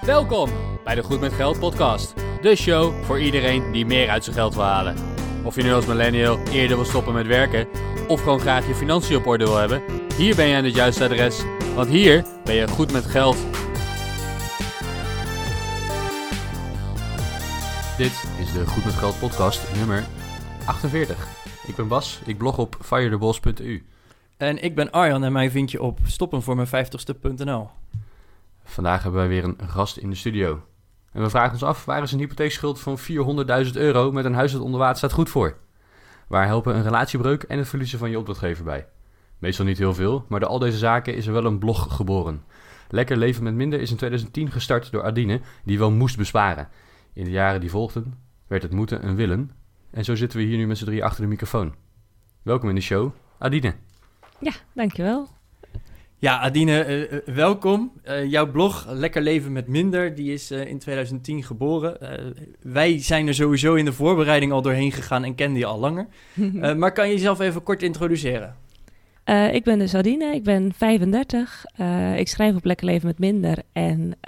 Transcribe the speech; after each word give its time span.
Welkom 0.00 0.50
bij 0.84 0.94
de 0.94 1.02
Goed 1.02 1.20
met 1.20 1.32
Geld 1.32 1.58
podcast. 1.58 2.14
De 2.40 2.56
show 2.56 3.04
voor 3.04 3.20
iedereen 3.20 3.72
die 3.72 3.86
meer 3.86 4.08
uit 4.08 4.24
zijn 4.24 4.36
geld 4.36 4.54
wil 4.54 4.64
halen. 4.64 4.96
Of 5.44 5.54
je 5.54 5.62
nu 5.62 5.72
als 5.72 5.86
millennial 5.86 6.38
eerder 6.38 6.76
wil 6.76 6.86
stoppen 6.86 7.14
met 7.14 7.26
werken 7.26 7.68
of 8.08 8.22
gewoon 8.22 8.40
graag 8.40 8.66
je 8.66 8.74
financiën 8.74 9.16
op 9.16 9.26
orde 9.26 9.44
wil 9.44 9.56
hebben, 9.56 9.82
hier 10.16 10.36
ben 10.36 10.46
je 10.46 10.56
aan 10.56 10.64
het 10.64 10.74
juiste 10.74 11.04
adres. 11.04 11.42
Want 11.74 11.88
hier 11.88 12.24
ben 12.44 12.54
je 12.54 12.68
goed 12.68 12.92
met 12.92 13.04
geld. 13.04 13.36
Dit 17.96 18.24
is 18.38 18.52
de 18.52 18.66
Goed 18.66 18.84
met 18.84 18.94
Geld 18.94 19.18
podcast 19.18 19.74
nummer 19.76 20.04
48. 20.64 21.26
Ik 21.66 21.76
ben 21.76 21.88
Bas, 21.88 22.20
ik 22.24 22.38
blog 22.38 22.58
op 22.58 22.76
firetheboss.eu. 22.80 23.84
En 24.36 24.62
ik 24.62 24.74
ben 24.74 24.90
Arjan 24.90 25.24
en 25.24 25.32
mij 25.32 25.50
vind 25.50 25.70
je 25.70 25.82
op 25.82 25.98
stoppenvoormijn50ste.nl. 26.06 27.70
Vandaag 28.68 29.02
hebben 29.02 29.20
wij 29.20 29.28
weer 29.28 29.44
een 29.44 29.68
gast 29.68 29.96
in 29.96 30.10
de 30.10 30.16
studio. 30.16 30.62
En 31.12 31.22
we 31.22 31.30
vragen 31.30 31.52
ons 31.52 31.62
af, 31.62 31.84
waar 31.84 32.02
is 32.02 32.12
een 32.12 32.18
hypotheekschuld 32.18 32.80
van 32.80 32.98
400.000 32.98 33.72
euro 33.72 34.12
met 34.12 34.24
een 34.24 34.34
huis 34.34 34.52
dat 34.52 34.60
onder 34.60 34.80
water 34.80 34.96
staat 34.96 35.12
goed 35.12 35.28
voor? 35.28 35.56
Waar 36.28 36.46
helpen 36.46 36.76
een 36.76 36.82
relatiebreuk 36.82 37.42
en 37.42 37.58
het 37.58 37.68
verliezen 37.68 37.98
van 37.98 38.10
je 38.10 38.18
opdrachtgever 38.18 38.64
bij? 38.64 38.86
Meestal 39.38 39.64
niet 39.64 39.78
heel 39.78 39.94
veel, 39.94 40.24
maar 40.28 40.40
door 40.40 40.48
al 40.48 40.58
deze 40.58 40.78
zaken 40.78 41.14
is 41.14 41.26
er 41.26 41.32
wel 41.32 41.44
een 41.44 41.58
blog 41.58 41.96
geboren. 41.96 42.42
Lekker 42.88 43.16
leven 43.16 43.42
met 43.42 43.54
minder 43.54 43.80
is 43.80 43.90
in 43.90 43.96
2010 43.96 44.50
gestart 44.50 44.90
door 44.90 45.04
Adine, 45.04 45.40
die 45.64 45.78
wel 45.78 45.90
moest 45.90 46.16
besparen. 46.16 46.68
In 47.12 47.24
de 47.24 47.30
jaren 47.30 47.60
die 47.60 47.70
volgden 47.70 48.18
werd 48.46 48.62
het 48.62 48.72
moeten 48.72 49.06
een 49.06 49.16
willen. 49.16 49.50
En 49.90 50.04
zo 50.04 50.14
zitten 50.14 50.38
we 50.38 50.44
hier 50.44 50.56
nu 50.56 50.66
met 50.66 50.78
z'n 50.78 50.84
drie 50.84 51.04
achter 51.04 51.22
de 51.22 51.28
microfoon. 51.28 51.74
Welkom 52.42 52.68
in 52.68 52.74
de 52.74 52.80
show, 52.80 53.12
Adine. 53.38 53.74
Ja, 54.40 54.52
dankjewel. 54.72 55.37
Ja, 56.20 56.38
Adine, 56.38 56.82
eh, 56.82 57.02
eh, 57.02 57.18
welkom. 57.24 57.92
Eh, 58.02 58.30
jouw 58.30 58.50
blog, 58.50 58.86
Lekker 58.88 59.22
Leven 59.22 59.52
met 59.52 59.68
Minder, 59.68 60.14
die 60.14 60.32
is 60.32 60.50
in 60.50 60.78
2010 60.78 61.42
geboren. 61.42 61.96
wij 62.62 63.02
zijn 63.02 63.26
er 63.26 63.34
sowieso 63.34 63.74
in 63.74 63.84
de 63.84 63.92
voorbereiding 63.92 64.52
al 64.52 64.62
doorheen 64.62 64.92
gegaan 64.92 65.24
en 65.24 65.34
kenden 65.34 65.58
je 65.58 65.66
al 65.66 65.78
langer. 65.78 66.06
maar 66.76 66.92
kan 66.92 67.08
je 67.08 67.14
jezelf 67.14 67.40
even 67.40 67.62
kort 67.62 67.82
introduceren? 67.82 68.56
ik 69.52 69.64
ben 69.64 69.78
dus 69.78 69.94
Adine, 69.94 70.34
ik 70.34 70.42
ben 70.42 70.72
35. 70.76 71.64
ik 72.16 72.28
schrijf 72.28 72.54
op 72.54 72.64
Lekker 72.64 72.86
Leven 72.86 73.06
met 73.06 73.18
Minder. 73.18 73.58
En 73.72 74.18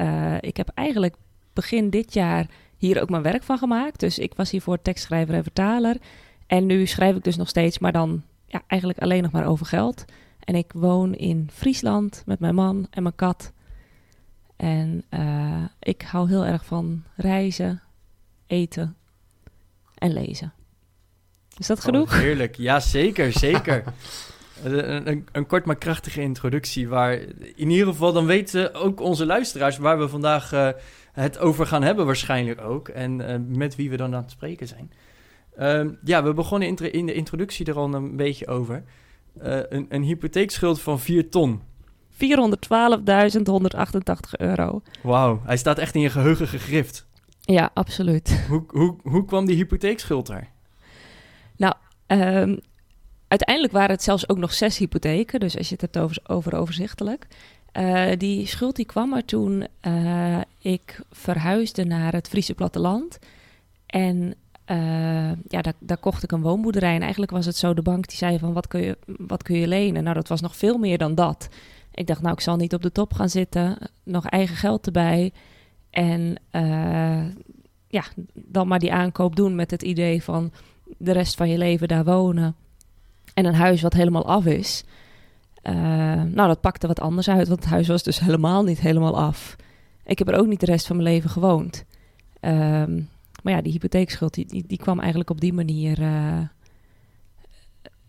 ik 0.40 0.56
heb 0.56 0.70
eigenlijk 0.74 1.14
begin 1.52 1.90
dit 1.90 2.14
jaar 2.14 2.46
hier 2.76 3.02
ook 3.02 3.10
mijn 3.10 3.22
werk 3.22 3.42
van 3.42 3.58
gemaakt. 3.58 4.00
Dus 4.00 4.18
ik 4.18 4.32
was 4.36 4.50
hiervoor 4.50 4.82
tekstschrijver 4.82 5.34
en 5.34 5.42
vertaler. 5.42 5.96
En 6.46 6.66
nu 6.66 6.86
schrijf 6.86 7.16
ik 7.16 7.24
dus 7.24 7.36
nog 7.36 7.48
steeds, 7.48 7.78
maar 7.78 7.92
dan 7.92 8.22
ja, 8.46 8.62
eigenlijk 8.66 9.00
alleen 9.00 9.22
nog 9.22 9.32
maar 9.32 9.46
over 9.46 9.66
geld. 9.66 10.04
En 10.50 10.56
ik 10.56 10.72
woon 10.72 11.14
in 11.14 11.48
Friesland 11.52 12.22
met 12.26 12.40
mijn 12.40 12.54
man 12.54 12.86
en 12.90 13.02
mijn 13.02 13.14
kat. 13.14 13.52
En 14.56 15.04
uh, 15.10 15.64
ik 15.80 16.02
hou 16.02 16.28
heel 16.28 16.44
erg 16.44 16.64
van 16.64 17.02
reizen, 17.16 17.82
eten 18.46 18.96
en 19.94 20.12
lezen. 20.12 20.52
Is 21.56 21.66
dat 21.66 21.80
genoeg? 21.80 22.12
Oh, 22.12 22.18
heerlijk, 22.18 22.56
ja 22.56 22.80
zeker, 22.80 23.32
zeker. 23.32 23.84
een, 24.64 25.08
een, 25.08 25.28
een, 25.32 25.46
kort 25.46 25.64
maar 25.64 25.78
krachtige 25.78 26.20
introductie 26.20 26.88
waar 26.88 27.12
in 27.54 27.70
ieder 27.70 27.86
geval 27.86 28.12
dan 28.12 28.26
weten 28.26 28.74
ook 28.74 29.00
onze 29.00 29.26
luisteraars 29.26 29.78
waar 29.78 29.98
we 29.98 30.08
vandaag 30.08 30.52
uh, 30.52 30.68
het 31.12 31.38
over 31.38 31.66
gaan 31.66 31.82
hebben 31.82 32.06
waarschijnlijk 32.06 32.60
ook. 32.60 32.88
En 32.88 33.20
uh, 33.20 33.36
met 33.58 33.76
wie 33.76 33.90
we 33.90 33.96
dan 33.96 34.14
aan 34.14 34.22
het 34.22 34.30
spreken 34.30 34.66
zijn. 34.66 34.92
Uh, 35.58 35.92
ja, 36.04 36.22
we 36.22 36.34
begonnen 36.34 36.68
in 36.92 37.06
de 37.06 37.12
introductie 37.12 37.66
er 37.66 37.76
al 37.76 37.94
een 37.94 38.16
beetje 38.16 38.46
over. 38.46 38.84
Uh, 39.42 39.60
een, 39.68 39.86
een 39.88 40.02
hypotheekschuld 40.02 40.80
van 40.80 41.00
4 41.00 41.30
ton. 41.30 41.60
412.188 42.12 42.18
euro. 44.38 44.82
Wauw, 45.02 45.40
hij 45.44 45.56
staat 45.56 45.78
echt 45.78 45.94
in 45.94 46.00
je 46.00 46.10
geheugen 46.10 46.48
gegrift. 46.48 47.06
Ja, 47.40 47.70
absoluut. 47.74 48.44
Hoe, 48.48 48.64
hoe, 48.68 48.96
hoe 49.02 49.24
kwam 49.24 49.46
die 49.46 49.56
hypotheekschuld 49.56 50.28
er? 50.28 50.48
Nou, 51.56 51.74
um, 52.06 52.60
uiteindelijk 53.28 53.72
waren 53.72 53.90
het 53.90 54.02
zelfs 54.02 54.28
ook 54.28 54.38
nog 54.38 54.52
zes 54.52 54.78
hypotheken. 54.78 55.40
Dus 55.40 55.56
als 55.56 55.68
je 55.68 55.72
het 55.72 55.80
hebt 55.80 55.98
over, 55.98 56.20
over 56.26 56.54
overzichtelijk. 56.54 57.26
Uh, 57.72 58.10
die 58.18 58.46
schuld 58.46 58.76
die 58.76 58.84
kwam 58.84 59.14
er 59.14 59.24
toen 59.24 59.66
uh, 59.86 60.40
ik 60.58 61.00
verhuisde 61.10 61.84
naar 61.84 62.12
het 62.12 62.28
Friese 62.28 62.54
platteland. 62.54 63.18
En 63.86 64.34
uh, 64.70 65.32
ja, 65.48 65.62
daar, 65.62 65.72
daar, 65.78 65.96
kocht 65.96 66.22
ik 66.22 66.32
een 66.32 66.42
woonboerderij. 66.42 66.94
En 66.94 67.00
eigenlijk 67.00 67.32
was 67.32 67.46
het 67.46 67.56
zo, 67.56 67.74
de 67.74 67.82
bank 67.82 68.08
die 68.08 68.16
zei 68.16 68.38
van, 68.38 68.52
wat 68.52 68.66
kun, 68.66 68.80
je, 68.82 68.98
wat 69.06 69.42
kun 69.42 69.56
je 69.56 69.68
lenen? 69.68 70.02
Nou, 70.02 70.14
dat 70.14 70.28
was 70.28 70.40
nog 70.40 70.56
veel 70.56 70.78
meer 70.78 70.98
dan 70.98 71.14
dat. 71.14 71.48
Ik 71.94 72.06
dacht, 72.06 72.22
nou, 72.22 72.34
ik 72.34 72.40
zal 72.40 72.56
niet 72.56 72.74
op 72.74 72.82
de 72.82 72.92
top 72.92 73.12
gaan 73.12 73.28
zitten. 73.28 73.78
Nog 74.02 74.26
eigen 74.26 74.56
geld 74.56 74.86
erbij. 74.86 75.32
En 75.90 76.36
uh, 76.52 77.24
ja, 77.88 78.04
dan 78.34 78.68
maar 78.68 78.78
die 78.78 78.92
aankoop 78.92 79.36
doen 79.36 79.54
met 79.54 79.70
het 79.70 79.82
idee 79.82 80.22
van 80.22 80.52
de 80.98 81.12
rest 81.12 81.36
van 81.36 81.48
je 81.48 81.58
leven 81.58 81.88
daar 81.88 82.04
wonen. 82.04 82.54
En 83.34 83.44
een 83.44 83.54
huis 83.54 83.82
wat 83.82 83.92
helemaal 83.92 84.26
af 84.26 84.44
is. 84.46 84.84
Uh, 85.62 85.74
nou, 86.22 86.48
dat 86.48 86.60
pakte 86.60 86.86
wat 86.86 87.00
anders 87.00 87.28
uit, 87.28 87.48
want 87.48 87.60
het 87.60 87.70
huis 87.70 87.88
was 87.88 88.02
dus 88.02 88.20
helemaal 88.20 88.62
niet 88.64 88.80
helemaal 88.80 89.18
af. 89.18 89.56
Ik 90.04 90.18
heb 90.18 90.28
er 90.28 90.38
ook 90.38 90.46
niet 90.46 90.60
de 90.60 90.66
rest 90.66 90.86
van 90.86 90.96
mijn 90.96 91.08
leven 91.08 91.30
gewoond. 91.30 91.84
Um, 92.40 93.08
maar 93.42 93.52
ja, 93.52 93.62
die 93.62 93.72
hypotheekschuld, 93.72 94.34
die, 94.34 94.64
die, 94.66 94.78
kwam 94.78 94.98
eigenlijk 94.98 95.30
op 95.30 95.40
die 95.40 95.52
manier. 95.52 96.00
Uh, 96.00 96.40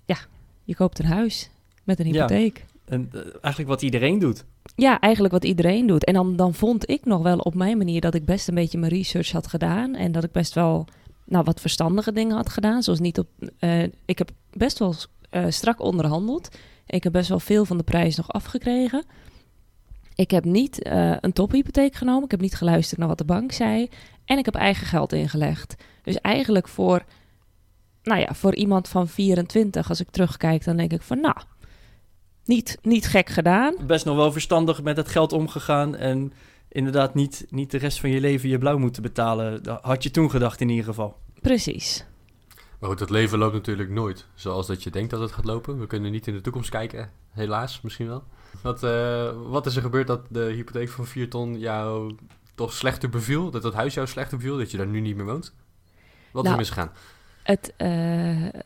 ja, 0.05 0.17
je 0.63 0.75
koopt 0.75 0.99
een 0.99 1.05
huis 1.05 1.49
met 1.83 1.99
een 1.99 2.05
hypotheek. 2.05 2.57
Ja, 2.57 2.93
en, 2.93 3.09
uh, 3.13 3.21
eigenlijk 3.21 3.67
wat 3.73 3.81
iedereen 3.81 4.19
doet. 4.19 4.45
Ja, 4.75 4.99
eigenlijk 4.99 5.33
wat 5.33 5.43
iedereen 5.43 5.87
doet. 5.87 6.05
En 6.05 6.13
dan, 6.13 6.35
dan 6.35 6.53
vond 6.53 6.89
ik 6.89 7.05
nog 7.05 7.21
wel 7.21 7.37
op 7.37 7.55
mijn 7.55 7.77
manier 7.77 8.01
dat 8.01 8.15
ik 8.15 8.25
best 8.25 8.47
een 8.47 8.55
beetje 8.55 8.77
mijn 8.77 8.91
research 8.91 9.31
had 9.31 9.47
gedaan. 9.47 9.95
En 9.95 10.11
dat 10.11 10.23
ik 10.23 10.31
best 10.31 10.53
wel 10.53 10.87
nou, 11.25 11.43
wat 11.43 11.61
verstandige 11.61 12.11
dingen 12.11 12.35
had 12.35 12.49
gedaan. 12.49 12.83
Zoals 12.83 12.99
niet 12.99 13.19
op. 13.19 13.27
Uh, 13.59 13.83
ik 14.05 14.17
heb 14.17 14.31
best 14.53 14.79
wel 14.79 14.95
strak 15.49 15.81
onderhandeld. 15.81 16.49
Ik 16.85 17.03
heb 17.03 17.11
best 17.11 17.29
wel 17.29 17.39
veel 17.39 17.65
van 17.65 17.77
de 17.77 17.83
prijs 17.83 18.15
nog 18.15 18.31
afgekregen. 18.31 19.05
Ik 20.15 20.31
heb 20.31 20.45
niet 20.45 20.87
uh, 20.87 21.15
een 21.19 21.33
tophypotheek 21.33 21.95
genomen. 21.95 22.23
Ik 22.23 22.31
heb 22.31 22.41
niet 22.41 22.55
geluisterd 22.55 22.99
naar 22.99 23.07
wat 23.07 23.17
de 23.17 23.25
bank 23.25 23.51
zei. 23.51 23.89
En 24.31 24.37
ik 24.37 24.45
heb 24.45 24.55
eigen 24.55 24.87
geld 24.87 25.13
ingelegd. 25.13 25.75
Dus 26.03 26.15
eigenlijk 26.15 26.67
voor, 26.67 27.03
nou 28.03 28.19
ja, 28.19 28.33
voor 28.33 28.55
iemand 28.55 28.87
van 28.87 29.07
24, 29.07 29.89
als 29.89 29.99
ik 29.99 30.09
terugkijk, 30.09 30.63
dan 30.63 30.77
denk 30.77 30.91
ik 30.91 31.01
van 31.01 31.21
nou, 31.21 31.35
niet, 32.45 32.77
niet 32.81 33.07
gek 33.07 33.29
gedaan. 33.29 33.75
Best 33.85 34.05
nog 34.05 34.15
wel 34.15 34.31
verstandig 34.31 34.83
met 34.83 34.97
het 34.97 35.07
geld 35.07 35.33
omgegaan. 35.33 35.95
En 35.95 36.33
inderdaad 36.67 37.13
niet, 37.13 37.45
niet 37.49 37.71
de 37.71 37.77
rest 37.77 37.99
van 37.99 38.09
je 38.09 38.19
leven 38.19 38.49
je 38.49 38.57
blauw 38.57 38.77
moeten 38.77 39.01
betalen. 39.01 39.63
Dat 39.63 39.81
had 39.81 40.03
je 40.03 40.11
toen 40.11 40.29
gedacht 40.29 40.61
in 40.61 40.69
ieder 40.69 40.85
geval. 40.85 41.17
Precies. 41.41 42.05
Maar 42.79 42.89
goed, 42.89 42.99
het 42.99 43.09
leven 43.09 43.37
loopt 43.37 43.53
natuurlijk 43.53 43.89
nooit 43.89 44.27
zoals 44.35 44.67
dat 44.67 44.83
je 44.83 44.89
denkt 44.89 45.09
dat 45.09 45.19
het 45.19 45.31
gaat 45.31 45.45
lopen. 45.45 45.79
We 45.79 45.87
kunnen 45.87 46.11
niet 46.11 46.27
in 46.27 46.33
de 46.33 46.41
toekomst 46.41 46.69
kijken, 46.69 47.11
helaas 47.29 47.81
misschien 47.81 48.07
wel. 48.07 48.23
Wat, 48.63 48.83
uh, 48.83 49.31
wat 49.47 49.65
is 49.65 49.75
er 49.75 49.81
gebeurd 49.81 50.07
dat 50.07 50.21
de 50.29 50.43
hypotheek 50.43 50.89
van 50.89 51.05
4 51.05 51.29
ton 51.29 51.59
jou 51.59 52.15
toch 52.61 52.73
slechter 52.73 53.09
beviel? 53.09 53.51
Dat 53.51 53.61
dat 53.61 53.73
huis 53.73 53.93
jou 53.93 54.07
slechter 54.07 54.37
beviel, 54.37 54.57
dat 54.57 54.71
je 54.71 54.77
daar 54.77 54.87
nu 54.87 54.99
niet 54.99 55.15
meer 55.15 55.25
woont? 55.25 55.53
Wat 56.31 56.43
nou, 56.43 56.45
is 56.45 56.51
er 56.51 56.57
misgegaan? 56.57 56.91
Het, 57.43 57.73
uh, 57.77 58.61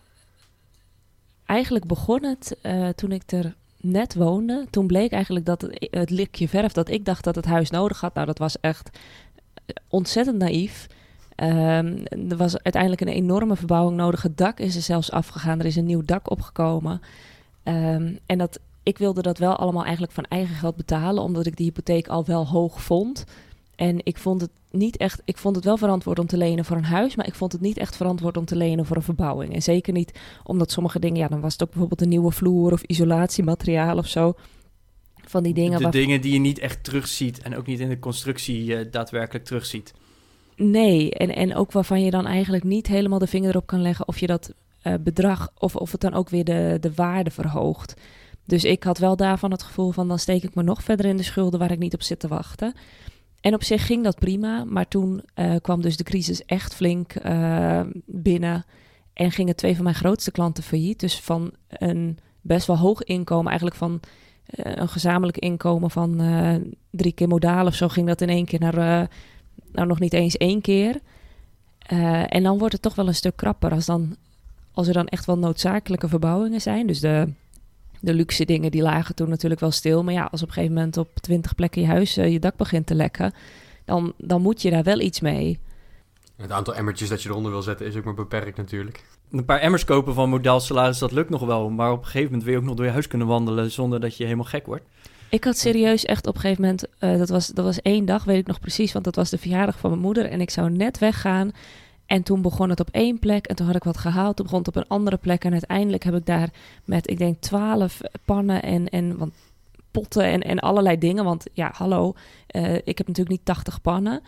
eigenlijk 1.46 1.86
begon 1.86 2.24
het 2.24 2.58
uh, 2.64 2.90
toen 2.90 3.12
ik 3.12 3.32
er 3.32 3.56
net 3.78 4.16
woonde. 4.16 4.68
Toen 4.70 4.88
bleek 4.88 5.12
eigenlijk 5.12 5.46
dat 5.46 5.62
het, 5.62 5.88
het 5.90 6.10
likje 6.10 6.48
verf 6.48 6.72
dat 6.72 6.90
ik 6.90 7.06
dacht 7.06 7.24
dat 7.24 7.36
het 7.36 7.46
huis 7.46 7.70
nodig 7.70 8.02
had... 8.02 8.14
nou, 8.14 8.26
dat 8.26 8.38
was 8.38 8.60
echt 8.60 8.98
ontzettend 9.88 10.38
naïef... 10.38 10.88
Um, 11.38 12.06
er 12.30 12.38
was 12.38 12.62
uiteindelijk 12.64 13.02
een 13.02 13.08
enorme 13.08 13.56
verbouwing 13.56 13.98
nodig. 13.98 14.22
Het 14.22 14.38
dak 14.38 14.60
is 14.60 14.76
er 14.76 14.82
zelfs 14.82 15.12
afgegaan. 15.12 15.60
Er 15.60 15.66
is 15.66 15.76
een 15.76 15.86
nieuw 15.86 16.02
dak 16.06 16.32
opgekomen. 16.32 17.02
Um, 17.64 18.20
en 18.26 18.38
dat, 18.38 18.60
ik 18.84 18.98
wilde 18.98 19.22
dat 19.22 19.38
wel 19.38 19.56
allemaal 19.56 19.84
eigenlijk 19.84 20.14
van 20.14 20.24
eigen 20.24 20.56
geld 20.56 20.76
betalen, 20.76 21.24
omdat 21.24 21.46
ik 21.46 21.58
die 21.58 21.66
hypotheek 21.66 22.08
al 22.08 22.26
wel 22.26 22.48
hoog 22.48 22.82
vond. 22.82 23.26
En 23.76 24.00
ik 24.04 24.18
vond 24.18 24.42
het 24.42 24.50
niet 24.72 24.98
echt, 24.98 25.22
ik 25.26 25.38
vond 25.38 25.56
het 25.56 25.66
wel 25.66 25.78
verantwoord 25.78 26.20
om 26.20 26.26
te 26.26 26.38
lenen 26.38 26.66
voor 26.66 26.78
een 26.78 26.84
huis, 26.84 27.16
maar 27.16 27.28
ik 27.28 27.36
vond 27.36 27.52
het 27.52 27.62
niet 27.62 27.78
echt 27.78 27.96
verantwoord 27.96 28.38
om 28.38 28.46
te 28.46 28.56
lenen 28.56 28.86
voor 28.86 28.96
een 28.96 29.02
verbouwing. 29.02 29.54
En 29.54 29.62
zeker 29.62 29.94
niet 29.94 30.20
omdat 30.44 30.72
sommige 30.72 31.00
dingen, 31.00 31.18
ja, 31.18 31.28
dan 31.28 31.42
was 31.42 31.54
het 31.54 31.64
ook 31.64 31.70
bijvoorbeeld 31.70 32.02
een 32.02 32.10
nieuwe 32.10 32.32
vloer 32.32 32.72
of 32.72 32.82
isolatiemateriaal 32.82 33.98
of 33.98 34.08
zo. 34.08 34.34
Van 35.28 35.44
die 35.44 35.54
dingen. 35.54 35.80
De, 35.80 35.90
dingen 35.90 36.22
die 36.22 36.34
je 36.34 36.40
niet 36.40 36.60
echt 36.60 36.84
terugziet 36.84 37.42
en 37.42 37.58
ook 37.58 37.66
niet 37.66 37.80
in 37.80 37.90
de 37.90 38.00
constructie 38.00 38.66
uh, 38.66 38.92
daadwerkelijk 38.92 39.46
terugziet. 39.46 39.94
Nee, 40.56 41.12
en, 41.12 41.36
en 41.36 41.56
ook 41.56 41.72
waarvan 41.72 42.04
je 42.04 42.12
dan 42.12 42.26
eigenlijk 42.26 42.64
niet 42.64 42.88
helemaal 42.88 43.20
de 43.20 43.28
vinger 43.28 43.50
erop 43.50 43.68
kan 43.68 43.82
leggen 43.82 44.08
of 44.08 44.20
je 44.20 44.28
dat 44.28 44.54
uh, 44.84 44.94
bedrag, 45.00 45.52
of, 45.58 45.76
of 45.76 45.92
het 45.92 46.02
dan 46.02 46.14
ook 46.14 46.30
weer 46.30 46.44
de, 46.44 46.78
de 46.80 46.94
waarde 46.94 47.32
verhoogt. 47.32 47.94
Dus 48.46 48.64
ik 48.64 48.84
had 48.84 48.98
wel 48.98 49.16
daarvan 49.16 49.52
het 49.52 49.64
gevoel 49.64 49.92
van 49.92 50.08
dan 50.08 50.20
steek 50.20 50.44
ik 50.44 50.56
me 50.56 50.64
nog 50.64 50.84
verder 50.84 51.06
in 51.06 51.18
de 51.18 51.24
schulden 51.24 51.60
waar 51.60 51.72
ik 51.72 51.80
niet 51.80 51.94
op 51.94 52.02
zit 52.02 52.20
te 52.20 52.28
wachten. 52.28 52.74
En 53.46 53.54
op 53.54 53.64
zich 53.64 53.86
ging 53.86 54.04
dat 54.04 54.20
prima, 54.20 54.64
maar 54.64 54.88
toen 54.88 55.24
uh, 55.36 55.56
kwam 55.62 55.82
dus 55.82 55.98
de 55.98 56.04
crisis 56.04 56.46
echt 56.46 56.76
flink 56.76 57.26
uh, 57.26 57.82
binnen 58.06 58.66
en 59.14 59.32
gingen 59.32 59.56
twee 59.56 59.76
van 59.76 59.84
mijn 59.84 59.96
grootste 59.96 60.32
klanten 60.32 60.64
failliet. 60.64 61.00
Dus 61.00 61.20
van 61.20 61.54
een 61.70 62.18
best 62.42 62.68
wel 62.68 62.78
hoog 62.78 63.04
inkomen, 63.04 63.48
eigenlijk 63.48 63.78
van 63.78 64.02
een 64.46 64.90
gezamenlijk 64.90 65.38
inkomen 65.38 65.92
van 65.92 66.22
eh, 66.22 66.56
drie 66.90 67.12
keer 67.12 67.28
modaal 67.28 67.66
of 67.66 67.76
zo, 67.76 67.88
ging 67.88 68.08
dat 68.08 68.22
in 68.22 68.30
één 68.30 68.46
keer 68.46 68.60
naar, 68.60 68.78
eh, 68.78 69.08
nou 69.72 69.88
nog 69.88 70.00
niet 70.00 70.14
eens 70.14 70.38
één 70.38 70.62
keer. 70.62 71.00
Eh, 71.80 72.36
en 72.36 72.44
dan 72.44 72.58
wordt 72.58 72.74
het 72.74 72.82
toch 72.82 72.96
wel 72.96 73.08
een 73.08 73.16
stuk 73.16 73.36
krapper 73.36 73.72
als, 73.72 73.86
dan, 73.86 74.16
als 74.72 74.88
er 74.88 74.94
dan 74.94 75.08
echt 75.08 75.26
wel 75.26 75.38
noodzakelijke 75.38 76.08
verbouwingen 76.08 76.62
zijn. 76.62 76.88
Dus 76.88 77.00
de, 77.00 77.28
de 78.06 78.14
luxe 78.14 78.46
dingen 78.46 78.72
die 78.72 78.82
lagen 78.82 79.16
toen 79.16 79.30
natuurlijk 79.30 79.62
wel 79.62 79.72
stil. 79.72 80.04
Maar 80.04 80.14
ja, 80.14 80.28
als 80.32 80.42
op 80.42 80.48
een 80.48 80.54
gegeven 80.54 80.76
moment 80.76 80.98
op 80.98 81.10
twintig 81.20 81.56
plekken 81.56 81.82
je 81.82 81.88
huis 81.88 82.14
je 82.14 82.40
dak 82.40 82.56
begint 82.56 82.86
te 82.86 82.96
lekken, 82.96 83.34
dan, 83.86 84.14
dan 84.18 84.42
moet 84.42 84.62
je 84.62 84.70
daar 84.70 84.84
wel 84.84 85.00
iets 85.00 85.20
mee. 85.20 85.60
Het 86.36 86.52
aantal 86.52 86.76
emmertjes 86.76 87.10
dat 87.10 87.24
je 87.24 87.30
eronder 87.30 87.52
wil 87.52 87.62
zetten 87.62 87.86
is 87.86 87.96
ook 87.96 88.04
maar 88.04 88.14
beperkt 88.14 88.58
natuurlijk. 88.58 89.04
Een 89.32 89.46
paar 89.46 89.60
emmers 89.60 89.86
kopen 89.86 90.14
van 90.14 90.30
modaal 90.30 90.60
salaris, 90.60 90.98
dat 90.98 91.12
lukt 91.12 91.30
nog 91.30 91.46
wel. 91.46 91.70
Maar 91.70 91.92
op 91.92 91.98
een 91.98 92.06
gegeven 92.06 92.26
moment 92.26 92.44
wil 92.44 92.54
je 92.54 92.60
ook 92.60 92.66
nog 92.66 92.76
door 92.76 92.86
je 92.86 92.92
huis 92.92 93.08
kunnen 93.08 93.28
wandelen 93.28 93.72
zonder 93.72 94.00
dat 94.00 94.18
je 94.18 94.24
helemaal 94.24 94.46
gek 94.46 94.66
wordt. 94.66 94.84
Ik 95.30 95.44
had 95.44 95.58
serieus 95.58 96.06
echt 96.06 96.28
op 96.28 96.36
een 96.36 96.42
gegeven 96.42 96.62
moment, 96.62 96.86
uh, 97.00 97.18
dat, 97.18 97.30
was, 97.30 97.48
dat 97.48 97.66
was 97.66 97.82
één 97.82 98.06
dag, 98.06 98.24
weet 98.24 98.38
ik 98.38 98.48
nog 98.48 98.60
precies, 98.60 98.94
want 98.94 99.06
dat 99.06 99.16
was 99.16 99.30
de 99.30 99.38
verjaardag 99.38 99.80
van 99.80 99.90
mijn 99.90 100.02
moeder. 100.02 100.26
En 100.26 100.42
ik 100.42 100.50
zou 100.50 100.70
net 100.70 100.98
weggaan. 100.98 101.52
En 102.06 102.24
toen 102.24 102.42
begon 102.42 102.70
het 102.70 102.80
op 102.80 102.90
één 102.92 103.20
plek 103.20 103.46
en 103.46 103.56
toen 103.56 103.66
had 103.66 103.76
ik 103.76 103.84
wat 103.84 103.98
gehaald. 103.98 104.36
Toen 104.36 104.46
begon 104.46 104.60
het 104.60 104.68
op 104.68 104.76
een 104.76 104.88
andere 104.88 105.18
plek. 105.18 105.44
En 105.44 105.52
uiteindelijk 105.52 106.04
heb 106.04 106.16
ik 106.16 106.26
daar 106.26 106.50
met, 106.84 107.10
ik 107.10 107.18
denk, 107.18 107.42
twaalf 107.42 108.02
pannen 108.26 108.64
en, 108.64 108.90
en 108.90 109.18
want 109.18 109.34
potten 109.92 110.24
en, 110.24 110.42
en 110.42 110.60
allerlei 110.60 110.98
dingen. 110.98 111.24
Want 111.24 111.46
ja, 111.54 111.72
hallo, 111.76 112.14
uh, 112.56 112.76
ik 112.76 112.98
heb 112.98 113.08
natuurlijk 113.08 113.30
niet 113.30 113.46
80 113.46 113.82
pannen. 113.82 114.22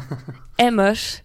Emmers, 0.54 1.22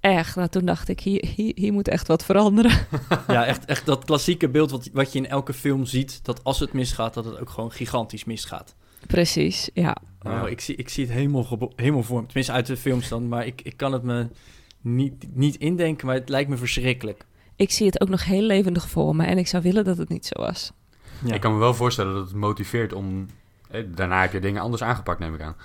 echt. 0.00 0.36
Nou, 0.36 0.48
toen 0.48 0.64
dacht 0.64 0.88
ik, 0.88 1.00
hier, 1.00 1.24
hier, 1.34 1.52
hier 1.54 1.72
moet 1.72 1.88
echt 1.88 2.06
wat 2.06 2.24
veranderen. 2.24 2.72
Ja, 3.26 3.44
echt, 3.44 3.64
echt 3.64 3.86
dat 3.86 4.04
klassieke 4.04 4.48
beeld 4.48 4.70
wat, 4.70 4.90
wat 4.92 5.12
je 5.12 5.18
in 5.18 5.28
elke 5.28 5.52
film 5.52 5.84
ziet... 5.84 6.24
dat 6.24 6.44
als 6.44 6.58
het 6.58 6.72
misgaat, 6.72 7.14
dat 7.14 7.24
het 7.24 7.40
ook 7.40 7.50
gewoon 7.50 7.72
gigantisch 7.72 8.24
misgaat. 8.24 8.74
Precies, 9.06 9.70
ja. 9.74 9.96
Oh, 10.22 10.48
ik, 10.48 10.60
zie, 10.60 10.76
ik 10.76 10.88
zie 10.88 11.04
het 11.04 11.14
helemaal, 11.14 11.72
helemaal 11.76 12.02
voor 12.02 12.20
me. 12.20 12.26
Tenminste, 12.26 12.52
uit 12.52 12.66
de 12.66 12.76
films 12.76 13.08
dan. 13.08 13.28
Maar 13.28 13.46
ik, 13.46 13.60
ik 13.62 13.76
kan 13.76 13.92
het 13.92 14.02
me 14.02 14.28
niet, 14.84 15.26
niet 15.32 15.56
indenken, 15.56 16.06
maar 16.06 16.14
het 16.14 16.28
lijkt 16.28 16.50
me 16.50 16.56
verschrikkelijk. 16.56 17.24
Ik 17.56 17.70
zie 17.70 17.86
het 17.86 18.00
ook 18.00 18.08
nog 18.08 18.24
heel 18.24 18.42
levendig 18.42 18.88
voor 18.88 19.16
me. 19.16 19.24
En 19.24 19.38
ik 19.38 19.46
zou 19.46 19.62
willen 19.62 19.84
dat 19.84 19.98
het 19.98 20.08
niet 20.08 20.26
zo 20.26 20.42
was. 20.42 20.72
Ja. 21.24 21.34
Ik 21.34 21.40
kan 21.40 21.52
me 21.52 21.58
wel 21.58 21.74
voorstellen 21.74 22.14
dat 22.14 22.24
het 22.24 22.34
motiveert 22.34 22.92
om... 22.92 23.26
Eh, 23.70 23.84
daarna 23.94 24.20
heb 24.20 24.32
je 24.32 24.40
dingen 24.40 24.62
anders 24.62 24.82
aangepakt, 24.82 25.18
neem 25.18 25.34
ik 25.34 25.40
aan. 25.40 25.56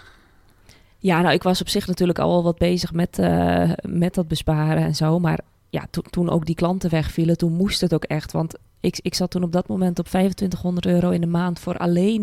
Ja, 0.98 1.22
nou, 1.22 1.34
ik 1.34 1.44
was 1.44 1.62
op 1.62 1.70
zich 1.70 1.88
natuurlijk 1.88 2.20
al 2.20 2.30
wel 2.30 2.44
wat 2.44 2.58
bezig 2.58 2.94
met, 2.94 3.18
uh, 3.20 3.72
met 3.82 4.14
dat 4.14 4.28
besparen 4.28 4.84
en 4.84 4.96
zo. 4.96 5.20
Maar 5.20 5.40
ja, 5.70 5.86
to 5.90 6.02
toen 6.02 6.30
ook 6.30 6.46
die 6.46 6.56
klanten 6.56 6.90
wegvielen, 6.90 7.38
toen 7.38 7.54
moest 7.54 7.82
het 7.82 7.94
ook 7.94 8.04
echt. 8.04 8.32
Want 8.32 8.58
ik, 8.80 9.00
ik 9.02 9.14
zat 9.14 9.32
toen 9.32 9.44
op 9.44 9.52
dat 9.52 9.68
moment 9.68 10.00
op 10.00 10.08
2500 10.08 10.86
euro 10.86 11.10
in 11.10 11.22
de 11.22 11.28
maand 11.28 11.60
voor 11.60 11.78
alleen 11.78 12.22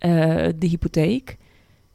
uh, 0.00 0.48
de 0.56 0.66
hypotheek. 0.66 1.36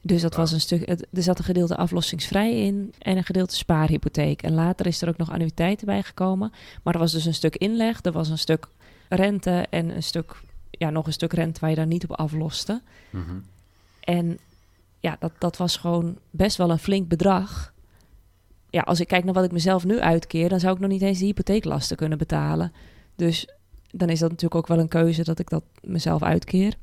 Dus 0.06 0.22
dat 0.22 0.34
was 0.34 0.52
een 0.52 0.60
stuk. 0.60 0.88
Er 0.88 1.22
zat 1.22 1.38
een 1.38 1.44
gedeelte 1.44 1.76
aflossingsvrij 1.76 2.64
in 2.64 2.94
en 2.98 3.16
een 3.16 3.24
gedeelte 3.24 3.56
spaarhypotheek. 3.56 4.42
En 4.42 4.54
later 4.54 4.86
is 4.86 5.02
er 5.02 5.08
ook 5.08 5.16
nog 5.16 5.30
annuïteiten 5.30 5.86
bijgekomen. 5.86 6.52
Maar 6.82 6.94
er 6.94 7.00
was 7.00 7.12
dus 7.12 7.24
een 7.24 7.34
stuk 7.34 7.56
inleg, 7.56 7.98
er 8.02 8.12
was 8.12 8.28
een 8.28 8.38
stuk 8.38 8.68
rente 9.08 9.66
en 9.70 9.96
een 9.96 10.02
stuk, 10.02 10.40
ja, 10.70 10.90
nog 10.90 11.06
een 11.06 11.12
stuk 11.12 11.32
rente 11.32 11.60
waar 11.60 11.70
je 11.70 11.76
daar 11.76 11.86
niet 11.86 12.04
op 12.04 12.12
afloste. 12.12 12.82
Mm 13.10 13.24
-hmm. 13.24 13.44
En 14.00 14.38
ja, 15.00 15.16
dat, 15.18 15.32
dat 15.38 15.56
was 15.56 15.76
gewoon 15.76 16.18
best 16.30 16.56
wel 16.56 16.70
een 16.70 16.78
flink 16.78 17.08
bedrag. 17.08 17.72
Ja, 18.70 18.80
als 18.80 19.00
ik 19.00 19.08
kijk 19.08 19.24
naar 19.24 19.34
wat 19.34 19.44
ik 19.44 19.52
mezelf 19.52 19.84
nu 19.84 20.00
uitkeer, 20.00 20.48
dan 20.48 20.60
zou 20.60 20.74
ik 20.74 20.80
nog 20.80 20.90
niet 20.90 21.02
eens 21.02 21.18
de 21.18 21.24
hypotheeklasten 21.24 21.96
kunnen 21.96 22.18
betalen. 22.18 22.72
Dus 23.16 23.48
dan 23.90 24.08
is 24.08 24.18
dat 24.18 24.30
natuurlijk 24.30 24.54
ook 24.54 24.66
wel 24.66 24.78
een 24.78 24.88
keuze 24.88 25.24
dat 25.24 25.38
ik 25.38 25.50
dat 25.50 25.62
mezelf 25.80 26.22
uitkeer. 26.22 26.76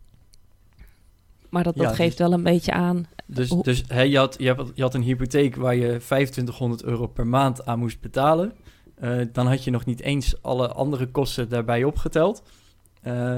Maar 1.53 1.63
dat, 1.63 1.75
dat 1.75 1.89
ja, 1.89 1.95
geeft 1.95 2.17
dus, 2.17 2.27
wel 2.27 2.37
een 2.37 2.43
beetje 2.43 2.71
aan. 2.71 3.05
Dus, 3.25 3.49
dus 3.49 3.83
hè, 3.87 4.01
je, 4.01 4.17
had, 4.17 4.35
je, 4.39 4.53
had, 4.53 4.71
je 4.73 4.81
had 4.81 4.93
een 4.93 5.01
hypotheek 5.01 5.55
waar 5.55 5.75
je 5.75 5.97
2500 5.97 6.83
euro 6.83 7.07
per 7.07 7.27
maand 7.27 7.65
aan 7.65 7.79
moest 7.79 8.01
betalen. 8.01 8.53
Uh, 9.03 9.21
dan 9.31 9.47
had 9.47 9.63
je 9.63 9.71
nog 9.71 9.85
niet 9.85 10.01
eens 10.01 10.41
alle 10.41 10.67
andere 10.67 11.07
kosten 11.07 11.49
daarbij 11.49 11.83
opgeteld. 11.83 12.43
Uh, 13.03 13.37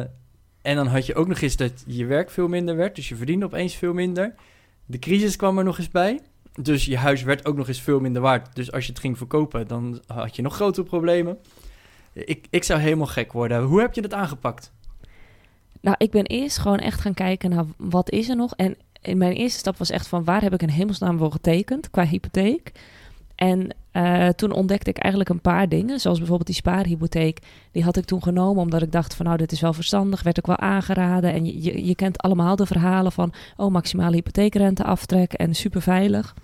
en 0.61 0.75
dan 0.75 0.87
had 0.87 1.05
je 1.05 1.15
ook 1.15 1.27
nog 1.27 1.41
eens 1.41 1.55
dat 1.55 1.83
je 1.87 2.05
werk 2.05 2.29
veel 2.29 2.47
minder 2.47 2.75
werd. 2.75 2.95
Dus 2.95 3.09
je 3.09 3.15
verdiende 3.15 3.45
opeens 3.45 3.75
veel 3.75 3.93
minder. 3.93 4.35
De 4.85 4.99
crisis 4.99 5.35
kwam 5.35 5.57
er 5.57 5.63
nog 5.63 5.77
eens 5.77 5.89
bij. 5.89 6.19
Dus 6.61 6.85
je 6.85 6.97
huis 6.97 7.23
werd 7.23 7.45
ook 7.45 7.57
nog 7.57 7.67
eens 7.67 7.81
veel 7.81 7.99
minder 7.99 8.21
waard. 8.21 8.55
Dus 8.55 8.71
als 8.71 8.85
je 8.85 8.91
het 8.91 9.01
ging 9.01 9.17
verkopen, 9.17 9.67
dan 9.67 10.01
had 10.07 10.35
je 10.35 10.41
nog 10.41 10.55
grotere 10.55 10.87
problemen. 10.87 11.37
Ik, 12.13 12.47
ik 12.49 12.63
zou 12.63 12.79
helemaal 12.79 13.07
gek 13.07 13.31
worden. 13.31 13.63
Hoe 13.63 13.81
heb 13.81 13.93
je 13.93 14.01
dat 14.01 14.13
aangepakt? 14.13 14.73
Nou, 15.85 15.97
ik 15.97 16.11
ben 16.11 16.25
eerst 16.25 16.57
gewoon 16.57 16.79
echt 16.79 17.01
gaan 17.01 17.13
kijken 17.13 17.49
naar 17.49 17.65
wat 17.77 18.11
is 18.11 18.29
er 18.29 18.35
nog. 18.35 18.55
En 18.55 18.75
in 19.01 19.17
mijn 19.17 19.33
eerste 19.33 19.59
stap 19.59 19.77
was 19.77 19.89
echt 19.89 20.07
van 20.07 20.23
waar 20.23 20.41
heb 20.41 20.53
ik 20.53 20.61
een 20.61 20.69
hemelsnaam 20.69 21.17
voor 21.17 21.31
getekend 21.31 21.89
qua 21.89 22.05
hypotheek. 22.05 22.71
En 23.35 23.75
uh, 23.93 24.27
toen 24.27 24.51
ontdekte 24.51 24.89
ik 24.89 24.97
eigenlijk 24.97 25.33
een 25.33 25.41
paar 25.41 25.69
dingen, 25.69 25.99
zoals 25.99 26.17
bijvoorbeeld 26.17 26.47
die 26.47 26.55
spaarhypotheek. 26.55 27.39
Die 27.71 27.83
had 27.83 27.97
ik 27.97 28.05
toen 28.05 28.23
genomen 28.23 28.61
omdat 28.61 28.81
ik 28.81 28.91
dacht 28.91 29.13
van 29.13 29.25
nou, 29.25 29.37
dit 29.37 29.51
is 29.51 29.61
wel 29.61 29.73
verstandig, 29.73 30.23
werd 30.23 30.39
ook 30.39 30.47
wel 30.47 30.69
aangeraden. 30.69 31.33
En 31.33 31.45
je, 31.45 31.61
je, 31.61 31.85
je 31.85 31.95
kent 31.95 32.17
allemaal 32.17 32.55
de 32.55 32.65
verhalen 32.65 33.11
van, 33.11 33.33
oh, 33.57 33.71
maximale 33.71 34.15
hypotheekrente 34.15 34.83
aftrek 34.83 35.33
en 35.33 35.55
super 35.55 35.81
veilig. 35.81 36.35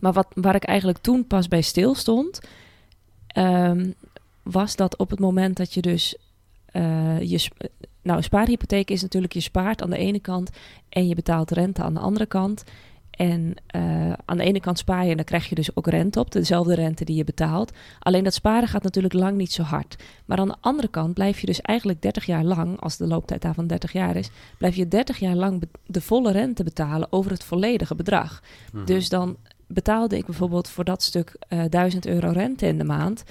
Maar 0.00 0.12
wat, 0.12 0.26
waar 0.34 0.54
ik 0.54 0.64
eigenlijk 0.64 0.98
toen 0.98 1.26
pas 1.26 1.48
bij 1.48 1.62
stil 1.62 1.94
stond, 1.94 2.40
um, 3.36 3.94
was 4.42 4.76
dat 4.76 4.96
op 4.96 5.10
het 5.10 5.20
moment 5.20 5.56
dat 5.56 5.74
je 5.74 5.80
dus 5.80 6.16
uh, 6.72 7.20
je... 7.20 7.48
Nou, 8.04 8.22
spaarhypotheek 8.22 8.90
is 8.90 9.02
natuurlijk 9.02 9.32
je 9.32 9.40
spaart 9.40 9.82
aan 9.82 9.90
de 9.90 9.96
ene 9.96 10.20
kant 10.20 10.50
en 10.88 11.08
je 11.08 11.14
betaalt 11.14 11.50
rente 11.50 11.82
aan 11.82 11.94
de 11.94 12.00
andere 12.00 12.26
kant. 12.26 12.64
En 13.10 13.54
uh, 13.76 14.12
aan 14.24 14.36
de 14.36 14.42
ene 14.42 14.60
kant 14.60 14.78
spaar 14.78 15.04
je 15.04 15.10
en 15.10 15.16
dan 15.16 15.24
krijg 15.24 15.48
je 15.48 15.54
dus 15.54 15.76
ook 15.76 15.86
rente 15.86 16.20
op, 16.20 16.32
dezelfde 16.32 16.74
rente 16.74 17.04
die 17.04 17.16
je 17.16 17.24
betaalt. 17.24 17.72
Alleen 17.98 18.24
dat 18.24 18.34
sparen 18.34 18.68
gaat 18.68 18.82
natuurlijk 18.82 19.14
lang 19.14 19.36
niet 19.36 19.52
zo 19.52 19.62
hard. 19.62 19.96
Maar 20.24 20.38
aan 20.38 20.48
de 20.48 20.56
andere 20.60 20.88
kant 20.88 21.14
blijf 21.14 21.40
je 21.40 21.46
dus 21.46 21.60
eigenlijk 21.60 22.02
30 22.02 22.26
jaar 22.26 22.44
lang, 22.44 22.80
als 22.80 22.96
de 22.96 23.06
looptijd 23.06 23.42
daarvan 23.42 23.66
30 23.66 23.92
jaar 23.92 24.16
is, 24.16 24.30
blijf 24.58 24.74
je 24.74 24.88
30 24.88 25.18
jaar 25.18 25.34
lang 25.34 25.62
de 25.86 26.00
volle 26.00 26.32
rente 26.32 26.64
betalen 26.64 27.12
over 27.12 27.30
het 27.30 27.44
volledige 27.44 27.94
bedrag. 27.94 28.42
Mm 28.42 28.78
-hmm. 28.78 28.86
Dus 28.86 29.08
dan 29.08 29.36
betaalde 29.66 30.16
ik 30.16 30.26
bijvoorbeeld 30.26 30.68
voor 30.68 30.84
dat 30.84 31.02
stuk 31.02 31.36
uh, 31.48 31.64
1000 31.68 32.06
euro 32.06 32.30
rente 32.30 32.66
in 32.66 32.78
de 32.78 32.84
maand. 32.84 33.24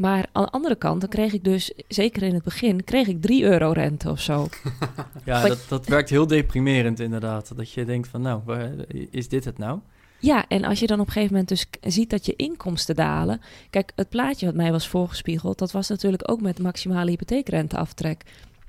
Maar 0.00 0.26
aan 0.32 0.44
de 0.44 0.50
andere 0.50 0.76
kant, 0.76 1.00
dan 1.00 1.10
kreeg 1.10 1.32
ik 1.32 1.44
dus, 1.44 1.72
zeker 1.88 2.22
in 2.22 2.34
het 2.34 2.42
begin, 2.42 2.84
kreeg 2.84 3.06
ik 3.06 3.22
3 3.22 3.44
euro 3.44 3.72
rente 3.72 4.10
of 4.10 4.20
zo. 4.20 4.48
ja, 5.24 5.48
dat, 5.48 5.58
dat 5.68 5.86
werkt 5.86 6.10
heel 6.10 6.26
deprimerend 6.26 7.00
inderdaad. 7.00 7.56
Dat 7.56 7.72
je 7.72 7.84
denkt 7.84 8.08
van, 8.08 8.20
nou, 8.20 8.42
is 9.10 9.28
dit 9.28 9.44
het 9.44 9.58
nou? 9.58 9.78
Ja, 10.18 10.44
en 10.48 10.64
als 10.64 10.80
je 10.80 10.86
dan 10.86 11.00
op 11.00 11.06
een 11.06 11.12
gegeven 11.12 11.32
moment 11.32 11.48
dus 11.48 11.66
ziet 11.80 12.10
dat 12.10 12.26
je 12.26 12.36
inkomsten 12.36 12.96
dalen. 12.96 13.40
Kijk, 13.70 13.92
het 13.96 14.08
plaatje 14.08 14.46
wat 14.46 14.54
mij 14.54 14.72
was 14.72 14.88
voorgespiegeld, 14.88 15.58
dat 15.58 15.72
was 15.72 15.88
natuurlijk 15.88 16.30
ook 16.30 16.40
met 16.40 16.58
maximale 16.58 17.10
hypotheekrenteaftrek. 17.10 18.22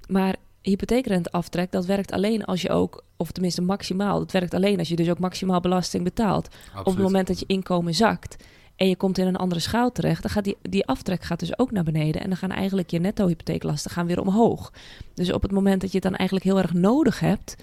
Maar 0.07 0.35
hypotheekrenteaftrek, 0.61 1.71
dat 1.71 1.85
werkt 1.85 2.11
alleen 2.11 2.45
als 2.45 2.61
je 2.61 2.69
ook, 2.69 3.03
of 3.17 3.31
tenminste 3.31 3.61
maximaal, 3.61 4.19
dat 4.19 4.31
werkt 4.31 4.53
alleen 4.53 4.79
als 4.79 4.89
je 4.89 4.95
dus 4.95 5.09
ook 5.09 5.19
maximaal 5.19 5.59
belasting 5.59 6.03
betaalt. 6.03 6.47
Absoluut. 6.47 6.87
Op 6.87 6.93
het 6.93 7.03
moment 7.03 7.27
dat 7.27 7.39
je 7.39 7.45
inkomen 7.47 7.93
zakt 7.93 8.35
en 8.75 8.87
je 8.87 8.95
komt 8.95 9.17
in 9.17 9.27
een 9.27 9.35
andere 9.35 9.61
schaal 9.61 9.91
terecht, 9.91 10.21
dan 10.21 10.31
gaat 10.31 10.43
die, 10.43 10.57
die 10.61 10.85
aftrek 10.85 11.23
gaat 11.23 11.39
dus 11.39 11.59
ook 11.59 11.71
naar 11.71 11.83
beneden. 11.83 12.21
En 12.21 12.27
dan 12.27 12.37
gaan 12.37 12.51
eigenlijk 12.51 12.89
je 12.89 12.99
netto-hypotheeklasten 12.99 13.91
gaan 13.91 14.07
weer 14.07 14.21
omhoog. 14.21 14.73
Dus 15.13 15.31
op 15.31 15.41
het 15.41 15.51
moment 15.51 15.81
dat 15.81 15.91
je 15.91 15.97
het 15.97 16.07
dan 16.07 16.15
eigenlijk 16.15 16.47
heel 16.47 16.57
erg 16.57 16.73
nodig 16.73 17.19
hebt, 17.19 17.55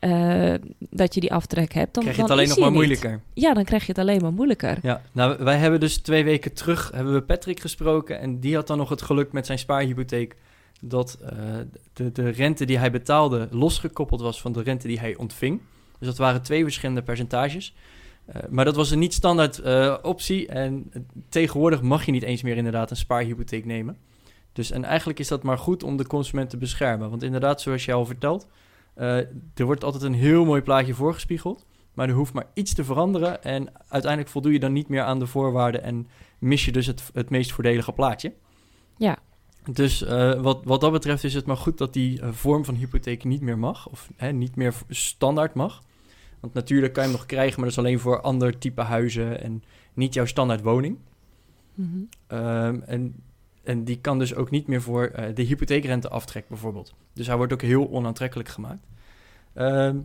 uh, 0.00 0.54
dat 0.78 1.14
je 1.14 1.20
die 1.20 1.32
aftrek 1.32 1.72
hebt, 1.72 1.94
dan 1.94 2.02
krijg 2.02 2.16
je 2.16 2.22
het 2.22 2.30
alleen 2.30 2.48
nog 2.48 2.58
maar 2.58 2.72
moeilijker. 2.72 3.20
Ja, 3.34 3.54
dan 3.54 3.64
krijg 3.64 3.82
je 3.82 3.92
het 3.92 4.00
alleen 4.00 4.20
maar 4.20 4.32
moeilijker. 4.32 4.78
Ja, 4.82 5.02
nou, 5.12 5.44
wij 5.44 5.56
hebben 5.56 5.80
dus 5.80 5.96
twee 5.96 6.24
weken 6.24 6.52
terug 6.52 6.90
hebben 6.94 7.14
we 7.14 7.22
Patrick 7.22 7.60
gesproken 7.60 8.20
en 8.20 8.40
die 8.40 8.54
had 8.54 8.66
dan 8.66 8.78
nog 8.78 8.88
het 8.88 9.02
geluk 9.02 9.32
met 9.32 9.46
zijn 9.46 9.58
spaarhypotheek 9.58 10.36
dat 10.80 11.18
uh, 11.22 11.28
de, 11.92 12.12
de 12.12 12.28
rente 12.28 12.64
die 12.64 12.78
hij 12.78 12.90
betaalde 12.90 13.48
losgekoppeld 13.50 14.20
was 14.20 14.40
van 14.40 14.52
de 14.52 14.62
rente 14.62 14.86
die 14.86 14.98
hij 14.98 15.16
ontving. 15.16 15.60
Dus 15.98 16.08
dat 16.08 16.18
waren 16.18 16.42
twee 16.42 16.62
verschillende 16.62 17.02
percentages. 17.02 17.74
Uh, 18.28 18.42
maar 18.50 18.64
dat 18.64 18.76
was 18.76 18.90
een 18.90 18.98
niet 18.98 19.14
standaard 19.14 19.58
uh, 19.64 19.96
optie. 20.02 20.46
En 20.46 20.92
tegenwoordig 21.28 21.82
mag 21.82 22.04
je 22.04 22.12
niet 22.12 22.22
eens 22.22 22.42
meer 22.42 22.56
inderdaad 22.56 22.90
een 22.90 22.96
spaarhypotheek 22.96 23.64
nemen. 23.64 23.96
Dus 24.52 24.70
en 24.70 24.84
eigenlijk 24.84 25.18
is 25.18 25.28
dat 25.28 25.42
maar 25.42 25.58
goed 25.58 25.82
om 25.82 25.96
de 25.96 26.06
consument 26.06 26.50
te 26.50 26.56
beschermen. 26.56 27.10
Want 27.10 27.22
inderdaad, 27.22 27.60
zoals 27.60 27.84
je 27.84 27.92
al 27.92 28.06
vertelt, 28.06 28.48
uh, 28.96 29.16
er 29.54 29.64
wordt 29.64 29.84
altijd 29.84 30.02
een 30.02 30.14
heel 30.14 30.44
mooi 30.44 30.62
plaatje 30.62 30.94
voorgespiegeld. 30.94 31.66
Maar 31.94 32.08
er 32.08 32.14
hoeft 32.14 32.32
maar 32.32 32.46
iets 32.54 32.74
te 32.74 32.84
veranderen. 32.84 33.42
En 33.42 33.72
uiteindelijk 33.88 34.30
voldoe 34.30 34.52
je 34.52 34.60
dan 34.60 34.72
niet 34.72 34.88
meer 34.88 35.02
aan 35.02 35.18
de 35.18 35.26
voorwaarden. 35.26 35.82
En 35.82 36.08
mis 36.38 36.64
je 36.64 36.72
dus 36.72 36.86
het, 36.86 37.10
het 37.14 37.30
meest 37.30 37.52
voordelige 37.52 37.92
plaatje. 37.92 38.32
Ja. 38.96 39.18
Dus 39.72 40.00
wat, 40.40 40.60
wat 40.64 40.80
dat 40.80 40.92
betreft 40.92 41.24
is 41.24 41.34
het 41.34 41.46
maar 41.46 41.56
goed 41.56 41.78
dat 41.78 41.92
die 41.92 42.20
vorm 42.30 42.64
van 42.64 42.74
hypotheek 42.74 43.24
niet 43.24 43.40
meer 43.40 43.58
mag. 43.58 43.88
Of 43.88 44.10
hè, 44.16 44.32
niet 44.32 44.56
meer 44.56 44.74
standaard 44.88 45.54
mag. 45.54 45.82
Want 46.40 46.54
natuurlijk 46.54 46.92
kan 46.92 47.02
je 47.02 47.08
hem 47.08 47.18
nog 47.18 47.26
krijgen, 47.26 47.60
maar 47.60 47.68
dat 47.68 47.78
is 47.78 47.84
alleen 47.84 47.98
voor 47.98 48.20
ander 48.20 48.58
type 48.58 48.82
huizen 48.82 49.42
en 49.42 49.62
niet 49.94 50.14
jouw 50.14 50.24
standaard 50.24 50.62
woning. 50.62 50.98
Mm 51.74 52.08
-hmm. 52.28 52.38
um, 52.38 52.82
en, 52.82 53.14
en 53.62 53.84
die 53.84 54.00
kan 54.00 54.18
dus 54.18 54.34
ook 54.34 54.50
niet 54.50 54.66
meer 54.66 54.82
voor 54.82 55.12
uh, 55.16 55.24
de 55.34 55.42
hypotheekrenteaftrek 55.42 56.48
bijvoorbeeld. 56.48 56.94
Dus 57.12 57.26
hij 57.26 57.36
wordt 57.36 57.52
ook 57.52 57.62
heel 57.62 57.90
onaantrekkelijk 57.90 58.48
gemaakt. 58.48 58.86
Ehm, 59.54 59.96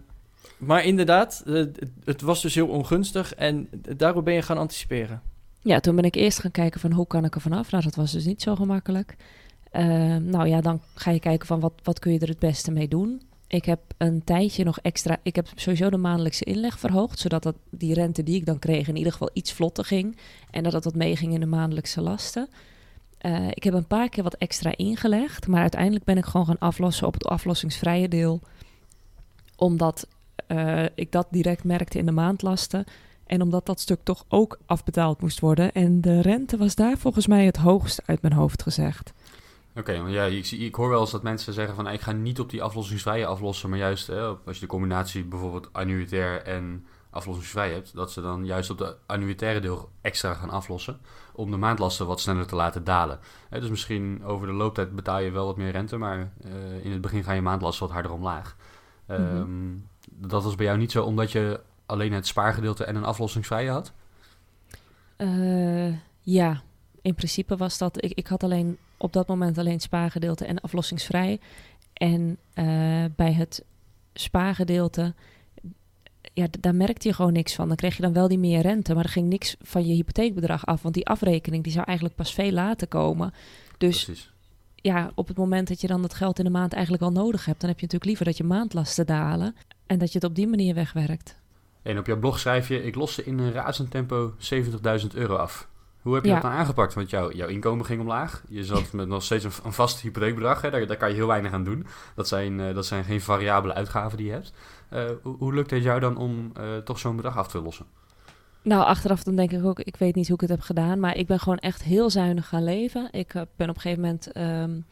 maar 0.58 0.86
inderdaad, 0.86 1.44
eh, 1.46 1.54
het, 1.54 1.80
het 2.04 2.22
was 2.22 2.42
dus 2.42 2.56
heel 2.56 2.68
ongunstig 2.68 3.36
en 3.36 3.70
daarop 3.98 4.26
ben 4.26 4.34
je 4.34 4.42
gaan 4.42 4.58
anticiperen. 4.58 5.22
Ja, 5.60 5.80
toen 5.80 5.96
ben 5.96 6.04
ik 6.04 6.16
eerst 6.16 6.40
gaan 6.40 6.52
kijken 6.52 6.80
van 6.80 6.92
hoe 6.92 7.08
kan 7.08 7.26
ik 7.26 7.36
er 7.36 7.42
vanaf. 7.42 7.72
Nou, 7.72 7.84
dat 7.84 7.96
was 7.96 8.12
dus 8.12 8.26
niet 8.26 8.42
zo 8.42 8.56
gemakkelijk. 8.56 9.16
Ehm, 9.72 10.26
nou 10.26 10.48
ja, 10.48 10.62
dan 10.62 10.82
ga 10.96 11.12
je 11.12 11.20
kijken 11.20 11.48
van 11.48 11.60
wat, 11.60 11.74
wat 11.84 12.00
kun 12.00 12.12
je 12.12 12.20
er 12.20 12.28
het 12.28 12.40
beste 12.40 12.72
mee 12.72 12.88
doen. 12.88 13.22
Ik 13.54 13.66
heb 13.66 13.80
een 13.98 14.24
tijdje 14.24 14.64
nog 14.64 14.80
extra. 14.80 15.18
Ik 15.24 15.36
heb 15.36 15.48
sowieso 15.56 15.90
de 15.90 15.98
maandelijkse 15.98 16.44
inleg 16.44 16.80
verhoogd. 16.80 17.20
Zodat 17.20 17.44
dat, 17.44 17.56
die 17.70 17.94
rente 17.94 18.24
die 18.24 18.36
ik 18.36 18.46
dan 18.46 18.60
kreeg 18.60 18.88
in 18.88 18.96
ieder 18.96 19.12
geval 19.12 19.30
iets 19.34 19.54
vlotter 19.54 19.86
ging. 19.86 20.18
En 20.52 20.64
dat 20.64 20.72
dat 20.72 20.84
wat 20.84 20.96
meeging 20.96 21.34
in 21.34 21.40
de 21.40 21.46
maandelijkse 21.46 22.02
lasten. 22.02 22.48
Eh, 23.18 23.48
ik 23.50 23.64
heb 23.64 23.74
een 23.74 23.88
paar 23.88 24.10
keer 24.10 24.24
wat 24.24 24.34
extra 24.34 24.74
ingelegd. 24.76 25.48
Maar 25.48 25.62
uiteindelijk 25.62 26.06
ben 26.06 26.18
ik 26.18 26.26
gewoon 26.26 26.46
gaan 26.46 26.60
aflossen 26.60 27.08
op 27.08 27.14
het 27.14 27.26
aflossingsvrije 27.26 28.08
deel. 28.08 28.42
Omdat 29.56 30.08
eh, 30.48 30.86
ik 30.96 31.12
dat 31.12 31.28
direct 31.30 31.64
merkte 31.64 31.98
in 31.98 32.06
de 32.06 32.12
maandlasten. 32.12 32.86
En 33.26 33.42
omdat 33.42 33.66
dat 33.66 33.80
stuk 33.80 34.00
toch 34.04 34.26
ook 34.28 34.60
afbetaald 34.66 35.22
moest 35.22 35.40
worden. 35.40 35.72
En 35.72 36.02
de 36.02 36.22
rente 36.22 36.58
was 36.58 36.76
daar 36.76 36.98
volgens 36.98 37.28
mij 37.28 37.46
het 37.46 37.58
hoogst 37.58 38.02
uit 38.06 38.22
mijn 38.22 38.34
hoofd 38.34 38.64
gezegd. 38.64 39.14
Oké, 39.76 39.98
want 39.98 40.14
ja, 40.14 40.24
ik, 40.24 40.52
ik 40.52 40.76
hoor 40.76 40.90
wel 40.90 41.00
eens 41.00 41.12
dat 41.12 41.24
mensen 41.24 41.54
zeggen 41.54 41.76
van 41.76 41.88
ik 41.88 42.02
ga 42.02 42.12
niet 42.12 42.40
op 42.40 42.50
die 42.50 42.64
aflossingsvrije 42.64 43.26
aflossen, 43.26 43.70
maar 43.70 43.80
juist 43.80 44.10
als 44.10 44.56
je 44.56 44.60
de 44.60 44.66
combinatie 44.68 45.24
bijvoorbeeld 45.24 45.74
annuitair 45.74 46.42
en 46.42 46.86
aflossingsvrij 47.14 47.72
hebt, 47.72 47.96
dat 47.96 48.12
ze 48.12 48.22
dan 48.22 48.46
juist 48.46 48.70
op 48.70 48.78
de 48.78 48.96
annuitaire 49.06 49.60
deel 49.60 49.90
extra 50.02 50.34
gaan 50.34 50.50
aflossen 50.50 51.00
om 51.34 51.52
de 51.52 51.58
maandlasten 51.58 52.08
wat 52.08 52.20
sneller 52.20 52.48
te 52.48 52.56
laten 52.56 52.84
dalen. 52.84 53.20
dus 53.50 53.70
misschien 53.70 54.24
over 54.24 54.48
de 54.48 54.54
looptijd 54.54 54.96
betaal 54.96 55.20
je 55.20 55.32
wel 55.32 55.46
wat 55.46 55.58
meer 55.58 55.72
rente, 55.72 55.98
maar 55.98 56.32
eh, 56.44 56.86
in 56.86 56.92
het 56.92 57.02
begin 57.02 57.24
gaan 57.24 57.36
je 57.36 57.42
maandlasten 57.42 57.86
wat 57.86 57.94
harder 57.94 58.12
omlaag. 58.12 58.56
Mhm. 59.08 59.22
Ehm, 59.22 59.76
dat 60.10 60.44
was 60.44 60.56
bij 60.56 60.66
jou 60.66 60.78
niet 60.78 60.92
zo 60.92 61.04
omdat 61.04 61.32
je 61.32 61.60
alleen 61.86 62.14
het 62.14 62.28
spaargedeelte 62.28 62.84
en 62.84 62.96
een 62.96 63.04
aflossingsvrije 63.04 63.70
had? 63.70 63.94
Uh, 65.18 65.98
ja, 66.20 66.62
in 67.02 67.16
principe 67.16 67.58
was 67.58 67.78
dat. 67.78 68.04
Ik, 68.04 68.12
ik 68.12 68.28
had 68.28 68.44
alleen 68.44 68.78
op 69.04 69.14
dat 69.14 69.28
moment 69.28 69.58
alleen 69.58 69.80
spaargedeelte 69.80 70.46
en 70.46 70.60
aflossingsvrij. 70.62 71.40
En 71.94 72.38
uh, 72.56 73.06
bij 73.16 73.34
het 73.34 73.64
spaargedeelte, 74.14 75.14
ja, 76.34 76.48
daar 76.60 76.76
merkte 76.76 77.08
je 77.08 77.14
gewoon 77.14 77.34
niks 77.34 77.56
van. 77.56 77.68
Dan 77.68 77.76
kreeg 77.76 77.96
je 77.96 78.02
dan 78.02 78.14
wel 78.14 78.28
die 78.28 78.40
meer 78.40 78.62
rente, 78.62 78.94
maar 78.94 79.04
er 79.04 79.10
ging 79.10 79.28
niks 79.28 79.56
van 79.62 79.86
je 79.86 79.94
hypotheekbedrag 79.94 80.66
af. 80.66 80.82
Want 80.82 80.94
die 80.94 81.08
afrekening 81.08 81.64
die 81.64 81.72
zou 81.72 81.86
eigenlijk 81.86 82.18
pas 82.18 82.34
veel 82.34 82.52
later 82.52 82.88
komen. 82.88 83.34
Dus 83.78 84.04
Precies. 84.04 84.32
ja, 84.76 85.12
op 85.16 85.28
het 85.28 85.38
moment 85.38 85.68
dat 85.68 85.82
je 85.82 85.88
dan 85.88 86.02
dat 86.02 86.14
geld 86.14 86.38
in 86.40 86.46
de 86.46 86.52
maand 86.52 86.74
eigenlijk 86.74 87.04
al 87.04 87.12
nodig 87.12 87.46
hebt, 87.46 87.60
dan 87.60 87.70
heb 87.70 87.80
je 87.80 87.86
natuurlijk 87.86 88.06
liever 88.06 88.26
dat 88.26 88.38
je 88.38 88.44
maandlasten 88.44 89.06
dalen 89.06 89.56
en 89.86 90.00
dat 90.00 90.12
je 90.12 90.20
het 90.20 90.28
op 90.28 90.36
die 90.36 90.48
manier 90.48 90.74
wegwerkt. 90.74 91.38
En 91.82 91.98
op 91.98 92.06
jouw 92.06 92.20
blog 92.20 92.40
schrijf 92.40 92.68
je: 92.68 92.84
Ik 92.84 92.96
loste 92.96 93.24
in 93.24 93.40
een 93.40 93.52
razend 93.52 93.92
tempo 93.92 94.34
70.000 95.02 95.08
euro 95.14 95.36
af. 95.36 95.72
Hoe 96.04 96.16
heb 96.16 96.24
je 96.24 96.32
dat 96.32 96.42
dan 96.42 96.52
aangepakt? 96.52 96.94
Want 96.94 97.10
jouw, 97.10 97.32
jouw 97.32 97.48
inkomen 97.48 97.86
ging 97.86 98.02
omlaag. 98.02 98.44
Je 98.48 98.66
zat 98.66 98.92
met 98.92 99.08
nog 99.08 99.24
steeds 99.24 99.44
een, 99.44 99.52
een 99.64 99.74
vast 99.74 100.02
hypotheekbedrag. 100.02 100.62
Hè? 100.62 100.70
Daar, 100.70 100.88
daar 100.88 100.98
kan 100.98 101.10
je 101.10 101.16
heel 101.16 101.28
weinig 101.28 101.52
aan 101.52 101.64
doen. 101.64 101.86
Dat 102.16 102.28
zijn, 102.28 102.60
uh, 102.60 102.76
dat 102.76 102.86
zijn 102.86 103.04
geen 103.04 103.22
variabele 103.22 103.74
uitgaven 103.74 104.18
die 104.18 104.28
je 104.28 104.32
hebt. 104.32 104.54
Uh, 104.94 105.04
hoe, 105.22 105.38
hoe, 105.38 105.54
lukt 105.54 105.72
het 105.72 105.84
jou 105.84 106.00
dan 106.00 106.18
om 106.18 106.52
uh, 106.58 106.78
toch 106.78 107.00
zo'n 107.00 107.16
bedrag 107.16 107.38
af 107.38 107.48
te 107.48 107.62
lossen? 107.62 107.86
Nou, 108.62 108.84
achteraf 108.86 109.24
dan 109.24 109.36
denk 109.36 109.52
ik 109.52 109.66
ook, 109.66 109.80
ik 109.80 109.96
weet 109.96 110.16
niet 110.16 110.28
hoe 110.28 110.36
ik 110.36 110.42
het 110.42 110.50
heb 110.50 110.62
gedaan. 110.62 111.00
Maar 111.00 111.18
ik 111.18 111.28
ben 111.28 111.40
gewoon 111.40 111.60
echt 111.60 111.84
heel 111.84 112.10
zuinig 112.10 112.48
gaan 112.48 112.64
leven. 112.64 113.08
Ik 113.12 113.34
ben 113.34 113.70
op 113.70 113.76
een 113.76 113.82
gegeven 113.82 114.02
moment... 114.02 114.38
Um, 114.38 114.86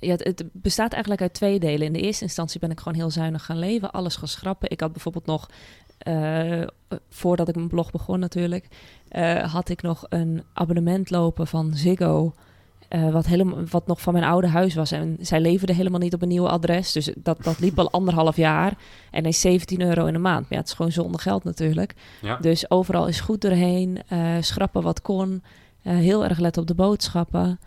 ja, 0.00 0.10
het, 0.10 0.24
het, 0.24 0.44
bestaat 0.52 0.92
eigenlijk 0.92 1.22
uit 1.22 1.34
twee 1.34 1.58
delen. 1.58 1.86
In 1.86 1.92
de 1.92 2.00
eerste 2.00 2.24
instantie 2.24 2.60
ben 2.60 2.70
ik 2.70 2.78
gewoon 2.78 2.98
heel 2.98 3.10
zuinig 3.10 3.44
gaan 3.44 3.58
leven. 3.58 3.90
Alles 3.90 4.16
gaan 4.16 4.28
schrappen. 4.28 4.70
Ik 4.70 4.80
had 4.80 4.92
bijvoorbeeld 4.92 5.26
nog 5.26 5.48
uh, 6.08 6.66
voordat 7.10 7.48
ik 7.48 7.54
mijn 7.54 7.68
blog 7.68 7.90
begon 7.90 8.18
natuurlijk, 8.18 8.68
uh, 9.10 9.52
had 9.52 9.68
ik 9.68 9.82
nog 9.82 10.06
een 10.08 10.42
abonnement 10.52 11.10
lopen 11.10 11.46
van 11.46 11.74
Ziggo. 11.74 12.34
Uh, 12.90 13.10
wat, 13.10 13.26
helemaal, 13.26 13.64
wat 13.70 13.86
nog 13.86 14.00
van 14.00 14.12
mijn 14.12 14.24
oude 14.24 14.46
huis 14.46 14.74
was. 14.74 14.92
En 14.92 15.16
zij 15.20 15.40
leverden 15.40 15.76
helemaal 15.76 16.00
niet 16.00 16.14
op 16.14 16.22
een 16.22 16.28
nieuw 16.28 16.48
adres. 16.48 16.92
Dus 16.92 17.12
dat, 17.16 17.44
dat 17.44 17.58
liep 17.58 17.78
al 17.78 17.90
anderhalf 17.90 18.36
jaar. 18.36 18.74
En 19.10 19.24
is 19.24 19.40
17 19.40 19.80
euro 19.80 20.06
in 20.06 20.12
de 20.12 20.18
maand. 20.18 20.40
Maar 20.40 20.52
ja, 20.52 20.58
het 20.58 20.66
is 20.66 20.72
gewoon 20.72 20.92
zonder 20.92 21.20
geld 21.20 21.44
natuurlijk. 21.44 21.94
Ja. 22.22 22.36
Dus 22.36 22.70
overal 22.70 23.06
is 23.06 23.20
goed 23.20 23.40
doorheen. 23.40 23.98
schrappen 24.40 24.82
wat 24.82 25.02
kon. 25.02 25.42
heel 25.82 26.24
erg 26.24 26.38
let 26.38 26.56
op 26.56 26.66
de 26.66 26.74
boodschappen. 26.74 27.58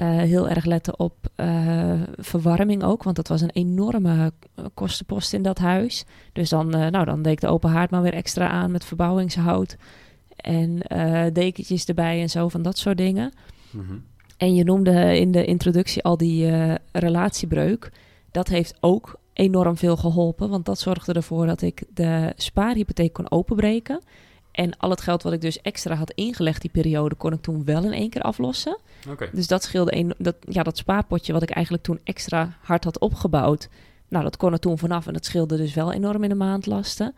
Uh, 0.00 0.08
heel 0.08 0.48
erg 0.48 0.64
letten 0.64 0.98
op 0.98 1.14
uh, 1.36 2.02
verwarming 2.16 2.82
ook, 2.82 3.02
want 3.02 3.16
dat 3.16 3.28
was 3.28 3.40
een 3.40 3.50
enorme 3.50 4.32
kostenpost 4.74 5.32
in 5.32 5.42
dat 5.42 5.58
huis. 5.58 6.04
Dus 6.32 6.48
dan, 6.48 6.76
uh, 6.76 6.86
nou, 6.86 7.04
dan 7.04 7.22
deed 7.22 7.32
ik 7.32 7.40
de 7.40 7.46
open 7.46 7.70
haard 7.70 7.90
maar 7.90 8.02
weer 8.02 8.14
extra 8.14 8.48
aan 8.48 8.70
met 8.70 8.84
verbouwingshout 8.84 9.76
en 10.36 10.78
dekentjes 11.32 11.84
erbij 11.84 12.20
en 12.20 12.30
zo 12.30 12.48
van 12.48 12.62
dat 12.62 12.78
soort 12.78 12.96
dingen. 12.96 13.32
Mm 13.70 13.86
-hmm. 13.86 14.04
En 14.36 14.54
je 14.54 14.64
noemde 14.64 15.18
in 15.18 15.30
de 15.30 15.44
introductie 15.44 16.02
al 16.02 16.16
die 16.16 16.52
relatiebreuk. 16.92 17.92
Dat 18.30 18.48
heeft 18.48 18.76
ook 18.80 19.20
enorm 19.32 19.76
veel 19.76 19.96
geholpen, 19.96 20.48
want 20.48 20.64
dat 20.64 20.78
zorgde 20.78 21.12
ervoor 21.12 21.46
dat 21.46 21.62
ik 21.62 21.82
de 21.94 22.32
spaarhypotheek 22.36 23.12
kon 23.12 23.30
openbreken. 23.30 24.00
En 24.56 24.78
al 24.78 24.90
het 24.90 25.00
geld 25.00 25.22
wat 25.22 25.32
ik 25.32 25.40
dus 25.40 25.60
extra 25.60 25.94
had 25.94 26.10
ingelegd 26.10 26.60
die 26.60 26.70
periode, 26.70 27.14
kon 27.14 27.32
ik 27.32 27.42
toen 27.42 27.64
wel 27.64 27.84
in 27.84 27.92
één 27.92 28.10
keer 28.10 28.22
aflossen. 28.22 28.78
Okay. 29.08 29.28
Dus 29.32 29.46
dat 29.46 29.62
scheelde 29.62 29.96
een, 29.96 30.14
dat, 30.18 30.36
ja, 30.48 30.62
dat 30.62 30.76
spaarpotje 30.76 31.32
wat 31.32 31.42
ik 31.42 31.50
eigenlijk 31.50 31.84
toen 31.84 32.00
extra 32.04 32.56
hard 32.60 32.84
had 32.84 32.98
opgebouwd. 32.98 33.68
Nou, 34.08 34.24
dat 34.24 34.36
kon 34.36 34.52
er 34.52 34.58
toen 34.58 34.78
vanaf 34.78 35.06
en 35.06 35.12
dat 35.12 35.24
scheelde 35.24 35.56
dus 35.56 35.74
wel 35.74 35.92
enorm 35.92 36.22
in 36.22 36.28
de 36.28 36.34
maandlasten. 36.34 37.14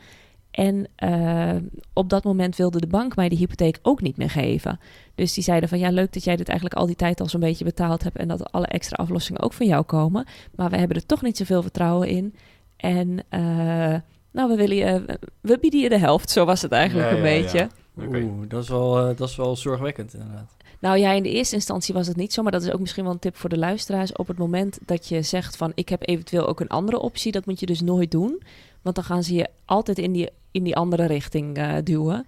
En 0.50 0.86
uh, 1.04 1.56
op 1.92 2.08
dat 2.08 2.24
moment 2.24 2.56
wilde 2.56 2.80
de 2.80 2.86
bank 2.86 3.16
mij 3.16 3.28
de 3.28 3.36
hypotheek 3.36 3.78
ook 3.82 4.00
niet 4.00 4.16
meer 4.16 4.30
geven. 4.30 4.80
Dus 5.14 5.34
die 5.34 5.44
zeiden 5.44 5.68
van 5.68 5.78
ja, 5.78 5.90
leuk 5.90 6.12
dat 6.12 6.24
jij 6.24 6.36
dit 6.36 6.48
eigenlijk 6.48 6.80
al 6.80 6.86
die 6.86 6.96
tijd 6.96 7.20
al 7.20 7.28
zo'n 7.28 7.40
beetje 7.40 7.64
betaald 7.64 8.02
hebt 8.02 8.16
en 8.16 8.28
dat 8.28 8.52
alle 8.52 8.66
extra 8.66 8.96
aflossingen 8.96 9.42
ook 9.42 9.52
van 9.52 9.66
jou 9.66 9.84
komen. 9.84 10.26
Maar 10.54 10.70
we 10.70 10.76
hebben 10.76 10.96
er 10.96 11.06
toch 11.06 11.22
niet 11.22 11.36
zoveel 11.36 11.62
vertrouwen 11.62 12.08
in. 12.08 12.34
En 12.76 13.18
uh, 13.30 13.94
nou, 14.30 14.48
we, 14.48 14.56
willen 14.56 14.76
je, 14.76 15.18
we 15.40 15.58
bieden 15.58 15.80
je 15.80 15.88
de 15.88 15.98
helft. 15.98 16.30
Zo 16.30 16.44
was 16.44 16.62
het 16.62 16.72
eigenlijk 16.72 17.10
een 17.10 17.22
beetje. 17.22 17.68
Oeh, 17.98 18.48
dat 18.48 18.62
is, 18.62 18.68
wel, 18.68 19.10
uh, 19.10 19.16
dat 19.16 19.28
is 19.28 19.36
wel 19.36 19.56
zorgwekkend 19.56 20.14
inderdaad. 20.14 20.56
Nou 20.80 20.98
ja, 20.98 21.12
in 21.12 21.22
de 21.22 21.30
eerste 21.30 21.54
instantie 21.54 21.94
was 21.94 22.06
het 22.06 22.16
niet 22.16 22.32
zo, 22.32 22.42
maar 22.42 22.52
dat 22.52 22.62
is 22.62 22.70
ook 22.70 22.80
misschien 22.80 23.04
wel 23.04 23.12
een 23.12 23.18
tip 23.18 23.36
voor 23.36 23.50
de 23.50 23.58
luisteraars. 23.58 24.12
Op 24.12 24.28
het 24.28 24.38
moment 24.38 24.78
dat 24.84 25.08
je 25.08 25.22
zegt 25.22 25.56
van 25.56 25.72
ik 25.74 25.88
heb 25.88 26.08
eventueel 26.08 26.46
ook 26.46 26.60
een 26.60 26.68
andere 26.68 26.98
optie, 26.98 27.32
dat 27.32 27.46
moet 27.46 27.60
je 27.60 27.66
dus 27.66 27.80
nooit 27.80 28.10
doen. 28.10 28.42
Want 28.82 28.94
dan 28.94 29.04
gaan 29.04 29.22
ze 29.22 29.34
je 29.34 29.48
altijd 29.64 29.98
in 29.98 30.12
die, 30.12 30.30
in 30.50 30.62
die 30.62 30.76
andere 30.76 31.06
richting 31.06 31.58
uh, 31.58 31.74
duwen. 31.84 32.26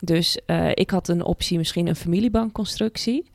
Dus 0.00 0.40
uh, 0.46 0.70
ik 0.74 0.90
had 0.90 1.08
een 1.08 1.24
optie, 1.24 1.58
misschien 1.58 1.86
een 1.86 1.96
familiebankconstructie. 1.96 3.30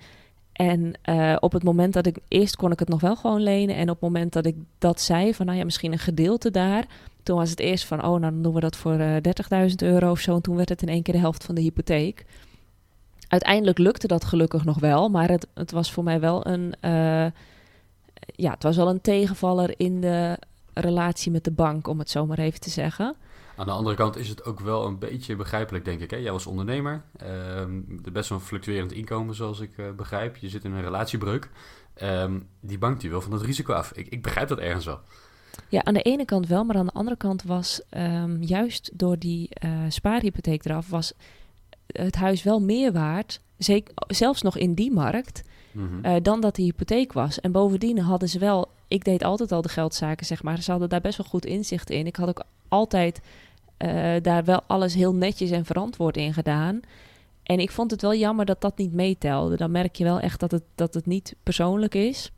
En 0.53 0.93
uh, 1.09 1.35
op 1.39 1.51
het 1.51 1.63
moment 1.63 1.93
dat 1.93 2.05
ik 2.05 2.17
eerst 2.27 2.55
kon 2.55 2.71
ik 2.71 2.79
het 2.79 2.89
nog 2.89 3.01
wel 3.01 3.15
gewoon 3.15 3.41
lenen. 3.41 3.75
En 3.75 3.89
op 3.89 4.01
het 4.01 4.09
moment 4.09 4.33
dat 4.33 4.45
ik 4.45 4.55
dat 4.77 5.01
zei, 5.01 5.33
van 5.33 5.45
nou 5.45 5.57
ja, 5.57 5.63
misschien 5.63 5.91
een 5.91 5.99
gedeelte 5.99 6.51
daar. 6.51 6.85
Toen 7.23 7.37
was 7.37 7.49
het 7.49 7.59
eerst 7.59 7.85
van, 7.85 7.97
oh, 8.03 8.19
nou 8.19 8.19
dan 8.19 8.41
doen 8.41 8.53
we 8.53 8.59
dat 8.59 8.75
voor 8.75 8.99
uh, 8.99 9.15
30.000 9.69 9.75
euro 9.75 10.11
of 10.11 10.19
zo. 10.19 10.35
En 10.35 10.41
toen 10.41 10.55
werd 10.55 10.69
het 10.69 10.81
in 10.81 10.89
één 10.89 11.03
keer 11.03 11.13
de 11.13 11.19
helft 11.19 11.43
van 11.43 11.55
de 11.55 11.61
hypotheek. 11.61 12.25
Uiteindelijk 13.27 13.77
lukte 13.77 14.07
dat 14.07 14.25
gelukkig 14.25 14.65
nog 14.65 14.79
wel, 14.79 15.09
maar 15.09 15.29
het, 15.29 15.47
het 15.53 15.71
was 15.71 15.91
voor 15.91 16.03
mij 16.03 16.19
wel 16.19 16.47
een, 16.47 16.73
uh, 16.81 17.25
ja, 18.25 18.51
het 18.51 18.63
was 18.63 18.75
wel 18.75 18.89
een 18.89 19.01
tegenvaller 19.01 19.73
in 19.77 20.01
de 20.01 20.37
relatie 20.73 21.31
met 21.31 21.43
de 21.43 21.51
bank, 21.51 21.87
om 21.87 21.99
het 21.99 22.09
zo 22.09 22.25
maar 22.25 22.37
even 22.37 22.59
te 22.59 22.69
zeggen. 22.69 23.15
Aan 23.55 23.65
de 23.65 23.71
andere 23.71 23.95
kant 23.95 24.17
is 24.17 24.29
het 24.29 24.45
ook 24.45 24.59
wel 24.59 24.85
een 24.85 24.99
beetje 24.99 25.35
begrijpelijk, 25.35 25.85
denk 25.85 26.01
ik. 26.01 26.11
Hè? 26.11 26.17
Jij 26.17 26.31
was 26.31 26.45
ondernemer, 26.45 27.03
uh, 27.23 27.63
best 28.11 28.29
wel 28.29 28.37
een 28.37 28.43
fluctuerend 28.43 28.91
inkomen, 28.91 29.35
zoals 29.35 29.59
ik 29.59 29.77
uh, 29.77 29.91
begrijp. 29.91 30.37
Je 30.37 30.49
zit 30.49 30.63
in 30.63 30.71
een 30.71 30.81
relatiebreuk. 30.81 31.49
Um, 32.01 32.47
die 32.59 32.77
bank 32.77 32.99
die 32.99 33.09
wil 33.09 33.21
van 33.21 33.31
het 33.31 33.41
risico 33.41 33.73
af. 33.73 33.91
Ik, 33.91 34.07
ik 34.07 34.21
begrijp 34.21 34.47
dat 34.47 34.59
ergens 34.59 34.85
wel. 34.85 34.99
Ja, 35.69 35.83
aan 35.83 35.93
de 35.93 36.01
ene 36.01 36.25
kant 36.25 36.47
wel, 36.47 36.63
maar 36.63 36.75
aan 36.75 36.85
de 36.85 36.93
andere 36.93 37.17
kant 37.17 37.43
was 37.43 37.81
um, 37.97 38.43
juist 38.43 38.91
door 38.93 39.17
die 39.19 39.49
uh, 39.65 39.71
spaarhypotheek 39.87 40.65
eraf, 40.65 40.89
was 40.89 41.13
het 41.87 42.15
huis 42.15 42.43
wel 42.43 42.59
meer 42.59 42.91
waard, 42.91 43.41
zeker, 43.57 43.93
zelfs 44.07 44.41
nog 44.41 44.57
in 44.57 44.73
die 44.73 44.91
markt, 44.91 45.43
mm 45.71 45.87
-hmm. 45.87 46.05
uh, 46.05 46.15
dan 46.21 46.41
dat 46.41 46.55
de 46.55 46.61
hypotheek 46.61 47.13
was. 47.13 47.39
En 47.39 47.51
bovendien 47.51 47.99
hadden 47.99 48.29
ze 48.29 48.39
wel, 48.39 48.69
ik 48.87 49.03
deed 49.03 49.23
altijd 49.23 49.51
al 49.51 49.61
de 49.61 49.69
geldzaken, 49.69 50.25
zeg 50.25 50.43
maar, 50.43 50.61
ze 50.61 50.71
hadden 50.71 50.89
daar 50.89 51.01
best 51.01 51.17
wel 51.17 51.27
goed 51.27 51.45
inzicht 51.45 51.89
in. 51.89 52.07
Ik 52.07 52.15
had 52.15 52.29
ook 52.29 52.43
altijd 52.67 53.21
uh, 53.77 54.13
daar 54.21 54.43
wel 54.43 54.61
alles 54.67 54.93
heel 54.93 55.13
netjes 55.13 55.51
en 55.51 55.65
verantwoord 55.65 56.17
in 56.17 56.33
gedaan. 56.33 56.79
En 57.43 57.59
ik 57.59 57.71
vond 57.71 57.91
het 57.91 58.01
wel 58.01 58.15
jammer 58.15 58.45
dat 58.45 58.61
dat 58.61 58.77
niet 58.77 58.93
meetelde. 58.93 59.57
Dan 59.57 59.71
merk 59.71 59.95
je 59.95 60.03
wel 60.03 60.19
echt 60.19 60.39
dat 60.39 60.51
het, 60.51 60.63
dat 60.75 60.93
het 60.93 61.05
niet 61.05 61.35
persoonlijk 61.43 61.95
is. 61.95 62.31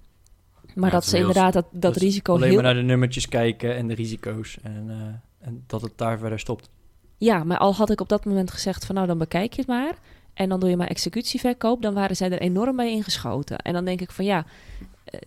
Maar 0.76 0.90
ja, 0.90 0.96
dat 0.96 1.06
ze 1.06 1.18
inderdaad 1.18 1.54
dat, 1.54 1.66
dat 1.72 1.94
dus 1.94 2.04
risico 2.04 2.34
alleen 2.34 2.46
heel... 2.50 2.56
maar 2.56 2.64
naar 2.64 2.82
de 2.82 2.88
nummertjes 2.88 3.28
kijken 3.28 3.76
en 3.76 3.88
de 3.88 3.94
risico's. 3.94 4.58
En, 4.64 4.86
uh, 4.88 5.48
en 5.48 5.64
dat 5.68 5.82
het 5.82 5.92
daar 5.96 6.18
verder 6.18 6.40
stopt. 6.40 6.70
Ja, 7.18 7.44
maar 7.44 7.58
al 7.58 7.74
had 7.76 7.90
ik 7.90 8.02
op 8.02 8.10
dat 8.10 8.26
moment 8.26 8.52
gezegd 8.52 8.86
van 8.86 8.96
nou 8.96 9.08
dan 9.08 9.18
bekijk 9.18 9.54
je 9.54 9.62
het 9.62 9.70
maar. 9.70 9.96
En 10.34 10.50
dan 10.50 10.60
doe 10.60 10.70
je 10.70 10.78
maar 10.78 10.88
executieverkoop. 10.88 11.82
Dan 11.82 11.94
waren 11.94 12.16
zij 12.16 12.30
er 12.32 12.40
enorm 12.42 12.76
bij 12.76 12.92
ingeschoten. 12.92 13.58
En 13.58 13.74
dan 13.74 13.86
denk 13.86 14.02
ik 14.02 14.12
van 14.12 14.26
ja, 14.26 14.46
uh, 15.14 15.20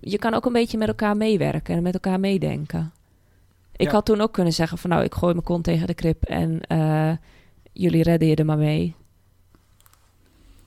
je 0.00 0.18
kan 0.18 0.34
ook 0.34 0.46
een 0.46 0.52
beetje 0.52 0.78
met 0.78 0.88
elkaar 0.88 1.16
meewerken 1.16 1.76
en 1.76 1.82
met 1.82 1.94
elkaar 1.94 2.20
meedenken. 2.20 2.92
Ik 3.76 3.86
Ja. 3.86 3.92
had 3.92 4.04
toen 4.04 4.20
ook 4.20 4.32
kunnen 4.32 4.52
zeggen 4.52 4.78
van 4.78 4.90
nou, 4.90 5.02
ik 5.04 5.14
gooi 5.14 5.32
mijn 5.32 5.44
kont 5.44 5.64
tegen 5.64 5.86
de 5.86 5.94
krip 5.94 6.22
en 6.22 6.60
eh, 6.60 7.12
jullie 7.72 8.02
redden 8.02 8.28
je 8.28 8.34
er 8.34 8.44
maar 8.44 8.58
mee. 8.58 8.94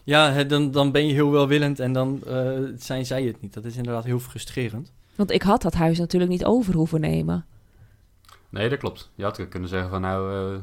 Ja, 0.06 0.32
hè, 0.32 0.46
dan, 0.46 0.72
dan 0.72 0.92
ben 0.92 1.08
je 1.08 1.14
heel 1.14 1.32
welwillend 1.32 1.80
en 1.80 1.94
dan 1.94 2.22
eh, 2.28 2.60
zijn 2.78 3.06
zij 3.06 3.24
het 3.24 3.42
niet. 3.42 3.54
Dat 3.54 3.66
is 3.66 3.76
inderdaad 3.76 4.04
heel 4.04 4.20
frustrerend. 4.20 4.92
Want 5.16 5.32
ik 5.32 5.42
had 5.42 5.62
dat 5.62 5.74
huis 5.74 6.00
natuurlijk 6.00 6.32
niet 6.32 6.46
over 6.46 6.74
hoeven 6.74 7.00
nemen. 7.00 7.46
Nee, 8.50 8.70
dat 8.70 8.80
klopt. 8.80 9.12
Je 9.16 9.24
had 9.24 9.48
kunnen 9.50 9.70
zeggen 9.70 9.90
van 9.90 10.02
nou, 10.02 10.54
eh, 10.54 10.62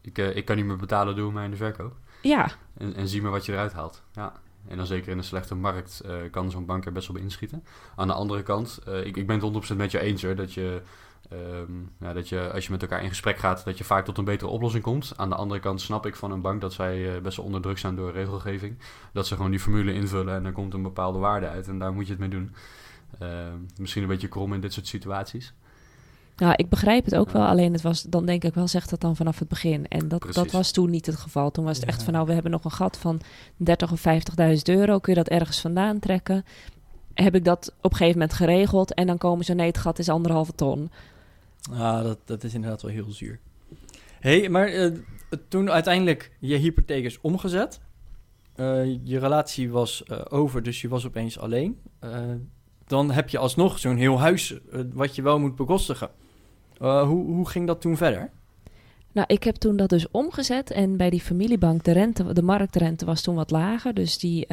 ik, 0.00 0.18
eh, 0.18 0.36
ik 0.36 0.44
kan 0.44 0.56
niet 0.56 0.64
meer 0.64 0.76
betalen, 0.76 1.16
doe 1.16 1.32
mij 1.32 1.44
in 1.44 1.50
de 1.50 1.56
verkoop. 1.56 1.96
Ja, 2.22 2.50
En, 2.74 2.94
en 2.94 3.08
zie 3.08 3.22
maar 3.22 3.30
wat 3.30 3.46
je 3.46 3.52
eruit 3.52 3.72
haalt. 3.72 4.02
Ja. 4.12 4.32
En 4.68 4.76
dan 4.76 4.86
zeker 4.86 5.10
in 5.12 5.18
een 5.18 5.24
slechte 5.24 5.54
markt 5.54 6.00
eh, 6.00 6.14
kan 6.30 6.50
zo'n 6.50 6.66
bank 6.66 6.86
er 6.86 6.92
best 6.92 7.06
wel 7.06 7.16
bij 7.16 7.24
inschieten. 7.24 7.64
Aan 7.96 8.06
de 8.06 8.14
andere 8.14 8.42
kant, 8.42 8.80
eh, 8.86 9.06
ik, 9.06 9.16
ik 9.16 9.26
ben 9.26 9.40
het 9.40 9.72
100% 9.72 9.76
met 9.76 9.90
je 9.90 10.00
eens 10.00 10.22
hoor, 10.22 10.34
dat 10.34 10.52
je, 10.52 10.82
ehm, 11.30 11.72
ja, 12.00 12.12
dat 12.12 12.28
je 12.28 12.50
als 12.52 12.64
je 12.64 12.70
met 12.72 12.82
elkaar 12.82 13.02
in 13.02 13.08
gesprek 13.08 13.36
gaat, 13.38 13.64
dat 13.64 13.78
je 13.78 13.84
vaak 13.84 14.04
tot 14.04 14.18
een 14.18 14.24
betere 14.24 14.50
oplossing 14.50 14.82
komt. 14.82 15.12
Aan 15.16 15.28
de 15.28 15.34
andere 15.34 15.60
kant 15.60 15.80
snap 15.80 16.06
ik 16.06 16.16
van 16.16 16.30
een 16.32 16.40
bank 16.40 16.60
dat 16.60 16.72
zij 16.72 17.14
eh, 17.14 17.20
best 17.22 17.36
wel 17.36 17.46
onder 17.46 17.60
druk 17.60 17.78
staan 17.78 17.96
door 17.96 18.12
regelgeving. 18.12 18.78
Dat 19.12 19.26
ze 19.26 19.36
gewoon 19.36 19.50
die 19.50 19.60
formule 19.60 19.92
invullen 19.94 20.34
en 20.34 20.42
dan 20.42 20.52
komt 20.52 20.74
een 20.74 20.82
bepaalde 20.82 21.18
waarde 21.18 21.48
uit 21.48 21.68
en 21.68 21.78
daar 21.78 21.92
moet 21.92 22.04
je 22.04 22.10
het 22.10 22.20
mee 22.20 22.28
doen. 22.28 22.54
Ehm, 23.18 23.56
misschien 23.78 24.02
een 24.02 24.08
beetje 24.08 24.28
krom 24.28 24.52
in 24.52 24.60
dit 24.60 24.72
soort 24.72 24.86
situaties. 24.86 25.52
nou, 26.36 26.52
ik 26.56 26.68
begrijp 26.68 27.04
het 27.04 27.14
ook 27.16 27.26
Ja. 27.26 27.32
wel. 27.32 27.46
Alleen 27.46 27.72
het 27.72 27.82
was, 27.82 28.02
dan 28.02 28.26
denk 28.26 28.44
ik 28.44 28.54
wel, 28.54 28.68
zeg 28.68 28.86
dat 28.86 29.00
dan 29.00 29.16
vanaf 29.16 29.38
het 29.38 29.48
begin. 29.48 29.88
En 29.88 30.08
dat, 30.08 30.26
dat 30.32 30.50
was 30.50 30.70
toen 30.70 30.90
niet 30.90 31.06
het 31.06 31.16
geval. 31.16 31.50
Toen 31.50 31.64
was 31.64 31.76
het 31.76 31.86
echt 31.86 31.98
Ja. 31.98 32.04
van 32.04 32.12
nou, 32.14 32.26
we 32.26 32.32
hebben 32.32 32.50
nog 32.50 32.64
een 32.64 32.70
gat 32.70 32.96
van 32.98 33.20
30 33.56 33.92
of 33.92 34.00
50.000 34.00 34.68
euro. 34.68 34.98
Kun 34.98 35.12
je 35.14 35.18
dat 35.22 35.28
ergens 35.28 35.60
vandaan 35.60 35.98
trekken? 35.98 36.44
Heb 37.14 37.34
ik 37.34 37.44
dat 37.44 37.72
op 37.80 37.90
een 37.90 37.96
gegeven 37.96 38.18
moment 38.18 38.36
geregeld? 38.36 38.94
En 38.94 39.06
dan 39.06 39.18
komen 39.18 39.44
ze, 39.44 39.54
nee, 39.54 39.66
het 39.66 39.78
gat 39.78 39.98
is 39.98 40.08
anderhalve 40.08 40.54
ton. 40.54 40.90
Ah, 41.72 42.02
dat, 42.02 42.18
dat 42.24 42.44
is 42.44 42.54
inderdaad 42.54 42.82
wel 42.82 42.90
heel 42.90 43.10
zuur. 43.10 43.40
hey, 44.20 44.48
maar 44.48 44.66
eh, 44.66 44.90
toen 45.48 45.70
uiteindelijk 45.70 46.32
je 46.40 46.56
hypotheek 46.56 47.04
is 47.04 47.20
omgezet, 47.20 47.80
eh, 48.54 48.84
je 49.02 49.18
relatie 49.18 49.70
was 49.70 50.02
eh, 50.04 50.20
over, 50.28 50.62
dus 50.62 50.80
je 50.80 50.88
was 50.88 51.06
opeens 51.06 51.38
alleen, 51.38 51.78
dan 52.86 53.10
heb 53.10 53.28
je 53.28 53.38
alsnog 53.38 53.78
zo'n 53.78 53.96
heel 53.96 54.20
huis 54.20 54.54
wat 54.92 55.14
je 55.14 55.22
wel 55.22 55.38
moet 55.38 55.56
bekostigen. 55.56 56.10
Hoe, 56.78 57.24
hoe 57.24 57.48
ging 57.48 57.66
dat 57.66 57.80
toen 57.80 57.96
verder? 57.96 58.30
Nou, 59.12 59.26
ik 59.30 59.44
heb 59.44 59.54
toen 59.54 59.76
dat 59.76 59.88
dus 59.88 60.10
omgezet 60.10 60.70
en 60.70 60.96
bij 60.96 61.10
die 61.10 61.20
familiebank, 61.20 61.84
de, 61.84 61.92
rente, 61.92 62.32
de 62.32 62.42
marktrente 62.42 63.04
was 63.04 63.22
toen 63.22 63.34
wat 63.34 63.50
lager. 63.50 63.94
Dus 63.94 64.18
die, 64.18 64.46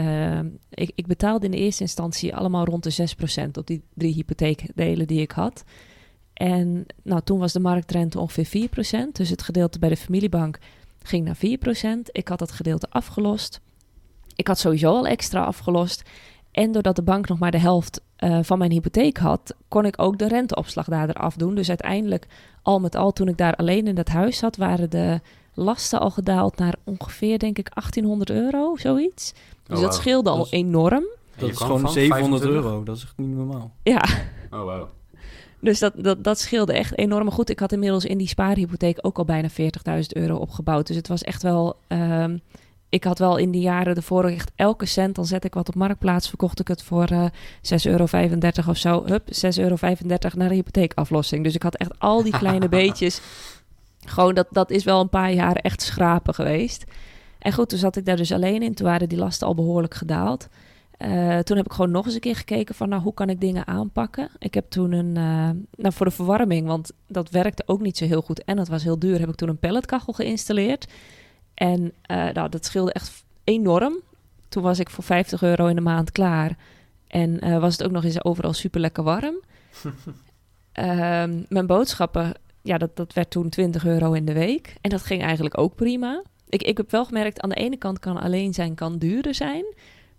ik, 0.69 0.91
ik 0.95 1.07
betaalde 1.07 1.45
in 1.45 1.51
de 1.51 1.57
eerste 1.57 1.81
instantie 1.81 2.35
allemaal 2.35 2.65
rond 2.65 2.83
de 2.83 3.15
6% 3.47 3.51
op 3.53 3.67
die 3.67 3.83
drie 3.93 4.13
hypotheekdelen 4.13 5.07
die 5.07 5.21
ik 5.21 5.31
had. 5.31 5.63
En 6.33 6.85
nou, 7.03 7.21
toen 7.23 7.39
was 7.39 7.53
de 7.53 7.59
marktrente 7.59 8.19
ongeveer 8.19 8.69
4%. 9.07 9.11
Dus 9.11 9.29
het 9.29 9.41
gedeelte 9.41 9.79
bij 9.79 9.89
de 9.89 9.97
familiebank 9.97 10.57
ging 11.03 11.25
naar 11.25 11.38
4%. 11.38 12.09
Ik 12.11 12.27
had 12.27 12.39
dat 12.39 12.51
gedeelte 12.51 12.88
afgelost. 12.89 13.59
Ik 14.35 14.47
had 14.47 14.59
sowieso 14.59 14.88
al 14.88 15.07
extra 15.07 15.43
afgelost. 15.43 16.03
En 16.51 16.71
doordat 16.71 16.95
de 16.95 17.01
bank 17.01 17.27
nog 17.27 17.39
maar 17.39 17.51
de 17.51 17.59
helft 17.59 18.01
eh, 18.15 18.39
van 18.41 18.57
mijn 18.57 18.71
hypotheek 18.71 19.17
had, 19.17 19.55
kon 19.67 19.85
ik 19.85 20.01
ook 20.01 20.17
de 20.17 20.27
renteopslag 20.27 20.85
daar 20.85 21.09
eraf 21.09 21.35
doen. 21.35 21.55
Dus 21.55 21.67
uiteindelijk 21.69 22.27
al 22.61 22.79
met 22.79 22.95
al, 22.95 23.11
toen 23.11 23.27
ik 23.27 23.38
daar 23.38 23.55
alleen 23.55 23.88
in 23.88 23.95
dat 23.95 24.07
huis 24.07 24.38
zat, 24.38 24.57
waren 24.57 24.89
de 24.89 25.19
lasten 25.53 26.00
al 26.00 26.09
gedaald 26.11 26.57
naar 26.57 26.75
ongeveer, 26.83 27.39
denk 27.39 27.57
ik, 27.57 27.69
1800 27.73 28.29
euro, 28.29 28.75
zoiets. 28.75 29.33
Dus 29.67 29.77
Oh, 29.77 29.83
dat 29.83 29.95
scheelde 29.95 30.29
al 30.29 30.38
Dat 30.38 30.45
is- 30.45 30.51
enorm. 30.51 30.93
En 31.35 31.47
Dat 31.47 31.50
is 31.50 31.57
gewoon 31.57 31.79
van 31.79 31.91
700 31.91 32.41
25? 32.41 32.71
euro, 32.71 32.83
dat 32.83 32.95
is 32.97 33.03
echt 33.03 33.13
niet 33.17 33.35
normaal. 33.35 33.71
Ja, 33.83 34.03
Oh, 34.51 34.63
wow. 34.63 34.88
Dus 35.61 35.79
dat, 35.79 35.93
dat, 35.95 36.23
dat 36.23 36.39
scheelde 36.39 36.73
echt 36.73 36.97
enorm. 36.97 37.23
Maar 37.23 37.33
goed, 37.33 37.49
ik 37.49 37.59
had 37.59 37.71
inmiddels 37.71 38.05
in 38.05 38.17
die 38.17 38.27
spaarhypotheek 38.27 38.97
ook 39.01 39.17
al 39.17 39.25
bijna 39.25 39.49
40.000 39.49 39.55
euro 40.07 40.35
opgebouwd. 40.35 40.87
Dus 40.87 40.95
het 40.95 41.07
was 41.07 41.23
echt 41.23 41.43
wel... 41.43 41.75
ehm, 41.87 42.37
ik 42.89 43.03
had 43.03 43.19
wel 43.19 43.37
in 43.37 43.51
die 43.51 43.61
jaren 43.61 43.95
ervoor 43.95 44.25
echt 44.25 44.51
elke 44.55 44.85
cent, 44.85 45.15
dan 45.15 45.25
zet 45.25 45.43
ik 45.43 45.53
wat 45.53 45.67
op 45.67 45.75
marktplaats, 45.75 46.27
verkocht 46.27 46.59
ik 46.59 46.67
het 46.67 46.83
voor 46.83 47.05
eh 47.05 47.25
6,35 47.25 47.91
euro 47.91 48.03
of 48.67 48.77
zo. 48.77 49.03
Hup, 49.05 49.27
6,35 49.27 49.61
euro 49.61 49.75
naar 50.35 50.50
de 50.50 50.55
hypotheekaflossing. 50.55 51.43
Dus 51.43 51.55
ik 51.55 51.63
had 51.63 51.75
echt 51.75 52.00
al 52.00 52.24
die 52.24 52.37
kleine 52.37 52.69
beetjes. 52.79 53.21
Gewoon, 54.05 54.33
dat, 54.33 54.47
dat 54.50 54.71
is 54.71 54.83
wel 54.83 55.01
een 55.01 55.09
paar 55.09 55.31
jaren 55.31 55.61
echt 55.61 55.81
schrapen 55.81 56.33
geweest. 56.33 56.83
En 57.39 57.53
goed, 57.53 57.69
toen 57.69 57.79
zat 57.79 57.95
ik 57.95 58.05
daar 58.05 58.15
dus 58.15 58.31
alleen 58.31 58.61
in. 58.61 58.74
Toen 58.74 58.87
waren 58.87 59.09
die 59.09 59.17
lasten 59.17 59.47
al 59.47 59.55
behoorlijk 59.55 59.93
gedaald. 59.93 60.47
Eh, 61.01 61.40
toen 61.40 61.57
heb 61.57 61.66
ik 61.66 61.72
gewoon 61.72 61.92
nog 61.92 62.05
eens 62.05 62.14
een 62.14 62.20
keer 62.20 62.35
gekeken 62.35 62.75
van, 62.75 62.90
nou, 62.90 63.01
hoe 63.01 63.14
kan 63.14 63.29
ik 63.29 63.40
dingen 63.40 63.68
aanpakken? 63.68 64.29
Ik 64.37 64.53
heb 64.53 64.70
toen 64.70 64.92
een, 64.92 65.18
eh, 65.18 65.50
nou, 65.81 65.94
voor 65.94 66.05
de 66.05 66.11
verwarming, 66.11 66.68
want 66.68 66.92
dat 67.07 67.29
werkte 67.29 67.64
ook 67.66 67.81
niet 67.81 67.98
zo 67.98 68.05
heel 68.05 68.22
goed 68.22 68.44
en 68.44 68.55
dat 68.55 68.68
was 68.68 68.83
heel 68.83 69.00
duur, 69.00 69.20
heb 69.20 69.29
ik 69.29 69.35
toen 69.35 69.50
een 69.50 69.59
pelletkachel 69.59 70.14
geïnstalleerd. 70.14 70.87
En 71.53 71.94
eh, 72.01 72.29
nou, 72.29 72.50
dat 72.50 72.66
scheelde 72.66 72.94
echt 72.94 73.24
enorm. 73.44 74.00
Toen 74.50 74.64
was 74.64 74.79
ik 74.79 74.90
voor 74.90 75.03
50 75.03 75.44
euro 75.44 75.68
in 75.68 75.75
de 75.75 75.81
maand 75.81 76.11
klaar. 76.11 76.57
En 77.07 77.59
was 77.59 77.77
het 77.77 77.83
ook 77.83 77.92
nog 77.92 78.03
eens 78.03 78.24
overal 78.24 78.53
super 78.53 78.79
lekker 78.79 79.03
warm. 79.03 79.35
Ehm, 80.72 81.44
mijn 81.48 81.68
boodschappen, 81.68 82.33
ja, 82.61 82.77
dat, 82.77 82.96
dat 82.96 83.14
werd 83.14 83.29
toen 83.29 83.50
20 83.50 83.85
euro 83.85 84.14
in 84.14 84.25
de 84.25 84.33
week. 84.33 84.75
En 84.81 84.90
dat 84.90 85.03
ging 85.03 85.22
eigenlijk 85.22 85.57
ook 85.57 85.75
prima. 85.75 86.24
Ik, 86.50 86.64
ik 86.64 86.77
heb 86.77 86.92
wel 86.92 87.05
gemerkt, 87.05 87.42
aan 87.42 87.50
de 87.50 87.55
ene 87.55 87.77
kant 87.77 88.00
kan 88.00 88.18
alleen 88.18 88.53
zijn, 88.53 88.75
kan 88.75 88.98
duurder 88.98 89.35
zijn. 89.35 89.66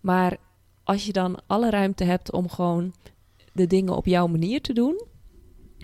Maar 0.01 0.37
als 0.85 1.07
je 1.07 1.13
dan 1.13 1.39
alle 1.47 1.71
ruimte 1.71 2.05
hebt 2.05 2.33
om 2.33 2.49
gewoon 2.49 2.95
de 3.53 3.67
dingen 3.67 3.97
op 3.97 4.07
jouw 4.07 4.27
manier 4.27 4.61
te 4.61 4.73
doen, 4.73 5.05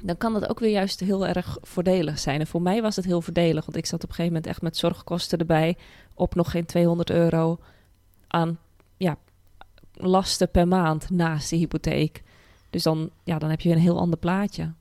dan 0.02 0.16
kan 0.16 0.32
dat 0.32 0.48
ook 0.48 0.58
weer 0.58 0.70
juist 0.70 1.00
heel 1.00 1.26
erg 1.26 1.58
voordelig 1.62 2.18
zijn. 2.18 2.40
En 2.40 2.46
voor 2.46 2.62
mij 2.62 2.82
was 2.82 2.96
het 2.96 3.04
heel 3.04 3.22
voordelig, 3.22 3.64
want 3.64 3.76
ik 3.76 3.86
zat 3.86 4.02
op 4.02 4.08
een 4.08 4.14
gegeven 4.14 4.32
moment 4.32 4.50
echt 4.50 4.62
met 4.62 4.76
zorgkosten 4.76 5.38
erbij 5.38 5.76
op 6.14 6.34
nog 6.34 6.50
geen 6.50 6.66
200 6.66 7.10
euro 7.10 7.58
aan 8.26 8.58
ja, 8.96 9.16
lasten 9.92 10.50
per 10.50 10.68
maand 10.68 11.10
naast 11.10 11.50
de 11.50 11.56
hypotheek. 11.56 12.22
Dus 12.70 12.82
dan, 12.82 13.10
ja, 13.24 13.38
dan 13.38 13.50
heb 13.50 13.60
je 13.60 13.70
een 13.70 13.78
heel 13.78 13.98
ander 13.98 14.18
plaatje. 14.18 14.72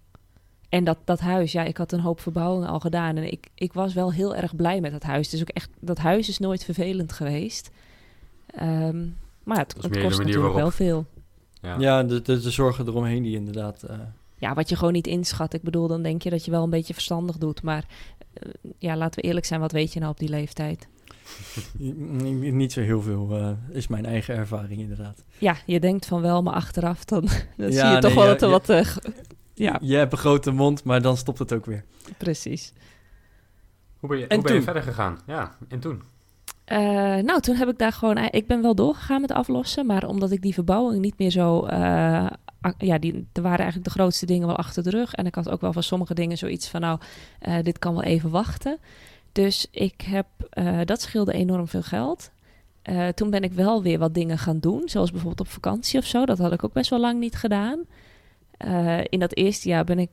En 0.70 0.84
dat, 0.84 0.98
dat 1.06 1.20
huis, 1.20 1.52
ja, 1.52 1.64
ik 1.64 1.78
had 1.78 1.92
een 1.92 2.00
hoop 2.00 2.20
verbouwingen 2.20 2.70
al 2.70 2.80
gedaan. 2.80 3.16
En 3.16 3.32
ik, 3.32 3.48
ik 3.56 3.74
was 3.74 3.94
wel 3.94 4.14
heel 4.14 4.36
erg 4.36 4.56
blij 4.56 4.82
met 4.82 4.92
dat 4.92 5.04
huis. 5.04 5.30
Dus 5.30 5.42
ook 5.42 5.50
echt, 5.50 5.70
dat 5.80 5.98
huis 5.98 6.30
is 6.30 6.40
nooit 6.40 6.64
vervelend 6.64 7.12
geweest. 7.12 7.70
Ehm, 8.46 9.06
maar 9.48 9.58
het, 9.58 9.74
kost 10.02 10.20
natuurlijk 10.24 10.54
wel 10.54 10.72
veel. 10.72 11.06
Ja. 11.62 11.76
Ja, 11.80 12.04
de, 12.04 12.22
de, 12.22 12.40
de 12.42 12.52
zorgen 12.52 12.88
eromheen 12.88 13.24
die 13.24 13.36
inderdaad... 13.36 13.84
eh, 13.84 13.98
Ja, 14.38 14.54
wat 14.54 14.70
je 14.70 14.76
gewoon 14.76 14.94
niet 14.94 15.08
inschat. 15.08 15.54
Ik 15.54 15.62
bedoel, 15.62 15.88
dan 15.88 16.02
denk 16.02 16.22
je 16.22 16.30
dat 16.30 16.46
je 16.46 16.52
wel 16.52 16.64
een 16.64 16.70
beetje 16.70 16.94
verstandig 16.94 17.38
doet. 17.38 17.62
Maar 17.62 17.86
eh, 18.34 18.50
ja, 18.78 18.98
laten 18.98 19.22
we 19.22 19.28
eerlijk 19.28 19.46
zijn, 19.46 19.60
wat 19.60 19.72
weet 19.72 19.94
je 19.94 20.00
nou 20.00 20.12
op 20.12 20.20
die 20.20 20.30
leeftijd? 20.30 20.88
Niet 21.78 22.72
zo 22.74 22.82
heel 22.82 23.02
veel, 23.02 23.30
eh, 23.38 23.52
is 23.76 23.88
mijn 23.88 24.06
eigen 24.06 24.36
ervaring 24.36 24.80
inderdaad. 24.82 25.24
Ja, 25.38 25.56
je 25.66 25.80
denkt 25.80 26.06
van 26.06 26.22
wel, 26.22 26.42
maar 26.44 26.54
achteraf 26.54 27.06
dan, 27.06 27.22
dan 27.58 27.72
Ja, 27.72 27.86
zie 27.88 27.96
je 27.96 28.02
toch 28.02 28.14
wel 28.14 28.26
dat 28.26 28.42
er 28.42 28.50
wat... 28.50 28.98
ja, 29.54 29.78
Je 29.82 29.96
hebt 29.96 30.12
een 30.12 30.18
grote 30.18 30.52
mond, 30.52 30.84
maar 30.84 31.02
dan 31.02 31.18
stopt 31.18 31.40
het 31.40 31.54
ook 31.54 31.66
weer. 31.66 31.84
precies. 32.18 32.74
Hoe 34.00 34.10
ben 34.10 34.18
je, 34.20 34.28
En 34.28 34.36
hoe 34.36 34.46
ben 34.46 34.56
je 34.56 34.62
verder 34.62 34.84
gegaan? 34.84 35.20
Ja, 35.28 35.58
en 35.68 35.80
toen? 35.80 36.02
Eh, 36.68 36.78
nou, 37.18 37.40
toen 37.42 37.56
heb 37.56 37.68
ik 37.70 37.78
daar 37.78 37.92
gewoon... 37.92 38.18
Ik 38.18 38.48
ben 38.48 38.62
wel 38.62 38.76
doorgegaan 38.76 39.22
met 39.22 39.32
aflossen, 39.32 39.86
maar 39.86 40.08
omdat 40.08 40.32
ik 40.32 40.42
die 40.42 40.54
verbouwing 40.54 41.02
niet 41.02 41.18
meer 41.18 41.30
zo... 41.30 41.66
eh, 41.66 42.28
ja, 42.78 42.98
die, 42.98 43.28
er 43.34 43.42
waren 43.42 43.60
eigenlijk 43.60 43.84
de 43.94 44.00
grootste 44.00 44.26
dingen 44.26 44.48
wel 44.48 44.56
achter 44.56 44.84
de 44.84 44.90
rug. 44.90 45.14
En 45.14 45.26
ik 45.26 45.36
had 45.36 45.50
ook 45.50 45.62
wel 45.62 45.74
van 45.74 45.84
sommige 45.84 46.14
dingen 46.14 46.38
zoiets 46.38 46.68
van... 46.68 46.82
Nou, 46.82 47.00
eh, 47.40 47.56
dit 47.62 47.80
kan 47.80 47.94
wel 47.94 48.04
even 48.04 48.30
wachten. 48.30 48.78
Dus 49.32 49.68
ik 49.72 50.02
heb... 50.02 50.26
eh, 50.50 50.80
dat 50.86 51.02
scheelde 51.02 51.34
enorm 51.34 51.68
veel 51.68 51.82
geld. 51.82 52.32
Eh, 52.82 53.08
toen 53.08 53.30
ben 53.30 53.42
ik 53.44 53.54
wel 53.54 53.84
weer 53.84 54.00
wat 54.00 54.14
dingen 54.14 54.38
gaan 54.38 54.60
doen. 54.60 54.82
Zoals 54.86 55.12
bijvoorbeeld 55.12 55.48
op 55.48 55.54
vakantie 55.54 56.00
of 56.00 56.06
zo. 56.06 56.26
Dat 56.26 56.38
had 56.38 56.52
ik 56.54 56.64
ook 56.64 56.74
best 56.74 56.90
wel 56.90 57.00
lang 57.00 57.20
niet 57.20 57.36
gedaan. 57.36 57.80
Eh, 58.58 59.00
in 59.10 59.20
dat 59.20 59.36
eerste 59.36 59.70
jaar 59.70 59.84
ben 59.84 60.00
ik 60.00 60.10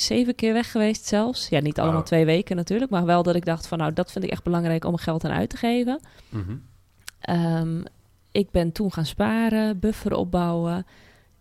zeven 0.00 0.34
keer 0.34 0.52
weg 0.52 0.70
geweest 0.70 1.06
zelfs. 1.06 1.48
Ja, 1.48 1.60
niet 1.60 1.78
allemaal 1.80 2.02
twee 2.02 2.24
weken 2.24 2.56
natuurlijk. 2.56 2.90
Maar 2.90 3.04
wel 3.04 3.22
dat 3.22 3.34
ik 3.34 3.44
dacht 3.44 3.66
van... 3.66 3.78
Nou, 3.78 3.92
dat 3.92 4.12
vind 4.12 4.24
ik 4.24 4.30
echt 4.30 4.42
belangrijk 4.42 4.84
om 4.84 4.96
geld 4.96 5.24
aan 5.24 5.30
uit 5.30 5.50
te 5.50 5.56
geven. 5.56 6.00
Mhm. 6.28 6.56
Ehm, 7.20 7.82
ik 8.30 8.50
ben 8.50 8.72
toen 8.72 8.92
gaan 8.92 9.06
sparen, 9.06 9.78
buffer 9.78 10.14
opbouwen 10.14 10.86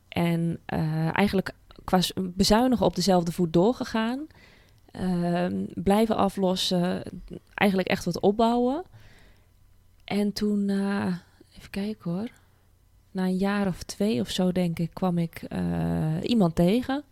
en 0.07 0.59
eh, 0.65 1.17
eigenlijk 1.17 1.53
qua 1.83 1.99
bezuinigen 2.21 2.85
op 2.85 2.95
dezelfde 2.95 3.31
voet 3.31 3.53
doorgegaan. 3.53 4.27
Ehm, 4.91 5.65
blijven 5.73 6.15
aflossen, 6.15 7.03
eigenlijk 7.53 7.89
echt 7.89 8.05
wat 8.05 8.19
opbouwen. 8.19 8.83
En 10.03 10.33
toen, 10.33 10.65
na, 10.65 11.21
even 11.57 11.69
kijken 11.69 12.11
hoor, 12.11 12.29
na 13.11 13.23
een 13.23 13.37
jaar 13.37 13.67
of 13.67 13.83
twee 13.83 14.19
of 14.19 14.29
zo 14.29 14.51
denk 14.51 14.79
ik, 14.79 14.93
kwam 14.93 15.17
ik 15.17 15.41
eh, 15.41 16.15
iemand 16.21 16.55
tegen. 16.55 17.03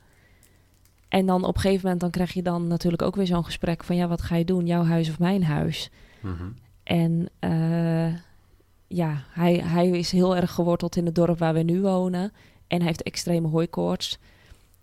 En 1.09 1.25
dan 1.25 1.43
op 1.43 1.55
een 1.55 1.61
gegeven 1.61 1.81
moment 1.83 2.01
dan 2.01 2.09
krijg 2.11 2.33
je 2.33 2.41
dan 2.41 2.67
natuurlijk 2.67 3.01
ook 3.01 3.15
weer 3.15 3.25
zo'n 3.27 3.45
gesprek 3.45 3.83
van 3.83 3.95
ja, 3.95 4.07
wat 4.07 4.21
ga 4.21 4.35
je 4.35 4.45
doen, 4.45 4.65
jouw 4.65 4.83
huis 4.83 5.09
of 5.09 5.19
mijn 5.19 5.43
huis? 5.43 5.91
Mhm. 6.21 6.43
En 6.83 7.29
eh, 7.39 8.13
ja, 8.87 9.23
hij, 9.29 9.53
hij 9.55 9.89
is 9.89 10.11
heel 10.11 10.35
erg 10.35 10.51
geworteld 10.51 10.95
in 10.95 11.05
het 11.05 11.15
dorp 11.15 11.39
waar 11.39 11.53
we 11.53 11.63
nu 11.63 11.81
wonen. 11.81 12.31
En 12.67 12.77
hij 12.77 12.87
heeft 12.87 13.03
extreme 13.03 13.47
hooikoorts. 13.47 14.19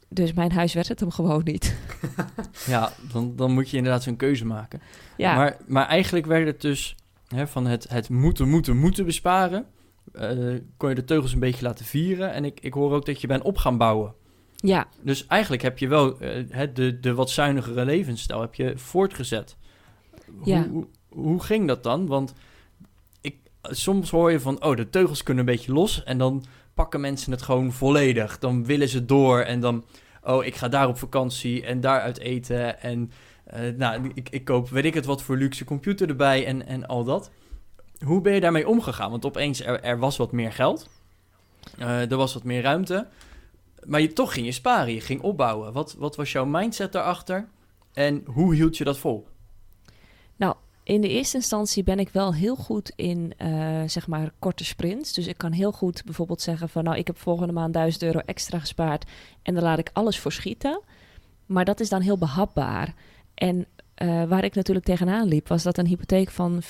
Dus 0.08 0.32
mijn 0.32 0.52
huis 0.52 0.72
werd 0.74 0.88
het 0.88 1.00
hem 1.00 1.10
gewoon 1.10 1.40
niet. 1.44 1.76
Ja, 2.66 2.92
dan, 3.12 3.36
dan 3.36 3.52
moet 3.52 3.70
je 3.70 3.76
inderdaad 3.76 4.02
zo'n 4.02 4.16
keuze 4.16 4.44
maken. 4.46 4.80
ja, 5.16 5.34
Maar, 5.36 5.56
maar 5.66 5.86
eigenlijk 5.86 6.26
werd 6.26 6.46
het 6.46 6.60
dus 6.60 6.96
hè, 7.28 7.46
van 7.46 7.66
het, 7.66 7.88
het 7.88 8.08
moeten, 8.08 8.48
moeten, 8.48 8.76
moeten 8.76 9.04
besparen. 9.04 9.66
eh, 10.12 10.54
kon 10.76 10.88
je 10.88 10.94
de 10.94 11.04
teugels 11.04 11.32
een 11.32 11.38
beetje 11.38 11.64
laten 11.64 11.84
vieren. 11.84 12.32
En 12.32 12.44
ik, 12.44 12.60
ik 12.60 12.74
hoor 12.74 12.92
ook 12.92 13.06
dat 13.06 13.20
je 13.20 13.26
bent 13.26 13.42
op 13.42 13.56
gaan 13.56 13.78
bouwen. 13.78 14.14
Ja, 14.66 14.86
Dus 15.00 15.26
eigenlijk 15.26 15.62
heb 15.62 15.78
je 15.78 15.88
wel 15.88 16.20
eh, 16.20 16.68
de, 16.74 17.00
de 17.00 17.14
wat 17.14 17.30
zuinigere 17.30 17.84
levensstijl 17.84 18.40
heb 18.40 18.54
je 18.54 18.72
voortgezet. 18.78 19.56
Ja. 20.44 20.68
Hoe, 20.68 20.86
hoe 21.08 21.42
ging 21.42 21.68
dat 21.68 21.82
dan? 21.82 22.06
Want 22.06 22.34
ik, 23.20 23.36
soms 23.62 24.10
hoor 24.10 24.30
je 24.30 24.40
van, 24.40 24.64
oh, 24.64 24.76
de 24.76 24.90
teugels 24.90 25.22
kunnen 25.22 25.46
een 25.46 25.54
beetje 25.54 25.72
los. 25.72 26.04
En 26.04 26.18
dan 26.18 26.44
pakken 26.74 27.00
mensen 27.00 27.32
het 27.32 27.42
gewoon 27.42 27.72
volledig. 27.72 28.38
Dan 28.38 28.64
willen 28.64 28.88
ze 28.88 29.04
door 29.04 29.40
en 29.40 29.60
dan, 29.60 29.84
oh, 30.22 30.44
ik 30.44 30.54
ga 30.54 30.68
daar 30.68 30.88
op 30.88 30.98
vakantie 30.98 31.64
en 31.64 31.80
daar 31.80 32.00
uit 32.00 32.18
eten. 32.18 32.80
En 32.80 33.10
eh, 33.44 33.60
nou, 33.76 34.10
ik, 34.14 34.28
ik 34.28 34.44
koop, 34.44 34.68
weet 34.68 34.84
ik 34.84 34.94
het, 34.94 35.04
wat 35.04 35.22
voor 35.22 35.36
luxe 35.36 35.64
computer 35.64 36.08
erbij 36.08 36.46
en, 36.46 36.66
en 36.66 36.86
al 36.86 37.04
dat. 37.04 37.30
Hoe 38.04 38.20
ben 38.20 38.34
je 38.34 38.40
daarmee 38.40 38.68
omgegaan? 38.68 39.10
Want 39.10 39.24
opeens, 39.24 39.60
er, 39.60 39.82
er 39.82 39.98
was 39.98 40.16
wat 40.16 40.32
meer 40.32 40.52
geld. 40.52 40.88
Eh, 41.78 42.10
er 42.10 42.16
was 42.16 42.34
wat 42.34 42.44
meer 42.44 42.62
ruimte. 42.62 43.06
Maar 43.86 44.00
je, 44.00 44.12
toch 44.12 44.32
ging 44.32 44.46
je 44.46 44.52
sparen, 44.52 44.94
je 44.94 45.00
ging 45.00 45.20
opbouwen. 45.20 45.72
Wat, 45.72 45.94
wat 45.98 46.16
was 46.16 46.32
jouw 46.32 46.44
mindset 46.44 46.92
daarachter? 46.92 47.48
En 47.92 48.22
hoe 48.26 48.54
hield 48.54 48.76
je 48.76 48.84
dat 48.84 48.98
vol? 48.98 49.26
in 50.84 51.00
de 51.00 51.08
eerste 51.08 51.36
instantie 51.36 51.82
ben 51.82 51.98
ik 51.98 52.08
wel 52.08 52.34
heel 52.34 52.56
goed 52.56 52.92
in, 52.96 53.32
eh, 53.36 53.82
zeg 53.86 54.06
maar, 54.06 54.32
korte 54.38 54.64
sprints. 54.64 55.12
Dus 55.12 55.26
ik 55.26 55.38
kan 55.38 55.52
heel 55.52 55.72
goed 55.72 56.02
bijvoorbeeld 56.04 56.40
zeggen 56.40 56.68
van... 56.68 56.84
nou, 56.84 56.96
ik 56.96 57.06
heb 57.06 57.18
volgende 57.18 57.52
maand 57.52 57.74
1000 57.74 58.02
euro 58.02 58.18
extra 58.18 58.58
gespaard... 58.58 59.04
en 59.42 59.54
daar 59.54 59.62
laat 59.62 59.78
ik 59.78 59.90
alles 59.92 60.18
voor 60.18 60.32
schieten. 60.32 60.80
Maar 61.46 61.64
dat 61.64 61.80
is 61.80 61.88
dan 61.88 62.00
heel 62.00 62.18
behapbaar. 62.18 62.94
En 63.34 63.66
eh, 63.94 64.24
waar 64.24 64.44
ik 64.44 64.54
natuurlijk 64.54 64.86
tegenaan 64.86 65.28
liep... 65.28 65.48
was 65.48 65.62
dat 65.62 65.78
een 65.78 65.86
hypotheek 65.86 66.30
van 66.30 66.62
412.188 66.62 66.68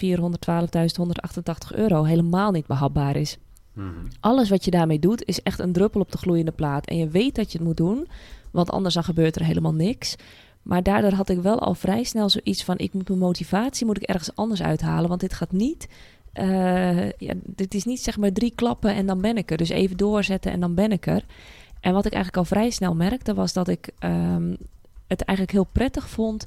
euro 1.68 2.02
helemaal 2.02 2.50
niet 2.50 2.66
behapbaar 2.66 3.16
is. 3.16 3.38
Mhm. 3.74 4.06
Alles 4.20 4.48
wat 4.48 4.64
je 4.64 4.70
daarmee 4.70 4.98
doet 4.98 5.24
is 5.24 5.42
echt 5.42 5.58
een 5.58 5.72
druppel 5.72 6.00
op 6.00 6.12
de 6.12 6.18
gloeiende 6.18 6.52
plaat. 6.52 6.86
En 6.86 6.96
je 6.96 7.08
weet 7.08 7.34
dat 7.34 7.52
je 7.52 7.58
het 7.58 7.66
moet 7.66 7.76
doen, 7.76 8.08
want 8.50 8.70
anders 8.70 8.94
dan 8.94 9.04
gebeurt 9.04 9.36
er 9.36 9.44
helemaal 9.44 9.74
niks. 9.74 10.16
Maar 10.62 10.82
daardoor 10.82 11.12
had 11.12 11.28
ik 11.28 11.38
wel 11.40 11.58
al 11.58 11.74
vrij 11.74 12.04
snel 12.04 12.28
zoiets 12.28 12.64
van... 12.64 12.78
ik 12.78 12.92
moet 12.92 13.08
mijn 13.08 13.20
motivatie 13.20 13.86
moet 13.86 13.96
ik 13.96 14.08
ergens 14.08 14.36
anders 14.36 14.62
uithalen. 14.62 15.08
Want 15.08 15.20
dit 15.20 15.34
gaat 15.34 15.52
niet... 15.52 15.88
eh, 16.32 17.10
ja, 17.10 17.34
dit 17.42 17.74
is 17.74 17.84
niet 17.84 18.00
zeg 18.00 18.16
maar 18.16 18.32
drie 18.32 18.52
klappen 18.54 18.94
en 18.94 19.06
dan 19.06 19.20
ben 19.20 19.36
ik 19.36 19.50
er. 19.50 19.56
Dus 19.56 19.68
even 19.68 19.96
doorzetten 19.96 20.52
en 20.52 20.60
dan 20.60 20.74
ben 20.74 20.92
ik 20.92 21.06
er. 21.06 21.24
En 21.80 21.92
wat 21.92 22.06
ik 22.06 22.12
eigenlijk 22.12 22.36
al 22.36 22.56
vrij 22.56 22.70
snel 22.70 22.94
merkte... 22.94 23.34
was 23.34 23.52
dat 23.52 23.68
ik 23.68 23.90
ehm, 23.98 24.54
het 25.06 25.22
eigenlijk 25.22 25.58
heel 25.58 25.68
prettig 25.72 26.08
vond 26.08 26.46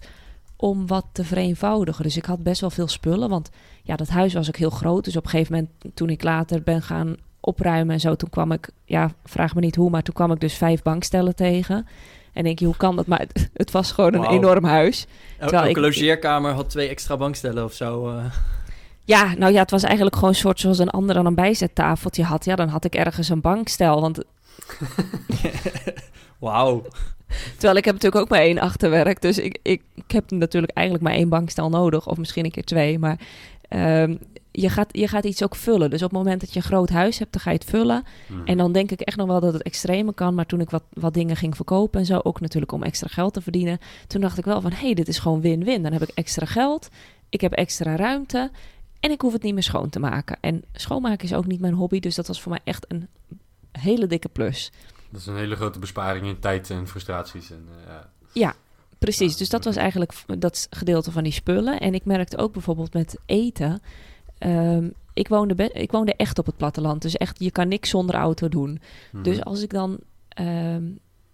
om 0.58 0.88
wat 0.88 1.06
te 1.12 1.24
vereenvoudigen. 1.24 2.04
Dus 2.04 2.18
ik 2.18 2.26
had 2.26 2.44
best 2.44 2.62
wel 2.62 2.70
veel 2.70 2.88
spullen, 2.88 3.30
want 3.30 3.50
ja, 3.84 3.96
dat 3.96 4.08
huis 4.08 4.34
was 4.34 4.48
ook 4.48 4.56
heel 4.58 4.70
groot. 4.70 5.04
Dus 5.06 5.16
op 5.18 5.24
een 5.24 5.30
gegeven 5.30 5.54
moment, 5.54 5.96
toen 5.96 6.10
ik 6.10 6.24
later 6.24 6.62
ben 6.64 6.82
gaan 6.82 7.16
opruimen 7.40 7.94
en 7.94 8.00
zo, 8.00 8.16
toen 8.16 8.30
kwam 8.30 8.52
ik, 8.52 8.70
ja, 8.86 9.12
vraag 9.26 9.56
me 9.56 9.62
niet 9.62 9.76
hoe, 9.76 9.90
maar 9.90 10.04
toen 10.04 10.14
kwam 10.14 10.32
ik 10.32 10.40
dus 10.40 10.54
vijf 10.54 10.82
bankstellen 10.82 11.36
tegen. 11.36 11.88
En 12.34 12.44
denk 12.44 12.60
je, 12.60 12.66
hoe 12.66 12.78
kan 12.78 12.96
dat? 12.96 13.06
Maar 13.08 13.20
het, 13.20 13.50
het 13.54 13.72
was 13.72 13.92
gewoon 13.92 14.14
een 14.14 14.26
enorm 14.30 14.64
huis. 14.64 15.06
Terwijl 15.38 15.58
Elke 15.64 15.70
ik- 15.70 15.78
logeerkamer 15.86 16.52
had 16.52 16.70
twee 16.70 16.88
extra 16.90 17.18
bankstellen 17.18 17.64
of 17.64 17.74
zo. 17.74 18.10
eh. 18.10 18.24
Ja, 19.04 19.34
nou 19.38 19.54
ja, 19.54 19.60
het 19.62 19.72
was 19.72 19.84
eigenlijk 19.84 20.16
gewoon 20.16 20.30
een 20.30 20.36
soort 20.36 20.60
zoals 20.60 20.80
een 20.80 20.90
ander 20.90 21.16
dan 21.16 21.26
een 21.26 21.36
bijzettafeltje 21.36 22.24
had. 22.24 22.46
Ja, 22.46 22.56
dan 22.56 22.68
had 22.68 22.86
ik 22.86 22.96
ergens 22.96 23.30
een 23.30 23.42
bankstel. 23.42 24.02
Want 24.02 24.24
Wauw. 26.40 26.84
Terwijl 27.52 27.76
ik 27.76 27.86
heb 27.86 27.94
natuurlijk 27.94 28.22
ook 28.24 28.30
maar 28.30 28.40
één 28.40 28.60
achterwerk. 28.60 29.22
Dus 29.22 29.38
ik, 29.38 29.60
ik, 29.62 29.82
ik 29.96 30.12
heb 30.12 30.32
natuurlijk 30.32 30.74
eigenlijk 30.74 31.08
maar 31.08 31.16
één 31.16 31.30
bankstel 31.30 31.70
nodig. 31.70 32.08
Of 32.08 32.18
misschien 32.18 32.46
een 32.46 32.52
keer 32.52 32.64
twee. 32.64 33.00
Maar 33.00 33.20
ehm, 33.68 34.16
je, 34.52 34.70
gaat, 34.70 34.90
je 34.92 35.08
gaat 35.08 35.26
iets 35.26 35.44
ook 35.44 35.56
vullen. 35.56 35.90
Dus 35.90 36.04
op 36.04 36.10
het 36.10 36.18
moment 36.18 36.42
dat 36.42 36.54
je 36.54 36.60
een 36.60 36.66
groot 36.66 36.90
huis 36.90 37.20
hebt, 37.20 37.32
dan 37.34 37.42
ga 37.42 37.52
je 37.52 37.58
het 37.58 37.70
vullen. 37.70 38.04
Mhm. 38.28 38.46
En 38.46 38.58
dan 38.58 38.72
denk 38.72 38.92
ik 38.92 39.02
echt 39.02 39.18
nog 39.18 39.28
wel 39.28 39.40
dat 39.40 39.54
het 39.54 39.62
extreme 39.62 40.14
kan. 40.14 40.36
Maar 40.36 40.46
toen 40.46 40.62
ik 40.62 40.70
wat, 40.70 40.84
wat 40.94 41.14
dingen 41.14 41.36
ging 41.36 41.56
verkopen 41.56 42.00
en 42.00 42.06
zo, 42.06 42.20
ook 42.24 42.40
natuurlijk 42.40 42.72
om 42.72 42.84
extra 42.84 43.08
geld 43.08 43.34
te 43.34 43.42
verdienen. 43.42 43.80
Toen 44.08 44.22
dacht 44.22 44.38
ik 44.38 44.46
wel 44.46 44.62
van, 44.62 44.72
hé, 44.72 44.86
hey, 44.86 44.94
dit 44.94 45.08
is 45.08 45.20
gewoon 45.20 45.42
win-win. 45.42 45.84
Dan 45.84 45.94
heb 45.94 46.02
ik 46.02 46.12
extra 46.14 46.46
geld, 46.46 46.90
ik 47.30 47.42
heb 47.42 47.52
extra 47.52 47.96
ruimte 47.96 48.52
en 49.00 49.12
ik 49.12 49.22
hoef 49.22 49.34
het 49.34 49.44
niet 49.44 49.54
meer 49.54 49.64
schoon 49.64 49.90
te 49.90 50.00
maken. 50.00 50.38
En 50.42 50.64
schoonmaken 50.74 51.28
is 51.28 51.34
ook 51.34 51.46
niet 51.46 51.60
mijn 51.60 51.74
hobby, 51.74 52.00
dus 52.00 52.16
dat 52.16 52.28
was 52.28 52.42
voor 52.42 52.52
mij 52.52 52.62
echt 52.64 52.86
een 52.88 53.08
hele 53.72 54.08
dikke 54.08 54.30
plus. 54.30 54.72
Dat 55.10 55.22
is 55.22 55.28
een 55.28 55.36
hele 55.36 55.56
grote 55.56 55.80
besparing 55.80 56.26
in 56.26 56.40
tijd 56.40 56.70
en 56.70 56.88
frustraties. 56.88 57.52
En, 57.52 57.68
eh, 57.88 57.94
ja. 58.32 58.56
Precies, 59.00 59.32
Ja, 59.32 59.38
dus 59.38 59.50
dat 59.50 59.64
was 59.64 59.76
eigenlijk 59.76 60.14
dat 60.38 60.68
gedeelte 60.70 61.12
van 61.12 61.24
die 61.24 61.32
spullen. 61.32 61.80
En 61.80 61.94
ik 61.94 62.06
merkte 62.06 62.38
ook 62.38 62.54
bijvoorbeeld 62.54 62.94
met 62.94 63.18
eten. 63.26 63.82
ehm, 64.38 64.90
ik, 65.14 65.28
woonde 65.28 65.70
ik 65.74 65.92
woonde 65.92 66.16
echt 66.16 66.40
op 66.40 66.46
het 66.46 66.58
platteland, 66.58 67.02
dus 67.02 67.18
echt, 67.18 67.40
je 67.40 67.52
kan 67.52 67.68
niks 67.68 67.90
zonder 67.90 68.16
auto 68.16 68.50
doen. 68.50 68.82
Mhm. 69.12 69.24
Dus 69.24 69.44
als 69.44 69.62
ik 69.62 69.70
dan 69.70 70.00
ehm, 70.30 70.84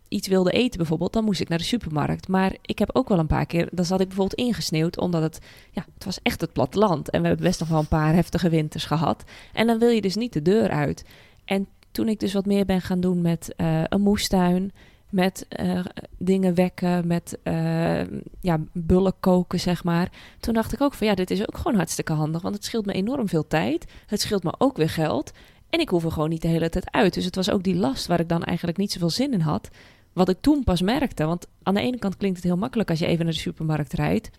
iets 0.07 0.27
wilde 0.27 0.51
eten 0.51 0.77
bijvoorbeeld, 0.77 1.13
dan 1.13 1.23
moest 1.23 1.41
ik 1.41 1.49
naar 1.49 1.57
de 1.57 1.63
supermarkt. 1.63 2.27
Maar 2.27 2.55
ik 2.61 2.79
heb 2.79 2.89
ook 2.93 3.09
wel 3.09 3.19
een 3.19 3.27
paar 3.27 3.45
keer, 3.45 3.69
dan 3.71 3.85
zat 3.85 3.99
ik 4.01 4.07
bijvoorbeeld 4.07 4.39
ingesneeuwd, 4.39 4.97
omdat 4.97 5.21
het, 5.21 5.39
ja, 5.71 5.85
het 5.93 6.05
was 6.05 6.19
echt 6.23 6.41
het 6.41 6.53
platteland. 6.53 7.09
En 7.09 7.21
we 7.21 7.27
hebben 7.27 7.45
best 7.45 7.59
nog 7.59 7.69
wel 7.69 7.79
een 7.79 7.87
paar 7.87 8.13
heftige 8.13 8.49
winters 8.49 8.85
gehad. 8.85 9.23
En 9.53 9.67
dan 9.67 9.79
wil 9.79 9.89
je 9.89 10.01
dus 10.01 10.15
niet 10.15 10.33
de 10.33 10.41
deur 10.41 10.69
uit. 10.69 11.05
En 11.45 11.67
toen 11.93 12.07
ik 12.07 12.19
dus 12.19 12.33
wat 12.33 12.45
meer 12.45 12.65
ben 12.65 12.81
gaan 12.81 12.99
doen 12.99 13.21
met 13.21 13.53
eh, 13.55 13.83
een 13.89 14.01
moestuin, 14.01 14.71
met 15.09 15.45
eh, 15.49 15.79
dingen 16.17 16.53
wekken, 16.53 17.07
met 17.07 17.37
eh, 17.43 18.01
ja, 18.41 18.59
bullen 18.71 19.13
koken, 19.19 19.59
zeg 19.59 19.83
maar. 19.83 20.09
Toen 20.39 20.53
dacht 20.53 20.73
ik 20.73 20.81
ook 20.81 20.93
van 20.93 21.07
ja, 21.07 21.15
dit 21.15 21.31
is 21.31 21.41
ook 21.41 21.57
gewoon 21.57 21.75
hartstikke 21.75 22.13
handig, 22.13 22.41
want 22.41 22.55
het 22.55 22.65
scheelt 22.65 22.85
me 22.85 22.93
enorm 22.93 23.27
veel 23.27 23.47
tijd. 23.47 23.91
Het 24.05 24.21
scheelt 24.21 24.43
me 24.43 24.53
ook 24.57 24.77
weer 24.77 24.89
geld. 24.89 25.31
En 25.69 25.79
ik 25.79 25.89
hoef 25.89 26.03
er 26.03 26.11
gewoon 26.11 26.29
niet 26.29 26.41
de 26.41 26.47
hele 26.47 26.69
tijd 26.69 26.91
uit. 26.91 27.13
Dus 27.13 27.25
het 27.25 27.35
was 27.35 27.51
ook 27.51 27.63
die 27.63 27.75
last 27.75 28.07
waar 28.07 28.19
ik 28.19 28.29
dan 28.29 28.43
eigenlijk 28.43 28.77
niet 28.77 28.91
zoveel 28.91 29.09
zin 29.09 29.33
in 29.33 29.39
had. 29.39 29.69
Wat 30.13 30.29
ik 30.29 30.37
toen 30.41 30.63
pas 30.63 30.81
merkte. 30.81 31.25
Want 31.25 31.47
aan 31.63 31.73
de 31.73 31.81
ene 31.81 31.99
kant 31.99 32.17
klinkt 32.17 32.37
het 32.37 32.45
heel 32.45 32.57
makkelijk 32.57 32.89
als 32.89 32.99
je 32.99 33.05
even 33.05 33.25
naar 33.25 33.33
de 33.33 33.39
supermarkt 33.39 33.93
rijdt. 33.93 34.29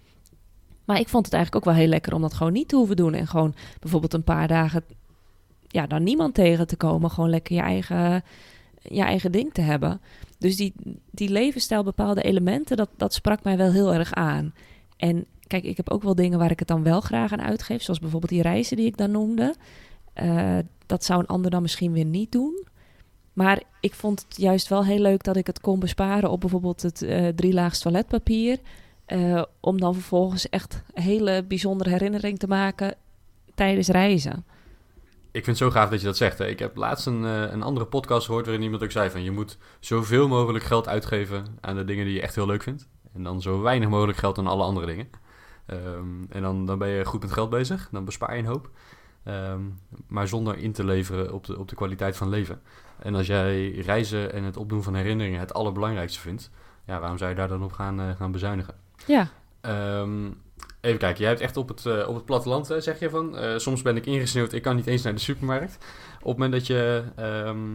Maar 0.85 1.01
ik 1.01 1.09
vond 1.09 1.25
het 1.25 1.35
eigenlijk 1.35 1.65
ook 1.67 1.73
wel 1.73 1.83
heel 1.83 1.91
lekker 1.91 2.15
om 2.15 2.21
dat 2.21 2.35
gewoon 2.35 2.53
niet 2.53 2.69
te 2.69 2.77
hoeven 2.77 2.97
doen. 2.97 3.15
En 3.15 3.27
gewoon 3.27 3.55
bijvoorbeeld 3.81 4.15
een 4.15 4.25
paar 4.25 4.49
dagen, 4.49 4.85
ja, 5.75 5.87
dan 5.87 6.03
niemand 6.03 6.35
tegen 6.35 6.67
te 6.67 6.77
komen. 6.77 7.11
Gewoon 7.11 7.31
lekker 7.31 7.55
je 7.55 7.61
eigen, 7.61 8.23
je 8.83 9.03
eigen 9.03 9.33
ding 9.33 9.53
te 9.53 9.61
hebben. 9.61 10.01
Dus 10.39 10.57
die, 10.57 10.73
die 11.11 11.29
levensstijl, 11.29 11.83
bepaalde 11.83 12.23
elementen, 12.23 12.77
dat, 12.77 12.89
dat 12.97 13.15
sprak 13.15 13.43
mij 13.43 13.57
wel 13.57 13.73
heel 13.73 13.95
erg 13.95 14.13
aan. 14.13 14.55
En 14.97 15.27
kijk, 15.47 15.65
ik 15.65 15.77
heb 15.77 15.91
ook 15.91 16.03
wel 16.03 16.15
dingen 16.15 16.39
waar 16.39 16.51
ik 16.51 16.59
het 16.59 16.69
dan 16.69 16.83
wel 16.83 17.01
graag 17.01 17.33
aan 17.33 17.43
uitgeef. 17.43 17.83
Zoals 17.83 18.01
bijvoorbeeld 18.01 18.33
die 18.33 18.43
reizen 18.43 18.77
die 18.77 18.87
ik 18.87 18.97
dan 18.97 19.11
noemde. 19.11 19.55
Eh, 20.13 20.59
dat 20.87 21.05
zou 21.05 21.21
een 21.21 21.27
ander 21.27 21.51
dan 21.51 21.63
misschien 21.63 21.93
weer 21.93 22.05
niet 22.05 22.33
doen. 22.33 22.67
Maar 23.33 23.63
ik 23.81 23.95
vond 23.95 24.25
het 24.29 24.37
juist 24.37 24.69
wel 24.69 24.85
heel 24.85 24.99
leuk 24.99 25.23
dat 25.23 25.37
ik 25.37 25.47
het 25.47 25.61
kon 25.61 25.79
besparen 25.79 26.31
op 26.31 26.41
bijvoorbeeld 26.41 26.83
het 26.83 27.03
eh 27.03 27.29
drielaags 27.29 27.79
toiletpapier. 27.79 28.59
eh, 29.07 29.43
om 29.61 29.81
dan 29.81 29.95
vervolgens 29.95 30.49
echt 30.49 30.83
een 30.95 31.03
hele 31.03 31.45
bijzondere 31.49 31.91
herinnering 31.91 32.39
te 32.39 32.47
maken 32.47 32.95
tijdens 33.55 33.89
reizen. 33.89 34.45
Ik 35.35 35.45
vind 35.45 35.59
het 35.59 35.67
zo 35.69 35.79
gaaf 35.79 35.91
dat 35.91 36.01
je 36.01 36.07
dat 36.07 36.17
zegt. 36.17 36.39
Hè. 36.39 36.47
Ik 36.47 36.59
heb 36.59 36.77
laatst 36.77 37.07
een, 37.07 37.25
eh, 37.25 37.53
een 37.53 37.63
andere 37.63 37.87
podcast 37.87 38.27
gehoord 38.27 38.45
waarin 38.45 38.65
iemand 38.65 38.83
ook 38.83 38.91
zei 38.91 39.11
van... 39.11 39.23
je 39.23 39.31
moet 39.31 39.59
zoveel 39.81 40.29
mogelijk 40.29 40.65
geld 40.65 40.89
uitgeven 40.89 41.47
aan 41.61 41.77
de 41.77 41.85
dingen 41.85 42.05
die 42.05 42.15
je 42.15 42.21
echt 42.21 42.35
heel 42.35 42.47
leuk 42.47 42.63
vindt. 42.63 42.89
En 43.15 43.23
dan 43.23 43.43
zo 43.43 43.61
weinig 43.61 43.89
mogelijk 43.89 44.19
geld 44.19 44.39
aan 44.39 44.47
alle 44.47 44.63
andere 44.63 44.87
dingen. 44.87 45.09
Ehm, 45.67 46.25
en 46.29 46.43
dan, 46.43 46.67
dan 46.67 46.79
ben 46.79 46.89
je 46.89 47.05
goed 47.05 47.21
met 47.21 47.33
geld 47.33 47.51
bezig. 47.51 47.89
Dan 47.91 48.05
bespaar 48.05 48.33
je 48.37 48.43
een 48.43 48.49
hoop. 48.49 48.71
Ehm, 49.25 49.61
maar 50.07 50.29
zonder 50.29 50.59
in 50.59 50.73
te 50.73 50.85
leveren 50.85 51.33
op 51.33 51.45
de, 51.47 51.59
op 51.59 51.69
de 51.69 51.77
kwaliteit 51.77 52.17
van 52.17 52.29
leven. 52.29 52.63
En 52.99 53.15
als 53.15 53.27
jij 53.27 53.71
reizen 53.71 54.33
en 54.33 54.45
het 54.45 54.57
opdoen 54.57 54.83
van 54.83 54.95
herinneringen 54.95 55.41
het 55.41 55.55
allerbelangrijkste 55.55 56.21
vindt... 56.21 56.51
Ja, 56.87 56.99
waarom 56.99 57.19
zou 57.19 57.31
je 57.31 57.37
daar 57.37 57.49
dan 57.49 57.63
op 57.63 57.73
gaan, 57.73 58.01
eh, 58.01 58.17
gaan 58.17 58.33
bezuinigen? 58.33 58.75
Ja, 59.07 59.31
Ehm, 59.65 60.31
even 60.85 60.99
kijken, 60.99 61.21
jij 61.21 61.29
hebt 61.29 61.41
echt 61.41 61.57
op 61.57 61.69
het, 61.69 61.87
eh, 61.87 62.09
op 62.09 62.15
het 62.15 62.25
platteland, 62.25 62.71
eh, 62.71 62.81
zeg 62.81 62.99
je 62.99 63.11
van. 63.11 63.37
eh, 63.37 63.59
soms 63.59 63.83
ben 63.83 63.97
ik 63.97 64.07
ingesneeuwd, 64.07 64.53
ik 64.53 64.63
kan 64.63 64.77
niet 64.77 64.87
eens 64.87 65.03
naar 65.03 65.15
de 65.15 65.21
supermarkt. 65.21 65.79
Op 66.15 66.27
het 66.29 66.39
moment 66.39 66.53
dat 66.53 66.67
je, 66.67 67.05
ehm, 67.17 67.73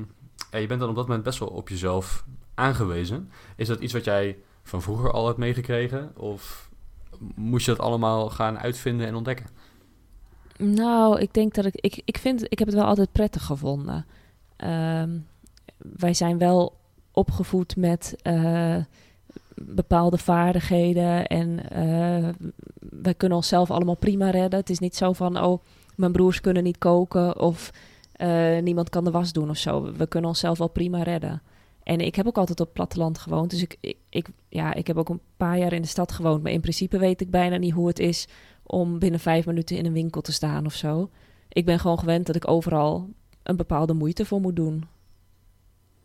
je 0.61 0.67
bent 0.67 0.79
dan 0.79 0.89
op 0.89 0.95
dat 0.95 1.07
moment 1.07 1.23
best 1.23 1.39
wel 1.39 1.47
op 1.47 1.69
jezelf 1.69 2.25
aangewezen. 2.53 3.31
Is 3.55 3.67
dat 3.67 3.79
iets 3.79 3.93
wat 3.93 4.03
jij 4.03 4.37
van 4.63 4.81
vroeger 4.81 5.11
al 5.11 5.25
hebt 5.25 5.37
meegekregen? 5.37 6.11
Of 6.17 6.69
moest 7.35 7.65
je 7.65 7.71
dat 7.71 7.85
allemaal 7.85 8.29
gaan 8.29 8.59
uitvinden 8.59 9.07
en 9.07 9.15
ontdekken? 9.15 9.45
nou, 10.57 11.19
ik 11.19 11.33
denk 11.33 11.53
dat 11.53 11.65
ik, 11.65 11.75
ik, 11.75 12.01
ik 12.05 12.17
vind, 12.17 12.43
ik 12.51 12.59
heb 12.59 12.67
het 12.67 12.77
wel 12.77 12.85
altijd 12.85 13.11
prettig 13.11 13.45
gevonden. 13.45 14.05
Ehm, 14.55 15.17
wij 15.77 16.13
zijn 16.13 16.37
wel 16.37 16.77
opgevoed 17.11 17.75
met 17.75 18.15
bepaalde 19.61 20.17
vaardigheden 20.17 21.27
en 21.27 21.69
eh, 21.69 22.29
wij 22.79 23.13
kunnen 23.13 23.37
onszelf 23.37 23.71
allemaal 23.71 23.97
prima 23.97 24.29
redden. 24.29 24.59
Het 24.59 24.69
is 24.69 24.79
niet 24.79 24.95
zo 24.95 25.13
van, 25.13 25.43
oh, 25.43 25.63
mijn 25.95 26.11
broers 26.11 26.41
kunnen 26.41 26.63
niet 26.63 26.77
koken 26.77 27.39
of 27.39 27.71
eh, 28.11 28.59
niemand 28.61 28.89
kan 28.89 29.03
de 29.03 29.11
was 29.11 29.31
doen 29.33 29.49
of 29.49 29.57
zo. 29.57 29.93
We 29.93 30.07
kunnen 30.07 30.29
onszelf 30.29 30.57
wel 30.57 30.69
prima 30.69 31.03
redden. 31.03 31.41
En 31.83 31.99
ik 31.99 32.15
heb 32.15 32.27
ook 32.27 32.37
altijd 32.37 32.59
op 32.59 32.73
platteland 32.73 33.17
gewoond. 33.17 33.49
Dus 33.49 33.61
ik, 33.61 33.77
ik, 33.79 33.97
ik, 34.09 34.27
ja, 34.49 34.73
ik 34.73 34.87
heb 34.87 34.97
ook 34.97 35.09
een 35.09 35.21
paar 35.37 35.57
jaar 35.57 35.73
in 35.73 35.81
de 35.81 35.87
stad 35.87 36.11
gewoond. 36.11 36.43
Maar 36.43 36.51
in 36.51 36.61
principe 36.61 36.97
weet 36.97 37.21
ik 37.21 37.29
bijna 37.29 37.57
niet 37.57 37.73
hoe 37.73 37.87
het 37.87 37.99
is 37.99 38.27
om 38.63 38.99
binnen 38.99 39.19
vijf 39.19 39.45
minuten 39.45 39.77
in 39.77 39.85
een 39.85 39.93
winkel 39.93 40.21
te 40.21 40.31
staan 40.31 40.65
of 40.65 40.73
zo. 40.73 41.09
Ik 41.49 41.65
ben 41.65 41.79
gewoon 41.79 41.99
gewend 41.99 42.25
dat 42.25 42.35
ik 42.35 42.47
overal 42.47 43.09
een 43.43 43.55
bepaalde 43.55 43.93
moeite 43.93 44.25
voor 44.25 44.41
moet 44.41 44.55
doen. 44.55 44.87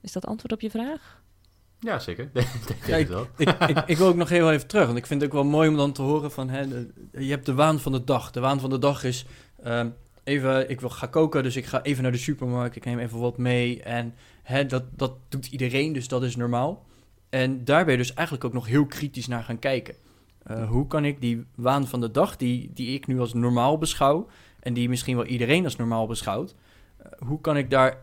Is 0.00 0.12
dat 0.12 0.26
antwoord 0.26 0.52
op 0.52 0.60
je 0.60 0.70
vraag? 0.70 1.22
Ja, 1.84 1.98
zeker. 1.98 2.30
Denk 2.86 3.08
ik 3.08 3.08
ik, 3.36 3.48
ik, 3.68 3.82
ik 3.86 3.96
wil 3.96 4.06
ook 4.06 4.14
nog 4.16 4.28
heel 4.28 4.52
even 4.52 4.66
terug, 4.66 4.86
want 4.86 4.98
ik 4.98 5.06
vind 5.06 5.20
het 5.20 5.30
ook 5.30 5.36
wel 5.42 5.50
mooi 5.50 5.68
om 5.68 5.76
dan 5.76 5.92
te 5.92 6.02
horen 6.02 6.30
van, 6.30 6.48
hè, 6.48 6.68
de- 6.68 6.90
je 7.24 7.30
hebt 7.30 7.46
de 7.46 7.54
waan 7.54 7.80
van 7.80 7.92
de 7.92 8.04
dag. 8.04 8.30
De 8.30 8.40
waan 8.40 8.60
van 8.60 8.70
de 8.70 8.78
dag 8.78 9.04
is, 9.04 9.26
ehm, 9.62 9.88
even, 10.24 10.70
ik 10.70 10.80
wil 10.80 10.90
gaan 10.90 11.10
koken, 11.10 11.42
dus 11.42 11.56
ik 11.56 11.64
ga 11.66 11.82
even 11.82 12.02
naar 12.02 12.12
de 12.12 12.18
supermarkt, 12.18 12.76
ik 12.76 12.84
neem 12.84 12.98
even 12.98 13.18
wat 13.18 13.38
mee. 13.38 13.82
En 13.82 14.14
hè, 14.42 14.66
dat, 14.66 14.82
dat 14.96 15.12
doet 15.28 15.46
iedereen, 15.46 15.92
dus 15.92 16.08
dat 16.08 16.22
is 16.22 16.36
normaal. 16.36 16.84
En 17.30 17.64
daar 17.64 17.82
ben 17.84 17.92
je 17.92 17.98
dus 17.98 18.14
eigenlijk 18.14 18.46
ook 18.46 18.52
nog 18.52 18.66
heel 18.66 18.86
kritisch 18.86 19.26
naar 19.26 19.42
gaan 19.42 19.58
kijken. 19.58 19.94
Eh, 20.42 20.68
hoe 20.68 20.86
kan 20.86 21.04
ik 21.04 21.20
die 21.20 21.44
waan 21.54 21.86
van 21.88 22.00
de 22.00 22.10
dag, 22.10 22.36
die, 22.36 22.70
die 22.74 22.94
ik 22.94 23.06
nu 23.06 23.20
als 23.20 23.32
normaal 23.34 23.78
beschouw, 23.78 24.26
en 24.60 24.74
die 24.74 24.88
misschien 24.88 25.16
wel 25.16 25.24
iedereen 25.26 25.64
als 25.64 25.76
normaal 25.76 26.06
beschouwt, 26.06 26.54
eh, 26.96 27.06
hoe 27.26 27.40
kan 27.40 27.56
ik 27.56 27.70
daar 27.70 28.02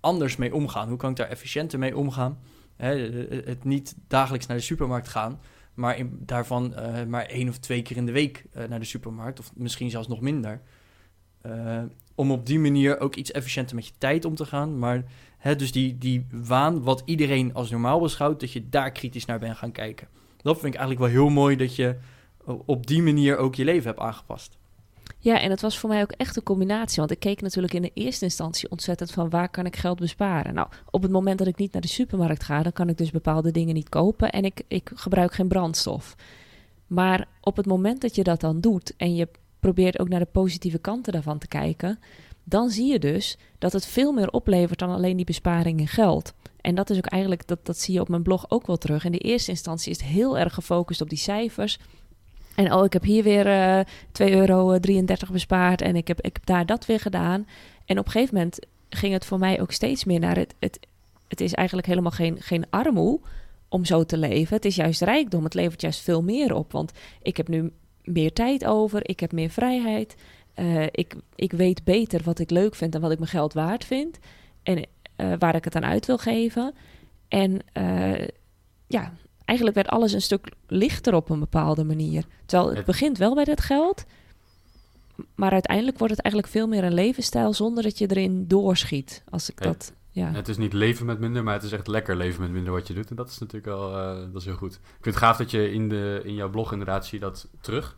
anders 0.00 0.36
mee 0.36 0.54
omgaan? 0.54 0.88
Hoe 0.88 0.96
kan 0.96 1.10
ik 1.10 1.16
daar 1.16 1.28
efficiënter 1.28 1.78
mee 1.78 1.96
omgaan? 1.96 2.38
Hè, 2.76 3.08
eh, 3.08 3.46
het 3.46 3.64
niet 3.64 3.94
dagelijks 4.08 4.46
naar 4.46 4.56
de 4.56 4.62
supermarkt 4.62 5.08
gaan, 5.08 5.40
maar 5.74 5.98
in, 5.98 6.18
daarvan 6.20 6.74
eh, 6.74 7.04
maar 7.04 7.24
één 7.24 7.48
of 7.48 7.58
twee 7.58 7.82
keer 7.82 7.96
in 7.96 8.06
de 8.06 8.12
week 8.12 8.44
eh, 8.52 8.68
naar 8.68 8.78
de 8.78 8.84
supermarkt, 8.84 9.38
of 9.38 9.52
misschien 9.54 9.90
zelfs 9.90 10.08
nog 10.08 10.20
minder. 10.20 10.60
Eh, 11.40 11.82
om 12.14 12.30
op 12.30 12.46
die 12.46 12.58
manier 12.58 12.98
ook 12.98 13.14
iets 13.14 13.30
efficiënter 13.30 13.76
met 13.76 13.86
je 13.86 13.92
tijd 13.98 14.24
om 14.24 14.34
te 14.34 14.46
gaan. 14.46 14.78
Maar 14.78 15.04
hè, 15.38 15.56
dus 15.56 15.72
die, 15.72 15.98
die 15.98 16.26
waan, 16.30 16.82
wat 16.82 17.02
iedereen 17.04 17.54
als 17.54 17.70
normaal 17.70 18.00
beschouwt, 18.00 18.40
dat 18.40 18.52
je 18.52 18.68
daar 18.68 18.92
kritisch 18.92 19.24
naar 19.24 19.38
bent 19.38 19.56
gaan 19.56 19.72
kijken. 19.72 20.08
Dat 20.36 20.60
vind 20.60 20.74
ik 20.74 20.80
eigenlijk 20.80 21.12
wel 21.12 21.22
heel 21.22 21.34
mooi 21.34 21.56
dat 21.56 21.76
je 21.76 21.96
op 22.44 22.86
die 22.86 23.02
manier 23.02 23.36
ook 23.36 23.54
je 23.54 23.64
leven 23.64 23.86
hebt 23.86 23.98
aangepast. 23.98 24.58
Ja, 25.18 25.40
en 25.40 25.50
het 25.50 25.60
was 25.60 25.78
voor 25.78 25.88
mij 25.88 26.02
ook 26.02 26.10
echt 26.10 26.36
een 26.36 26.42
combinatie. 26.42 26.98
Want 26.98 27.10
ik 27.10 27.18
keek 27.18 27.40
natuurlijk 27.40 27.74
in 27.74 27.82
de 27.82 27.90
eerste 27.94 28.24
instantie 28.24 28.70
ontzettend 28.70 29.10
van 29.10 29.30
waar 29.30 29.48
kan 29.48 29.66
ik 29.66 29.76
geld 29.76 29.98
besparen. 29.98 30.54
Nou, 30.54 30.68
op 30.90 31.02
het 31.02 31.10
moment 31.10 31.38
dat 31.38 31.46
ik 31.46 31.56
niet 31.56 31.72
naar 31.72 31.82
de 31.82 31.88
supermarkt 31.88 32.44
ga, 32.44 32.62
dan 32.62 32.72
kan 32.72 32.88
ik 32.88 32.98
dus 32.98 33.10
bepaalde 33.10 33.50
dingen 33.50 33.74
niet 33.74 33.88
kopen 33.88 34.30
en 34.30 34.44
ik, 34.44 34.62
ik 34.68 34.90
gebruik 34.94 35.34
geen 35.34 35.48
brandstof. 35.48 36.14
Maar 36.86 37.28
op 37.40 37.56
het 37.56 37.66
moment 37.66 38.00
dat 38.00 38.14
je 38.14 38.22
dat 38.22 38.40
dan 38.40 38.60
doet 38.60 38.96
en 38.96 39.14
je 39.14 39.28
probeert 39.60 39.98
ook 39.98 40.08
naar 40.08 40.20
de 40.20 40.26
positieve 40.32 40.78
kanten 40.78 41.12
daarvan 41.12 41.38
te 41.38 41.48
kijken, 41.48 41.98
dan 42.44 42.70
zie 42.70 42.92
je 42.92 42.98
dus 42.98 43.38
dat 43.58 43.72
het 43.72 43.86
veel 43.86 44.12
meer 44.12 44.30
oplevert 44.30 44.78
dan 44.78 44.90
alleen 44.90 45.16
die 45.16 45.24
besparing 45.24 45.80
in 45.80 45.88
geld. 45.88 46.32
En 46.60 46.74
dat 46.74 46.90
is 46.90 46.96
ook 46.96 47.06
eigenlijk, 47.06 47.46
dat, 47.46 47.66
dat 47.66 47.78
zie 47.78 47.94
je 47.94 48.00
op 48.00 48.08
mijn 48.08 48.22
blog 48.22 48.50
ook 48.50 48.66
wel 48.66 48.76
terug. 48.76 49.04
In 49.04 49.12
de 49.12 49.18
eerste 49.18 49.50
instantie 49.50 49.90
is 49.90 50.00
het 50.00 50.06
heel 50.06 50.38
erg 50.38 50.54
gefocust 50.54 51.00
op 51.00 51.08
die 51.08 51.18
cijfers. 51.18 51.78
En 52.54 52.72
oh, 52.72 52.84
ik 52.84 52.92
heb 52.92 53.02
hier 53.02 53.22
weer 53.22 53.46
eh 53.46 53.80
2,33 54.22 54.34
euro 54.34 54.78
bespaard 55.32 55.80
en 55.80 55.96
ik 55.96 56.08
heb, 56.08 56.20
ik 56.20 56.32
heb 56.32 56.46
daar 56.46 56.66
dat 56.66 56.86
weer 56.86 57.00
gedaan. 57.00 57.46
En 57.84 57.98
op 57.98 58.06
een 58.06 58.12
gegeven 58.12 58.34
moment 58.34 58.58
ging 58.88 59.12
het 59.12 59.24
voor 59.24 59.38
mij 59.38 59.60
ook 59.60 59.72
steeds 59.72 60.04
meer 60.04 60.20
naar 60.20 60.36
het... 60.36 60.54
Het, 60.58 60.78
het 61.28 61.40
is 61.40 61.54
eigenlijk 61.54 61.86
helemaal 61.86 62.10
geen, 62.10 62.36
geen 62.40 62.64
armoe 62.70 63.20
om 63.68 63.84
zo 63.84 64.04
te 64.04 64.18
leven. 64.18 64.56
Het 64.56 64.64
is 64.64 64.76
juist 64.76 65.02
rijkdom. 65.02 65.44
Het 65.44 65.54
levert 65.54 65.80
juist 65.80 66.00
veel 66.00 66.22
meer 66.22 66.54
op. 66.54 66.72
Want 66.72 66.92
ik 67.22 67.36
heb 67.36 67.48
nu 67.48 67.72
meer 68.04 68.32
tijd 68.32 68.64
over. 68.64 69.08
Ik 69.08 69.20
heb 69.20 69.32
meer 69.32 69.50
vrijheid. 69.50 70.14
eh, 70.54 70.82
ik, 70.90 71.14
ik 71.34 71.52
weet 71.52 71.84
beter 71.84 72.20
wat 72.24 72.38
ik 72.38 72.50
leuk 72.50 72.74
vind 72.74 72.94
en 72.94 73.00
wat 73.00 73.10
ik 73.10 73.18
mijn 73.18 73.30
geld 73.30 73.52
waard 73.52 73.84
vind. 73.84 74.18
En 74.62 74.86
eh, 75.16 75.32
waar 75.38 75.54
ik 75.54 75.64
het 75.64 75.76
aan 75.76 75.84
uit 75.84 76.06
wil 76.06 76.18
geven. 76.18 76.74
En 77.28 77.60
eh, 77.72 78.28
ja, 78.86 79.12
eigenlijk 79.44 79.76
werd 79.76 79.88
alles 79.88 80.12
een 80.12 80.22
stuk 80.22 80.48
lichter 80.66 81.14
op 81.14 81.30
een 81.30 81.38
bepaalde 81.40 81.84
manier. 81.84 82.24
Terwijl 82.46 82.74
het 82.74 82.84
begint 82.84 83.18
wel 83.18 83.34
bij 83.34 83.44
dat 83.44 83.60
geld. 83.60 84.04
Maar 85.34 85.50
uiteindelijk 85.52 85.98
wordt 85.98 86.14
het 86.14 86.22
eigenlijk 86.22 86.52
veel 86.54 86.66
meer 86.68 86.84
een 86.84 86.94
levensstijl 86.94 87.52
zonder 87.52 87.82
dat 87.82 87.98
je 87.98 88.06
erin 88.10 88.48
doorschiet. 88.48 89.22
Als 89.30 89.50
ik 89.50 89.62
dat. 89.62 89.92
Ja. 90.10 90.32
Het 90.32 90.48
is 90.48 90.56
niet 90.56 90.72
leven 90.72 91.06
met 91.06 91.18
minder, 91.20 91.44
maar 91.44 91.54
het 91.54 91.62
is 91.62 91.72
echt 91.72 91.86
lekker 91.86 92.16
leven 92.16 92.40
met 92.40 92.50
minder 92.50 92.72
wat 92.72 92.86
je 92.86 92.94
doet. 92.94 93.10
En 93.10 93.16
dat 93.16 93.28
is 93.28 93.38
natuurlijk 93.38 93.66
wel 93.66 93.96
eh, 93.98 94.16
dat 94.32 94.40
is 94.40 94.44
heel 94.44 94.56
goed. 94.56 94.72
Ik 94.74 94.80
vind 95.00 95.14
het 95.14 95.24
gaaf 95.24 95.36
dat 95.36 95.50
je 95.50 95.72
in, 95.72 95.88
de, 95.88 96.20
in 96.24 96.34
jouw 96.34 96.50
blog 96.50 96.72
inderdaad 96.72 97.06
zie 97.06 97.18
je 97.18 97.24
dat 97.24 97.48
terug. 97.60 97.96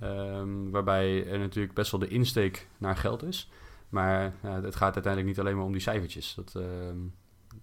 Ehm, 0.00 0.70
waarbij 0.70 1.26
er 1.26 1.38
natuurlijk 1.38 1.74
best 1.74 1.90
wel 1.90 2.00
de 2.00 2.08
insteek 2.08 2.68
naar 2.78 2.96
geld 2.96 3.22
is. 3.24 3.50
Maar 3.88 4.34
ja, 4.42 4.60
het 4.62 4.76
gaat 4.76 4.94
uiteindelijk 4.94 5.26
niet 5.26 5.40
alleen 5.40 5.56
maar 5.56 5.64
om 5.64 5.72
die 5.72 5.80
cijfertjes. 5.80 6.34
Dat, 6.34 6.54
ehm, 6.54 6.96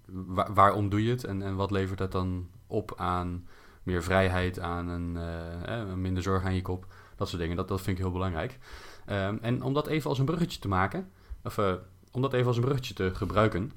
wa- 0.06 0.54
waarom 0.54 0.90
doe 0.90 1.04
je 1.04 1.10
het 1.10 1.24
en, 1.24 1.42
en 1.42 1.56
wat 1.56 1.72
levert 1.72 1.98
dat 1.98 2.12
dan 2.12 2.48
op 2.68 2.94
aan 2.98 3.48
meer 3.84 4.04
vrijheid, 4.04 4.60
aan 4.60 4.88
een, 4.88 5.18
eh, 5.18 5.80
eh, 5.82 5.94
minder 5.94 6.24
zorg 6.24 6.44
aan 6.44 6.56
je 6.56 6.62
kop. 6.62 6.86
Dat 7.16 7.30
soort 7.30 7.42
dingen, 7.42 7.56
dat, 7.56 7.68
dat 7.68 7.82
vind 7.82 7.98
ik 7.98 8.04
heel 8.04 8.12
belangrijk. 8.14 8.58
Ehm, 9.06 9.36
en 9.42 9.62
om 9.64 9.74
dat 9.74 9.88
even 9.88 10.10
als 10.10 10.20
een 10.20 10.26
bruggetje 10.26 10.60
te 10.60 10.68
maken, 10.68 11.10
of 11.44 11.58
eh, 11.58 11.74
om 12.12 12.22
dat 12.22 12.34
even 12.34 12.48
als 12.48 12.56
een 12.56 12.62
bruggetje 12.64 12.94
te 12.94 13.12
gebruiken. 13.16 13.72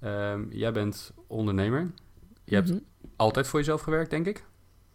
Ehm, 0.00 0.40
jij 0.50 0.72
bent 0.72 1.12
ondernemer. 1.26 1.90
Je 2.44 2.54
hebt 2.54 2.68
Mhm. 2.68 2.78
altijd 3.16 3.46
voor 3.46 3.58
jezelf 3.58 3.80
gewerkt, 3.80 4.10
denk 4.10 4.26
ik. 4.26 4.44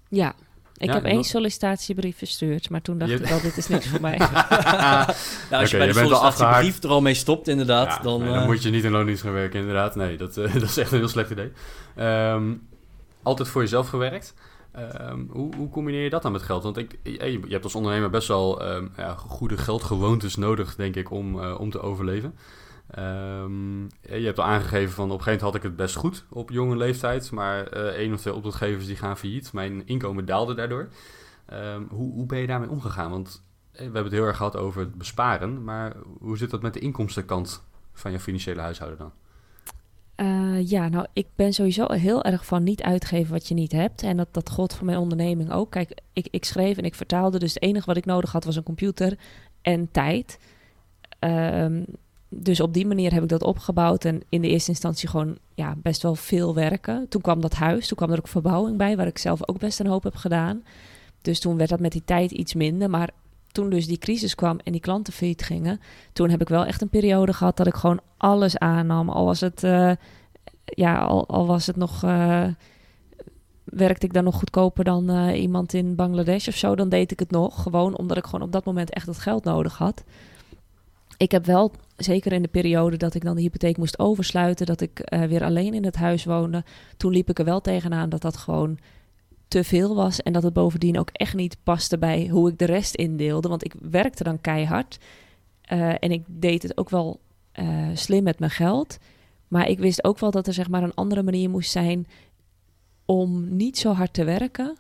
Ja. 0.09 0.33
Ik 0.77 0.87
Ja, 0.87 0.93
heb 0.93 1.03
één 1.03 1.23
sollicitatiebrief 1.23 2.17
verstuurd, 2.17 2.69
maar 2.69 2.81
toen 2.81 2.97
dacht 2.97 3.11
Je- 3.11 3.17
ik 3.17 3.25
wel, 3.25 3.41
dit 3.41 3.57
is 3.57 3.67
niks 3.67 3.87
voor 3.87 4.01
mij. 4.01 4.17
Nou, 4.79 5.05
als 5.05 5.49
Oké, 5.49 5.59
je 5.61 5.77
bij 5.77 5.87
de 5.93 5.99
al 5.99 6.07
sollicitatiebrief 6.07 6.83
er 6.83 6.89
al 6.89 7.01
mee 7.01 7.13
stopt, 7.13 7.47
inderdaad, 7.47 7.87
Ja, 7.87 7.99
dan... 7.99 8.19
nee, 8.19 8.29
dan 8.29 8.39
eh, 8.39 8.45
moet 8.45 8.63
je 8.63 8.69
niet 8.69 8.83
in 8.83 8.91
loondienst 8.91 9.21
gaan 9.23 9.33
werken, 9.33 9.59
inderdaad. 9.59 9.95
Nee, 9.95 10.17
dat, 10.17 10.37
eh, 10.37 10.53
dat 10.59 10.61
is 10.61 10.77
echt 10.77 10.91
een 10.91 10.97
heel 10.97 11.07
slecht 11.07 11.29
idee. 11.31 11.51
Ehm, 11.95 12.53
altijd 13.23 13.47
voor 13.47 13.61
jezelf 13.61 13.87
gewerkt. 13.87 14.33
Ehm, 14.71 15.25
hoe, 15.29 15.55
hoe 15.55 15.69
combineer 15.69 16.03
je 16.03 16.09
dat 16.09 16.21
dan 16.21 16.31
met 16.31 16.41
geld? 16.41 16.63
Want 16.63 16.77
ik, 16.77 16.99
je, 17.03 17.39
hebt 17.47 17.63
als 17.63 17.75
ondernemer 17.75 18.09
best 18.09 18.27
wel 18.27 18.61
ehm, 18.61 18.87
ja, 18.97 19.13
goede 19.15 19.57
geldgewoontes 19.57 20.35
nodig, 20.35 20.75
denk 20.75 20.95
ik, 20.95 21.11
om, 21.11 21.39
eh, 21.43 21.59
om 21.59 21.69
te 21.69 21.81
overleven. 21.81 22.35
Ehm, 22.87 23.83
je 24.01 24.25
hebt 24.25 24.39
al 24.39 24.45
aangegeven 24.45 24.93
van 24.93 25.11
op 25.11 25.17
een 25.17 25.23
gegeven 25.23 25.45
moment 25.45 25.53
had 25.53 25.55
ik 25.55 25.63
het 25.63 25.75
best 25.75 25.95
goed 25.95 26.25
op 26.29 26.49
jonge 26.49 26.75
leeftijd, 26.75 27.31
maar 27.31 27.67
eh 27.67 27.85
één 27.85 28.13
of 28.13 28.19
twee 28.19 28.33
opdrachtgevers 28.33 28.85
die 28.85 28.95
gaan 28.95 29.17
failliet. 29.17 29.53
Mijn 29.53 29.85
inkomen 29.85 30.25
daalde 30.25 30.53
daardoor. 30.53 30.89
Hoe, 31.89 32.13
hoe 32.13 32.25
ben 32.25 32.39
je 32.39 32.47
daarmee 32.47 32.69
omgegaan? 32.69 33.11
Want 33.11 33.43
eh, 33.71 33.77
we 33.77 33.83
hebben 33.83 34.03
het 34.03 34.13
heel 34.13 34.25
erg 34.25 34.37
gehad 34.37 34.57
over 34.57 34.81
het 34.81 34.95
besparen, 34.95 35.63
maar 35.63 35.95
hoe 36.19 36.37
zit 36.37 36.49
dat 36.49 36.61
met 36.61 36.73
de 36.73 36.79
inkomstenkant 36.79 37.63
van 37.93 38.11
je 38.11 38.19
financiële 38.19 38.61
huishouden 38.61 38.99
dan? 38.99 39.11
Eh, 40.21 40.69
ja, 40.69 40.89
nou, 40.89 41.05
ik 41.13 41.27
ben 41.35 41.53
sowieso 41.53 41.91
heel 41.91 42.23
erg 42.23 42.45
van 42.45 42.63
niet 42.63 42.81
uitgeven 42.81 43.33
wat 43.33 43.47
je 43.47 43.53
niet 43.53 43.71
hebt. 43.71 44.03
En 44.03 44.17
dat, 44.17 44.27
dat 44.31 44.49
gold 44.49 44.73
voor 44.73 44.85
mijn 44.85 44.97
onderneming 44.97 45.51
ook. 45.51 45.71
Kijk, 45.71 46.01
ik, 46.13 46.27
ik 46.31 46.45
schreef 46.45 46.77
en 46.77 46.83
ik 46.83 46.95
vertaalde, 46.95 47.39
dus 47.39 47.53
het 47.53 47.63
enige 47.63 47.85
wat 47.85 47.97
ik 47.97 48.05
nodig 48.05 48.31
had 48.31 48.43
was 48.43 48.55
een 48.55 48.63
computer 48.63 49.17
en 49.61 49.91
tijd. 49.91 50.39
Ehm, 51.19 51.83
dus 52.29 52.59
op 52.59 52.73
die 52.73 52.87
manier 52.87 53.13
heb 53.13 53.23
ik 53.23 53.29
dat 53.29 53.43
opgebouwd 53.43 54.05
en 54.05 54.21
in 54.29 54.41
de 54.41 54.47
eerste 54.47 54.69
instantie 54.69 55.09
gewoon 55.09 55.37
ja, 55.53 55.75
best 55.77 56.01
wel 56.01 56.15
veel 56.15 56.55
werken. 56.55 57.05
Toen 57.09 57.21
kwam 57.21 57.41
dat 57.41 57.53
huis, 57.53 57.87
toen 57.87 57.97
kwam 57.97 58.11
er 58.11 58.17
ook 58.17 58.27
verbouwing 58.27 58.77
bij, 58.77 58.97
waar 58.97 59.07
ik 59.07 59.17
zelf 59.17 59.47
ook 59.47 59.59
best 59.59 59.79
een 59.79 59.87
hoop 59.87 60.03
heb 60.03 60.15
gedaan. 60.15 60.63
Dus 61.21 61.39
toen 61.39 61.57
werd 61.57 61.69
dat 61.69 61.79
met 61.79 61.91
die 61.91 62.05
tijd 62.05 62.31
iets 62.31 62.53
minder. 62.53 62.89
Maar 62.89 63.09
toen 63.51 63.69
dus 63.69 63.87
die 63.87 63.97
crisis 63.97 64.35
kwam 64.35 64.59
en 64.63 64.71
die 64.71 64.81
klanten 64.81 65.13
gingen, 65.37 65.79
toen 66.13 66.29
heb 66.29 66.41
ik 66.41 66.49
wel 66.49 66.65
echt 66.65 66.81
een 66.81 66.89
periode 66.89 67.33
gehad 67.33 67.57
dat 67.57 67.67
ik 67.67 67.73
gewoon 67.73 67.99
alles 68.17 68.57
aannam. 68.57 69.09
Al 69.09 69.25
was 69.25 69.39
het, 69.39 69.63
eh, 69.63 69.91
ja, 70.65 70.97
al, 70.97 71.45
was 71.45 71.67
het 71.67 71.75
nog, 71.75 72.03
eh, 72.03 72.47
werkte 73.63 74.05
ik 74.05 74.13
dan 74.13 74.23
nog 74.23 74.35
goedkoper 74.35 74.83
dan 74.83 75.09
eh, 75.09 75.41
iemand 75.41 75.73
in 75.73 75.95
Bangladesh 75.95 76.47
of 76.47 76.55
zo, 76.55 76.75
dan 76.75 76.89
deed 76.89 77.11
ik 77.11 77.19
het 77.19 77.31
nog. 77.31 77.61
Gewoon 77.61 77.97
omdat 77.97 78.17
ik 78.17 78.25
gewoon 78.25 78.41
op 78.41 78.51
dat 78.51 78.65
moment 78.65 78.89
echt 78.89 79.07
het 79.07 79.19
geld 79.19 79.43
nodig 79.43 79.77
had. 79.77 80.03
Ik 81.17 81.31
heb 81.31 81.45
wel, 81.45 81.71
zeker 81.97 82.31
in 82.31 82.41
de 82.41 82.47
periode 82.47 82.97
dat 82.97 83.13
ik 83.13 83.23
dan 83.23 83.35
de 83.35 83.41
hypotheek 83.41 83.77
moest 83.77 83.99
oversluiten, 83.99 84.65
dat 84.65 84.81
ik 84.81 85.11
weer 85.27 85.43
alleen 85.43 85.73
in 85.73 85.85
het 85.85 85.95
huis 85.95 86.25
woonde, 86.25 86.63
toen 86.97 87.11
liep 87.11 87.29
ik 87.29 87.39
er 87.39 87.45
wel 87.45 87.61
tegenaan 87.61 88.09
dat 88.09 88.21
dat 88.21 88.37
gewoon 88.37 88.79
te 89.51 89.63
veel 89.63 89.95
was 89.95 90.21
en 90.21 90.33
dat 90.33 90.43
het 90.43 90.53
bovendien 90.53 90.99
ook 90.99 91.09
echt 91.11 91.33
niet 91.33 91.57
paste 91.63 91.97
bij 91.97 92.27
hoe 92.27 92.49
ik 92.49 92.57
de 92.57 92.65
rest 92.65 92.95
indeelde. 92.95 93.49
Want 93.49 93.65
ik 93.65 93.73
werkte 93.81 94.23
dan 94.23 94.41
keihard 94.41 94.99
eh, 95.61 95.89
en 95.89 96.11
ik 96.11 96.23
deed 96.27 96.63
het 96.63 96.77
ook 96.77 96.89
wel 96.89 97.19
eh, 97.51 97.87
slim 97.93 98.23
met 98.23 98.39
mijn 98.39 98.51
geld. 98.51 98.97
Maar 99.47 99.67
ik 99.67 99.79
wist 99.79 100.03
ook 100.03 100.19
wel 100.19 100.31
dat 100.31 100.47
er 100.47 100.53
zeg 100.53 100.69
maar 100.69 100.83
een 100.83 100.93
andere 100.93 101.23
manier 101.23 101.49
moest 101.49 101.71
zijn 101.71 102.07
om 103.05 103.55
niet 103.55 103.77
zo 103.77 103.91
hard 103.91 104.13
te 104.13 104.23
werken, 104.23 104.77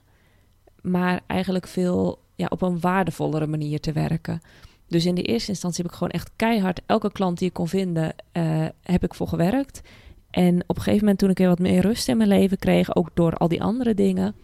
maar 0.81 1.21
eigenlijk 1.27 1.67
veel 1.67 2.19
ja, 2.35 2.45
op 2.49 2.61
een 2.61 2.79
waardevollere 2.79 3.47
manier 3.47 3.79
te 3.79 3.91
werken. 3.91 4.41
Dus 4.87 5.05
in 5.05 5.15
de 5.15 5.23
eerste 5.23 5.49
instantie 5.49 5.83
heb 5.83 5.91
ik 5.91 5.97
gewoon 5.97 6.13
echt 6.13 6.31
keihard 6.35 6.81
elke 6.85 7.11
klant 7.11 7.37
die 7.37 7.47
ik 7.47 7.53
kon 7.53 7.67
vinden, 7.67 8.15
eh, 8.31 8.65
heb 8.81 9.03
ik 9.03 9.13
voor 9.13 9.27
gewerkt. 9.27 9.81
En 10.29 10.63
op 10.67 10.75
een 10.75 10.81
gegeven 10.81 10.99
moment 10.99 11.19
toen 11.19 11.29
ik 11.29 11.37
weer 11.37 11.47
wat 11.47 11.59
meer 11.59 11.81
rust 11.81 12.07
in 12.07 12.17
mijn 12.17 12.29
leven 12.29 12.57
kreeg, 12.57 12.95
ook 12.95 13.09
door 13.13 13.37
al 13.37 13.47
die 13.47 13.63
andere 13.63 13.93
dingen, 13.93 14.35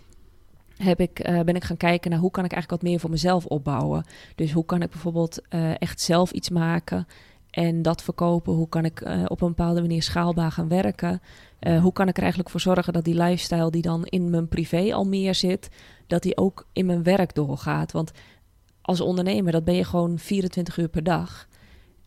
heb 0.78 1.00
ik, 1.00 1.20
eh, 1.20 1.40
ben 1.42 1.56
ik 1.56 1.64
gaan 1.64 1.78
kijken 1.78 2.12
naar 2.12 2.20
hoe 2.20 2.32
kan 2.32 2.46
ik 2.46 2.52
eigenlijk 2.52 2.82
wat 2.82 2.92
meer 2.92 3.00
voor 3.00 3.10
mezelf 3.10 3.46
opbouwen. 3.46 4.06
Dus 4.36 4.52
hoe 4.52 4.66
kan 4.66 4.82
ik 4.82 4.90
bijvoorbeeld 4.90 5.42
eh, 5.50 5.82
echt 5.82 6.02
zelf 6.02 6.32
iets 6.32 6.50
maken 6.50 7.08
en 7.50 7.82
dat 7.82 8.04
verkopen? 8.04 8.54
Hoe 8.54 8.70
kan 8.70 8.86
ik 8.86 9.02
eh, 9.02 9.24
op 9.28 9.42
een 9.42 9.48
bepaalde 9.48 9.82
manier 9.82 10.04
schaalbaar 10.04 10.52
gaan 10.52 10.68
werken? 10.68 11.22
Hoe 11.82 11.94
kan 11.94 12.08
ik 12.08 12.16
er 12.16 12.22
eigenlijk 12.22 12.52
voor 12.52 12.60
zorgen 12.60 12.94
dat 12.94 13.04
die 13.04 13.24
lifestyle 13.24 13.72
die 13.72 13.82
dan 13.82 14.06
in 14.06 14.30
mijn 14.30 14.48
privé 14.48 14.94
al 14.94 15.06
meer 15.06 15.36
zit, 15.36 15.70
dat 16.08 16.22
die 16.22 16.38
ook 16.38 16.68
in 16.74 16.86
mijn 16.86 17.04
werk 17.04 17.36
doorgaat? 17.36 17.92
Want 17.92 18.12
als 18.82 19.02
ondernemer, 19.02 19.52
dat 19.52 19.64
ben 19.64 19.76
je 19.76 19.84
gewoon 19.84 20.20
24 20.20 20.78
uur 20.78 20.88
per 20.88 21.04
dag. 21.04 21.48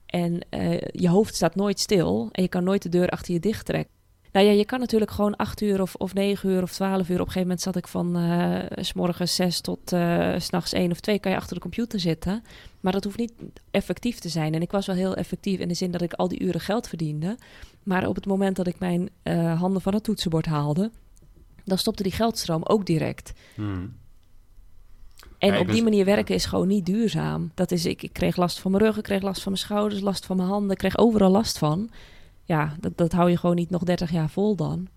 En 0.06 0.46
je 0.90 1.09
hoofd 1.09 1.35
staat 1.35 1.54
nooit 1.54 1.80
stil 1.80 2.28
en 2.33 2.42
je 2.42 2.48
kan 2.48 2.64
nooit 2.64 2.83
de 2.83 2.88
deur 2.88 3.09
achter 3.09 3.35
je 3.35 3.40
dicht 3.40 3.66
trekken. 3.66 4.00
Nou 4.33 4.47
ja, 4.47 4.53
je 4.53 4.64
kan 4.64 4.81
natuurlijk 4.81 5.11
gewoon 5.11 5.37
acht 5.37 5.61
uur 5.61 5.81
of, 5.81 5.95
of 5.95 6.14
negen 6.14 6.51
uur 6.51 6.62
of 6.62 6.73
twaalf 6.73 7.09
uur. 7.09 7.21
Op 7.21 7.27
een 7.27 7.33
gegeven 7.33 7.40
moment 7.40 7.61
zat 7.61 7.77
ik 7.77 7.88
van 7.88 8.16
uh, 8.16 8.59
s 8.77 8.93
morgens 8.93 9.35
zes 9.35 9.61
tot 9.61 9.93
uh, 9.93 10.35
s'nachts 10.38 10.73
één 10.73 10.90
of 10.90 11.01
twee. 11.01 11.19
Kan 11.19 11.31
je 11.31 11.37
achter 11.37 11.55
de 11.55 11.61
computer 11.61 12.01
zitten. 12.01 12.43
Maar 12.81 12.93
dat 12.93 13.05
hoeft 13.05 13.19
niet 13.19 13.33
effectief 13.71 14.19
te 14.19 14.29
zijn. 14.29 14.55
En 14.55 14.62
ik 14.62 14.71
was 14.71 14.87
wel 14.87 14.97
heel 14.97 15.14
effectief 15.14 15.59
in 15.59 15.69
de 15.69 15.75
zin 15.75 15.90
dat 15.90 16.03
ik 16.03 16.12
al 16.12 16.29
die 16.29 16.43
uren 16.43 16.61
geld 16.61 16.88
verdiende. 16.88 17.38
Maar 17.83 18.07
op 18.07 18.14
het 18.14 18.27
moment 18.27 18.57
dat 18.57 18.66
ik 18.66 18.79
mijn 18.79 19.09
uh, 19.25 19.61
handen 19.61 19.83
van 19.83 19.95
het 19.95 20.05
toetsenbord 20.05 20.47
haalde, 20.47 20.90
dan 21.64 21.79
stopte 21.79 22.03
die 22.03 22.12
geldstroom 22.12 22.62
ook 22.64 22.87
direct. 22.87 23.33
Hmm. 23.55 23.99
En 25.38 25.53
ja, 25.53 25.59
op 25.59 25.69
die 25.69 25.83
manier 25.83 26.05
werken 26.05 26.35
is 26.35 26.45
gewoon 26.45 26.69
niet 26.69 26.87
duurzaam. 26.87 27.51
Dat 27.55 27.71
is, 27.71 27.87
ik, 27.87 28.03
ik 28.03 28.12
kreeg 28.12 28.37
last 28.37 28.61
van 28.61 28.71
mijn 28.71 28.83
rug, 28.83 28.97
ik 28.97 29.03
kreeg 29.03 29.23
last 29.23 29.43
van 29.43 29.53
mijn 29.53 29.64
schouders, 29.64 30.01
last 30.01 30.27
van 30.27 30.37
mijn 30.37 30.49
handen, 30.49 30.71
ik 30.71 30.79
kreeg 30.79 30.99
overal 30.99 31.31
last 31.31 31.59
van 31.59 31.90
ja, 32.51 32.77
dat, 32.81 32.97
dat 32.97 33.13
hou 33.13 33.31
je 33.31 33.37
gewoon 33.37 33.57
niet 33.57 33.71
nog 33.71 33.83
30 33.83 34.11
jaar 34.11 34.31
vol 34.31 34.57
dan. 34.57 34.89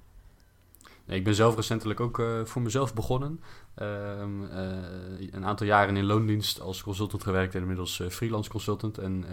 Nee, 1.06 1.18
ik 1.18 1.24
ben 1.24 1.36
zelf 1.36 1.56
recentelijk 1.56 2.00
ook 2.00 2.20
uh, 2.20 2.46
voor 2.46 2.62
mezelf 2.62 2.94
begonnen. 2.94 3.42
Uh, 3.82 3.88
uh, 3.88 5.32
een 5.32 5.46
aantal 5.46 5.68
jaren 5.68 5.98
in 5.98 6.06
loondienst 6.06 6.62
als 6.62 6.84
consultant 6.84 7.24
gewerkt 7.24 7.56
en 7.56 7.62
inmiddels 7.62 8.00
uh, 8.00 8.08
freelance 8.08 8.50
consultant. 8.50 8.98
En 8.98 9.26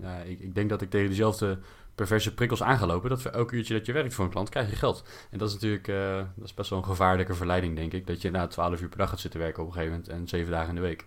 ja, 0.00 0.16
ik, 0.16 0.40
ik, 0.40 0.54
denk 0.54 0.68
dat 0.68 0.82
ik 0.82 0.90
tegen 0.90 1.08
dezelfde 1.08 1.58
perverse 1.94 2.34
prikkels 2.34 2.62
aangelopen. 2.62 3.10
Dat 3.10 3.22
voor 3.22 3.30
elk 3.30 3.52
uurtje 3.52 3.74
dat 3.74 3.86
je 3.86 3.92
werkt 3.92 4.14
voor 4.14 4.24
een 4.24 4.30
klant 4.30 4.48
krijg 4.48 4.70
je 4.70 4.76
geld. 4.76 5.04
En 5.30 5.38
dat 5.38 5.48
is 5.48 5.54
natuurlijk 5.54 5.86
dat 6.36 6.44
is 6.44 6.54
best 6.54 6.70
wel 6.70 6.78
een 6.78 6.84
gevaarlijke 6.84 7.34
verleiding, 7.34 7.76
denk 7.76 7.92
ik. 7.92 8.06
Dat 8.06 8.22
je 8.22 8.30
na 8.30 8.46
12 8.46 8.80
uur 8.80 8.88
per 8.88 8.98
dag 8.98 9.08
gaat 9.08 9.20
zitten 9.20 9.40
werken 9.40 9.62
op 9.62 9.68
een 9.68 9.74
gegeven 9.74 9.96
moment 9.96 10.12
en 10.12 10.28
7 10.28 10.52
dagen 10.52 10.68
in 10.68 10.74
de 10.74 10.80
week. 10.80 11.06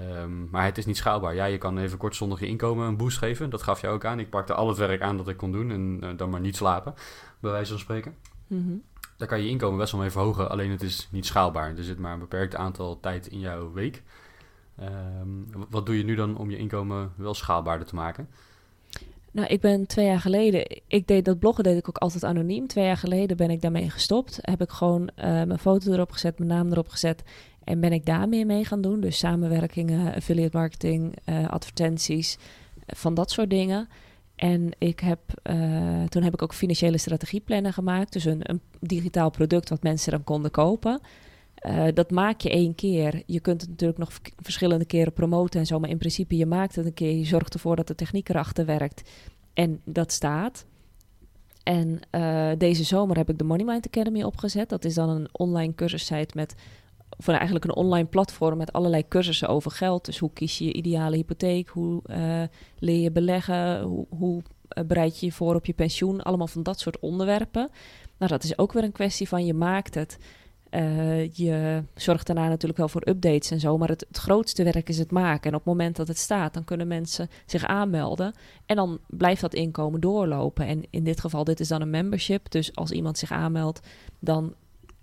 Um, 0.00 0.48
maar 0.50 0.64
het 0.64 0.78
is 0.78 0.86
niet 0.86 0.96
schaalbaar. 0.96 1.34
Ja, 1.34 1.44
je 1.44 1.58
kan 1.58 1.78
even 1.78 1.98
kortstondig 1.98 2.40
je 2.40 2.46
inkomen 2.46 2.86
een 2.86 2.96
boost 2.96 3.18
geven. 3.18 3.50
Dat 3.50 3.62
gaf 3.62 3.80
je 3.80 3.88
ook 3.88 4.04
aan. 4.04 4.20
Ik 4.20 4.30
pakte 4.30 4.54
al 4.54 4.68
het 4.68 4.76
werk 4.76 5.02
aan 5.02 5.16
dat 5.16 5.28
ik 5.28 5.36
kon 5.36 5.52
doen 5.52 5.70
en 5.70 6.00
uh, 6.02 6.10
dan 6.16 6.30
maar 6.30 6.40
niet 6.40 6.56
slapen, 6.56 6.94
bij 7.40 7.50
wijze 7.50 7.70
van 7.70 7.80
spreken. 7.80 8.14
Mm 8.46 8.64
-hmm. 8.64 8.82
Daar 9.16 9.28
kan 9.28 9.42
je 9.42 9.48
inkomen 9.48 9.78
best 9.78 9.92
wel 9.92 10.00
mee 10.00 10.10
verhogen, 10.10 10.50
alleen 10.50 10.70
het 10.70 10.82
is 10.82 11.08
niet 11.10 11.26
schaalbaar. 11.26 11.76
Er 11.76 11.84
zit 11.84 11.98
maar 11.98 12.12
een 12.12 12.18
beperkt 12.18 12.54
aantal 12.54 13.00
tijd 13.00 13.26
in 13.26 13.40
jouw 13.40 13.72
week. 13.72 14.02
Um, 15.20 15.46
wat 15.70 15.86
doe 15.86 15.96
je 15.96 16.04
nu 16.04 16.14
dan 16.14 16.36
om 16.36 16.50
je 16.50 16.56
inkomen 16.56 17.12
wel 17.16 17.34
schaalbaarder 17.34 17.86
te 17.86 17.94
maken? 17.94 18.28
Nou, 19.30 19.48
ik 19.48 19.60
ben 19.60 19.86
twee 19.86 20.06
jaar 20.06 20.20
geleden, 20.20 20.80
ik 20.86 21.06
deed 21.06 21.24
dat 21.24 21.38
bloggen 21.38 21.64
deed 21.64 21.78
ik 21.78 21.88
ook 21.88 21.98
altijd 21.98 22.24
anoniem. 22.24 22.66
Twee 22.66 22.84
jaar 22.84 22.96
geleden 22.96 23.36
ben 23.36 23.50
ik 23.50 23.60
daarmee 23.60 23.90
gestopt. 23.90 24.38
Heb 24.40 24.60
ik 24.60 24.70
gewoon 24.70 25.02
uh, 25.02 25.24
mijn 25.24 25.58
foto 25.58 25.92
erop 25.92 26.12
gezet, 26.12 26.38
mijn 26.38 26.50
naam 26.50 26.70
erop 26.70 26.88
gezet 26.88 27.22
en 27.68 27.80
ben 27.80 27.92
ik 27.92 28.06
daar 28.06 28.28
meer 28.28 28.46
mee 28.46 28.64
gaan 28.64 28.80
doen. 28.80 29.00
Dus 29.00 29.18
samenwerkingen, 29.18 30.14
affiliate 30.14 30.56
marketing, 30.56 31.16
uh, 31.24 31.48
advertenties, 31.48 32.38
van 32.86 33.14
dat 33.14 33.30
soort 33.30 33.50
dingen. 33.50 33.88
En 34.36 34.70
ik 34.78 35.00
heb, 35.00 35.20
uh, 35.50 36.04
toen 36.04 36.22
heb 36.22 36.32
ik 36.34 36.42
ook 36.42 36.54
financiële 36.54 36.98
strategieplannen 36.98 37.72
gemaakt. 37.72 38.12
Dus 38.12 38.24
een, 38.24 38.50
een, 38.50 38.60
digitaal 38.80 39.30
product 39.30 39.68
wat 39.68 39.82
mensen 39.82 40.10
dan 40.10 40.24
konden 40.24 40.50
kopen. 40.50 41.00
Uh, 41.66 41.84
dat 41.94 42.10
maak 42.10 42.40
je 42.40 42.50
één 42.50 42.74
keer. 42.74 43.22
Je 43.26 43.40
kunt 43.40 43.60
het 43.60 43.70
natuurlijk 43.70 43.98
nog 43.98 44.12
verschillende 44.36 44.84
keren 44.84 45.12
promoten 45.12 45.60
en 45.60 45.66
zo. 45.66 45.78
Maar 45.78 45.90
in 45.90 45.98
principe, 45.98 46.36
je 46.36 46.46
maakt 46.46 46.76
het 46.76 46.86
een 46.86 46.94
keer. 46.94 47.16
Je 47.16 47.24
zorgt 47.24 47.54
ervoor 47.54 47.76
dat 47.76 47.86
de 47.86 47.94
techniek 47.94 48.28
erachter 48.28 48.66
werkt. 48.66 49.10
En 49.54 49.80
dat 49.84 50.12
staat. 50.12 50.66
En 51.62 52.00
deze 52.58 52.84
zomer 52.84 53.16
heb 53.16 53.30
ik 53.30 53.38
de 53.38 53.44
Money 53.44 53.64
Mind 53.64 53.86
Academy 53.86 54.22
opgezet. 54.22 54.68
Dat 54.68 54.84
is 54.84 54.94
dan 54.94 55.08
een 55.08 55.28
online 55.32 55.74
cursussite 55.74 56.36
met 56.36 56.54
of 57.18 57.28
eigenlijk 57.28 57.64
een 57.64 57.74
online 57.74 58.08
platform 58.08 58.56
met 58.58 58.72
allerlei 58.72 59.08
cursussen 59.08 59.48
over 59.48 59.70
geld. 59.70 60.04
Dus 60.04 60.18
hoe 60.18 60.32
kies 60.32 60.58
je 60.58 60.64
je 60.64 60.72
ideale 60.72 61.16
hypotheek? 61.16 61.68
Hoe 61.68 62.02
uh, 62.06 62.42
leer 62.78 63.00
je 63.00 63.10
beleggen? 63.10 63.82
Hoe, 63.82 64.06
hoe 64.08 64.42
uh, 64.78 64.84
bereid 64.84 65.20
je 65.20 65.26
je 65.26 65.32
voor 65.32 65.54
op 65.54 65.66
je 65.66 65.72
pensioen? 65.72 66.22
Allemaal 66.22 66.46
van 66.46 66.62
dat 66.62 66.80
soort 66.80 66.98
onderwerpen. 66.98 67.70
Nou, 68.18 68.30
dat 68.30 68.44
is 68.44 68.58
ook 68.58 68.72
weer 68.72 68.82
een 68.82 68.92
kwestie 68.92 69.28
van 69.28 69.46
je 69.46 69.54
maakt 69.54 69.94
het. 69.94 70.18
Uh, 70.70 71.32
je 71.32 71.82
zorgt 71.94 72.26
daarna 72.26 72.48
natuurlijk 72.48 72.78
wel 72.78 72.88
voor 72.88 73.08
updates 73.08 73.50
en 73.50 73.60
zo, 73.60 73.78
maar 73.78 73.88
het, 73.88 74.04
het, 74.08 74.18
grootste 74.18 74.64
werk 74.64 74.88
is 74.88 74.98
het 74.98 75.10
maken. 75.10 75.50
En 75.50 75.56
op 75.56 75.64
het 75.64 75.74
moment 75.74 75.96
dat 75.96 76.08
het 76.08 76.18
staat, 76.18 76.54
dan 76.54 76.64
kunnen 76.64 76.88
mensen 76.88 77.28
zich 77.46 77.64
aanmelden 77.64 78.34
en 78.66 78.76
dan 78.76 78.98
blijft 79.06 79.40
dat 79.40 79.54
inkomen 79.54 80.00
doorlopen. 80.00 80.66
En 80.66 80.82
in 80.90 81.04
dit 81.04 81.20
geval, 81.20 81.44
dit 81.44 81.60
is 81.60 81.68
dan 81.68 81.80
een 81.80 81.90
membership, 81.90 82.50
dus 82.50 82.74
als 82.74 82.90
iemand 82.90 83.18
zich 83.18 83.32
aanmeldt, 83.32 83.80
dan 84.18 84.54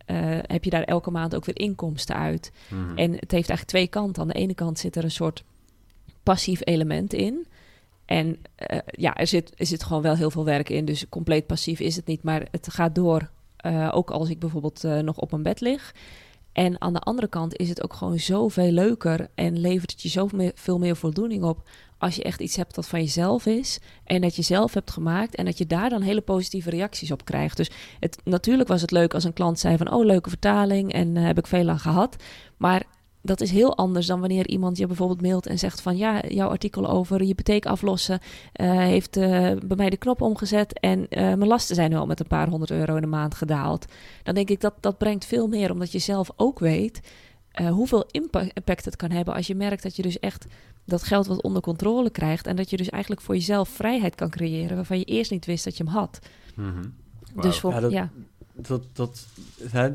uh, 0.08 0.18
heb 0.42 0.64
je 0.64 0.70
daar 0.70 0.84
elke 0.84 1.12
maand 1.12 1.36
ook 1.36 1.46
weer 1.46 1.60
inkomsten 1.60 2.16
uit. 2.16 2.52
Mm. 2.70 2.98
En 2.98 3.12
het 3.12 3.32
heeft 3.32 3.50
eigenlijk 3.50 3.68
twee 3.68 3.88
kanten. 3.88 4.22
Aan 4.22 4.28
de 4.28 4.34
ene 4.34 4.54
kant 4.54 4.80
zit 4.80 4.96
er 4.96 5.04
een 5.04 5.12
soort 5.12 5.44
passief 6.24 6.62
element 6.64 7.14
in. 7.14 7.48
En 8.06 8.28
uh, 8.28 8.80
ja, 8.86 9.16
er 9.16 9.28
zit, 9.28 9.52
er 9.56 9.66
zit 9.66 9.84
gewoon 9.84 10.02
wel 10.02 10.16
heel 10.16 10.32
veel 10.32 10.46
werk 10.46 10.70
in. 10.70 10.86
Dus 10.86 11.10
compleet 11.10 11.48
passief 11.48 11.80
is 11.80 11.96
het 11.96 12.06
niet. 12.06 12.24
Maar 12.24 12.48
het 12.52 12.74
gaat 12.74 12.96
door, 12.96 13.30
uh, 13.66 13.90
ook 13.94 14.12
als 14.12 14.30
ik 14.30 14.40
bijvoorbeeld 14.40 14.84
nog 14.84 15.18
op 15.18 15.32
mijn 15.32 15.44
bed 15.44 15.62
lig. 15.62 15.94
En 16.52 16.82
aan 16.82 16.94
de 16.94 17.00
andere 17.00 17.28
kant 17.28 17.56
is 17.56 17.70
het 17.70 17.84
ook 17.84 17.94
gewoon 17.94 18.20
zoveel 18.20 18.72
leuker 18.72 19.30
en 19.36 19.60
levert 19.60 19.92
het 19.92 20.02
je 20.02 20.10
zoveel 20.10 20.78
meer 20.78 20.96
voldoening 20.96 21.44
op 21.44 21.70
als 21.98 22.16
je 22.16 22.24
echt 22.24 22.40
iets 22.40 22.56
hebt 22.56 22.76
dat 22.76 22.88
van 22.88 23.00
jezelf 23.00 23.46
is 23.46 23.80
en 24.04 24.22
dat 24.22 24.36
je 24.36 24.42
zelf 24.42 24.74
hebt 24.74 24.92
gemaakt 24.92 25.36
en 25.36 25.46
dat 25.46 25.58
je 25.58 25.66
daar 25.66 25.90
dan 25.90 26.02
hele 26.02 26.22
positieve 26.22 26.70
reacties 26.70 27.12
op 27.12 27.26
krijgt. 27.26 27.58
Dus 27.58 27.72
het, 28.00 28.18
natuurlijk 28.24 28.70
was 28.70 28.82
het 28.82 28.92
leuk 28.92 29.14
als 29.14 29.24
een 29.24 29.34
klant 29.34 29.60
zei 29.60 29.78
van 29.78 29.92
oh 29.92 30.06
leuke 30.06 30.30
vertaling 30.30 30.94
en 30.94 31.16
uh, 31.16 31.26
heb 31.26 31.38
ik 31.38 31.48
veel 31.48 31.70
aan 31.70 31.80
gehad. 31.80 32.24
Maar 32.58 32.84
dat 33.22 33.42
is 33.42 33.52
heel 33.52 33.78
anders 33.78 34.08
dan 34.08 34.20
wanneer 34.20 34.48
iemand 34.48 34.78
je 34.78 34.88
bijvoorbeeld 34.88 35.22
mailt 35.22 35.46
en 35.48 35.60
zegt 35.60 35.82
van 35.82 35.98
ja, 35.98 36.22
jouw 36.28 36.50
artikel 36.50 36.90
over 36.90 37.20
je 37.20 37.26
hypotheek 37.26 37.66
aflossen 37.66 38.20
uh, 38.56 38.72
heeft 38.72 39.18
uh, 39.18 39.26
bij 39.66 39.78
mij 39.78 39.90
de 39.90 39.98
knop 39.98 40.22
omgezet 40.22 40.80
en 40.80 41.06
mijn 41.10 41.48
lasten 41.48 41.76
zijn 41.76 41.90
nu 41.90 41.96
al 41.96 42.06
met 42.06 42.20
een 42.20 42.28
paar 42.28 42.50
honderd 42.50 42.72
euro 42.72 42.96
in 42.96 43.02
de 43.02 43.08
maand 43.08 43.36
gedaald. 43.36 43.86
Dan 44.24 44.36
denk 44.36 44.50
ik 44.50 44.62
dat 44.62 44.74
dat 44.80 44.98
brengt 44.98 45.26
veel 45.26 45.48
meer, 45.48 45.72
omdat 45.72 45.92
je 45.92 46.00
zelf 46.00 46.30
ook 46.36 46.60
weet 46.60 47.00
hoeveel 47.70 48.06
impact 48.54 48.86
het 48.86 48.96
kan 48.96 49.12
hebben 49.12 49.34
als 49.34 49.48
je 49.48 49.56
merkt 49.56 49.84
dat 49.84 49.96
je 49.96 50.02
dus 50.02 50.20
echt 50.20 50.46
dat 50.86 51.04
geld 51.04 51.28
wat 51.28 51.42
onder 51.42 51.62
controle 51.62 52.10
krijgt. 52.10 52.48
En 52.48 52.56
dat 52.56 52.70
je 52.70 52.78
dus 52.78 52.90
eigenlijk 52.90 53.22
voor 53.22 53.36
jezelf 53.36 53.70
vrijheid 53.70 54.16
kan 54.16 54.30
creëren 54.30 54.76
waarvan 54.76 55.00
je 55.00 55.06
eerst 55.06 55.32
niet 55.32 55.46
wist 55.46 55.64
dat 55.64 55.78
je 55.78 55.84
hem 55.84 55.94
had. 55.94 56.20
Mm 56.56 56.72
-hmm. 56.72 56.94
wow. 57.34 57.44
Dus 57.44 57.60
voor, 57.60 57.72
ja, 57.72 57.80
dat, 57.80 57.92
ja. 57.92 58.10
dat, 58.54 58.84
dat, 58.94 59.28
hè, 59.70 59.92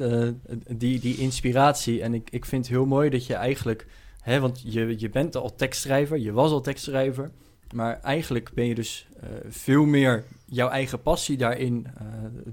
die, 0.77 1.01
die 1.01 1.17
inspiratie. 1.17 2.03
En 2.03 2.15
ik, 2.15 2.31
ik 2.31 2.45
vind 2.45 2.67
het 2.67 2.75
heel 2.75 2.87
mooi 2.87 3.11
dat 3.11 3.27
je 3.27 3.35
eigenlijk, 3.35 3.87
hè, 4.21 4.41
want 4.41 4.61
je, 4.65 4.99
je 4.99 5.09
bent 5.09 5.37
al 5.37 5.55
tekstschrijver, 5.55 6.19
je 6.19 6.33
was 6.33 6.51
al 6.51 6.61
tekstschrijver. 6.61 7.31
Maar 7.75 8.01
eigenlijk 8.01 8.51
ben 8.55 8.67
je 8.67 8.75
dus 8.75 9.07
uh, 9.17 9.29
veel 9.49 9.85
meer 9.85 10.25
jouw 10.45 10.69
eigen 10.69 11.03
passie 11.03 11.37
daarin 11.37 11.87
uh, 11.87 12.05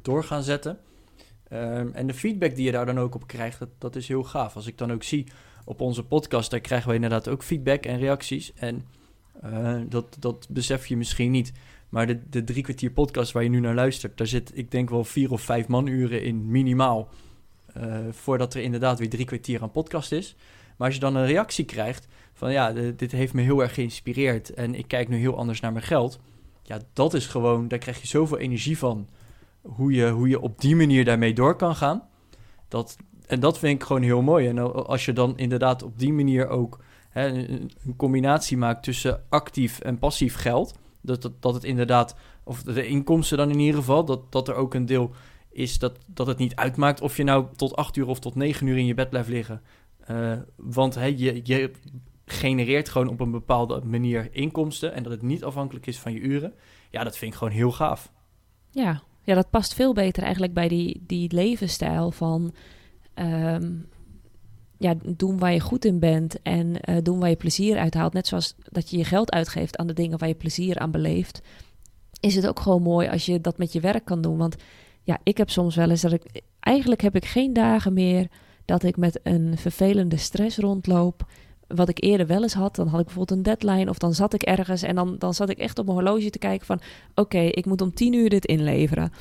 door 0.02 0.24
gaan 0.24 0.44
zetten. 0.44 0.80
Um, 1.54 1.94
en 1.94 2.08
de 2.08 2.14
feedback 2.14 2.56
die 2.56 2.66
je 2.66 2.72
daar 2.72 2.86
dan 2.86 3.00
ook 3.00 3.16
op 3.16 3.28
krijgt, 3.28 3.60
dat, 3.60 3.70
dat 3.78 3.96
is 3.96 4.08
heel 4.08 4.24
gaaf. 4.24 4.56
Als 4.56 4.68
ik 4.68 4.78
dan 4.78 4.92
ook 4.92 5.04
zie 5.04 5.28
op 5.68 5.82
onze 5.82 6.04
podcast, 6.04 6.52
daar 6.52 6.60
krijgen 6.60 6.90
we 6.90 6.96
inderdaad 6.96 7.28
ook 7.28 7.44
feedback 7.44 7.86
en 7.86 8.00
reacties. 8.00 8.54
En 8.54 8.86
uh, 9.44 9.82
dat, 9.90 10.16
dat 10.20 10.48
besef 10.50 10.88
je 10.88 10.98
misschien 10.98 11.32
niet. 11.32 11.52
Maar 11.90 12.08
de, 12.08 12.30
de 12.30 12.44
drie 12.44 12.64
kwartier 12.64 12.92
podcast 12.92 13.32
waar 13.32 13.44
je 13.44 13.50
nu 13.50 13.60
naar 13.60 13.76
luistert, 13.76 14.18
daar 14.18 14.28
zit 14.28 14.52
ik 14.54 14.72
denk 14.72 14.90
wel 14.90 15.04
vier 15.04 15.32
of 15.32 15.42
vijf 15.42 15.68
manuren 15.68 16.24
in 16.24 16.52
minimaal. 16.52 17.10
Uh, 17.78 17.98
voordat 18.12 18.54
er 18.54 18.62
inderdaad 18.62 19.00
weer 19.00 19.10
drie 19.10 19.26
kwartier 19.26 19.62
aan 19.62 19.72
podcast 19.72 20.12
is. 20.12 20.36
Maar 20.78 20.88
als 20.88 20.96
je 20.96 21.02
dan 21.02 21.16
een 21.16 21.26
reactie 21.26 21.66
krijgt 21.66 22.08
van 22.34 22.52
ja, 22.52 22.72
dit 22.96 23.12
heeft 23.12 23.34
me 23.34 23.42
heel 23.42 23.62
erg 23.62 23.74
geïnspireerd 23.74 24.54
en 24.54 24.76
ik 24.76 24.88
kijk 24.88 25.08
nu 25.08 25.18
heel 25.18 25.38
anders 25.38 25.60
naar 25.60 25.72
mijn 25.72 25.86
geld. 25.86 26.20
Ja, 26.64 26.80
dat 26.94 27.14
is 27.14 27.26
gewoon, 27.26 27.68
daar 27.68 27.80
krijg 27.80 28.02
je 28.02 28.08
zoveel 28.08 28.38
energie 28.38 28.78
van. 28.78 29.08
Hoe 29.62 29.92
je, 29.92 30.10
hoe 30.10 30.28
je 30.28 30.40
op 30.40 30.62
die 30.62 30.76
manier 30.76 31.06
daarmee 31.06 31.34
door 31.34 31.56
kan 31.56 31.76
gaan. 31.76 32.08
Dat, 32.68 32.98
en 33.28 33.40
dat 33.40 33.60
vind 33.60 33.82
ik 33.82 33.88
gewoon 33.88 34.02
heel 34.02 34.22
mooi. 34.22 34.48
En 34.48 34.86
als 34.86 35.06
je 35.06 35.14
dan 35.14 35.38
inderdaad 35.38 35.84
op 35.84 36.00
die 36.00 36.14
manier 36.14 36.48
ook 36.48 36.80
hè, 37.10 37.28
een, 37.28 37.72
combinatie 37.98 38.58
maakt 38.58 38.84
tussen 38.84 39.24
actief 39.30 39.80
en 39.80 40.00
passief 40.00 40.36
geld. 40.36 40.76
Dat, 41.02 41.22
dat, 41.22 41.42
dat 41.42 41.54
het 41.54 41.64
inderdaad, 41.64 42.16
of 42.44 42.64
de 42.64 42.88
inkomsten 42.88 43.38
dan 43.38 43.50
in 43.50 43.60
ieder 43.60 43.80
geval, 43.80 44.06
dat, 44.06 44.32
dat 44.32 44.48
er 44.48 44.56
ook 44.56 44.74
een 44.74 44.86
deel 44.86 45.12
is 45.50 45.80
dat, 45.80 45.98
dat 46.06 46.28
het 46.28 46.38
niet 46.38 46.56
uitmaakt 46.56 47.02
of 47.02 47.18
je 47.18 47.24
nou 47.24 47.46
tot 47.56 47.76
acht 47.76 47.96
uur 47.96 48.08
of 48.08 48.20
tot 48.20 48.36
negen 48.36 48.68
uur 48.68 48.78
in 48.78 48.86
je 48.86 48.94
bed 48.94 49.10
blijft 49.10 49.30
liggen. 49.30 49.62
Uh, 50.12 50.32
want 50.56 50.94
je, 50.94 51.42
je 51.44 51.72
genereert 52.26 52.90
gewoon 52.90 53.08
op 53.08 53.20
een 53.20 53.32
bepaalde 53.32 53.82
manier 53.86 54.30
inkomsten 54.32 54.94
en 54.94 55.04
dat 55.04 55.12
het 55.12 55.22
niet 55.22 55.44
afhankelijk 55.44 55.88
is 55.88 56.00
van 56.00 56.14
je 56.14 56.20
uren. 56.20 56.54
Ja, 56.90 57.04
dat 57.04 57.18
vind 57.18 57.32
ik 57.32 57.38
gewoon 57.38 57.54
heel 57.54 57.72
gaaf. 57.72 58.12
Ja, 58.70 59.02
ja 59.24 59.36
dat 59.36 59.50
past 59.50 59.74
veel 59.74 59.94
beter 59.94 60.24
eigenlijk 60.24 60.54
bij 60.54 60.68
die, 60.68 61.04
die 61.08 61.34
levensstijl 61.34 62.12
van 62.12 62.54
Um, 63.20 63.88
ja, 64.78 64.96
doen 65.06 65.40
waar 65.40 65.54
je 65.54 65.60
goed 65.60 65.86
in 65.86 66.00
bent 66.00 66.42
en 66.42 66.82
eh, 66.82 66.98
doen 67.04 67.20
waar 67.20 67.30
je 67.30 67.36
plezier 67.36 67.78
uit 67.78 67.94
haalt. 67.94 68.14
Net 68.14 68.28
zoals 68.28 68.56
dat 68.58 68.90
je 68.90 68.98
je 68.98 69.04
geld 69.04 69.32
uitgeeft 69.32 69.78
aan 69.78 69.88
de 69.88 69.94
dingen 69.94 70.18
waar 70.18 70.28
je 70.28 70.36
plezier 70.36 70.78
aan 70.80 70.92
beleeft. 70.92 71.42
Is 72.20 72.36
het 72.36 72.48
ook 72.48 72.60
gewoon 72.60 72.82
mooi 72.82 73.08
als 73.08 73.26
je 73.26 73.42
dat 73.42 73.58
met 73.58 73.74
je 73.74 73.80
werk 73.80 74.06
kan 74.06 74.22
doen. 74.22 74.38
Want 74.38 74.56
ja, 75.04 75.20
ik 75.24 75.38
heb 75.38 75.50
soms 75.50 75.76
wel 75.76 75.90
eens 75.90 76.02
dat 76.02 76.12
ik. 76.12 76.42
Eigenlijk 76.60 77.02
heb 77.02 77.16
ik 77.16 77.26
geen 77.26 77.54
dagen 77.54 77.94
meer 77.94 78.28
dat 78.66 78.84
ik 78.84 78.98
met 78.98 79.20
een 79.24 79.58
vervelende 79.58 80.18
stress 80.18 80.58
rondloop. 80.58 81.26
Wat 81.68 81.90
ik 81.90 82.04
eerder 82.04 82.28
wel 82.28 82.42
eens 82.42 82.54
had, 82.54 82.76
dan 82.76 82.88
had 82.88 83.00
ik 83.00 83.06
bijvoorbeeld 83.06 83.38
een 83.38 83.44
deadline 83.44 83.90
of 83.90 83.98
dan 83.98 84.14
zat 84.14 84.34
ik 84.34 84.42
ergens 84.42 84.82
en 84.82 84.96
dan, 84.96 85.16
dan 85.18 85.34
zat 85.34 85.50
ik 85.50 85.58
echt 85.58 85.80
op 85.80 85.86
mijn 85.86 85.98
horloge 85.98 86.30
te 86.30 86.40
kijken 86.40 86.66
van 86.66 86.82
oké, 87.16 87.40
ik 87.40 87.66
moet 87.66 87.82
om 87.82 87.94
tien 87.94 88.14
uur 88.14 88.30
dit 88.30 88.46
inleveren. 88.46 89.12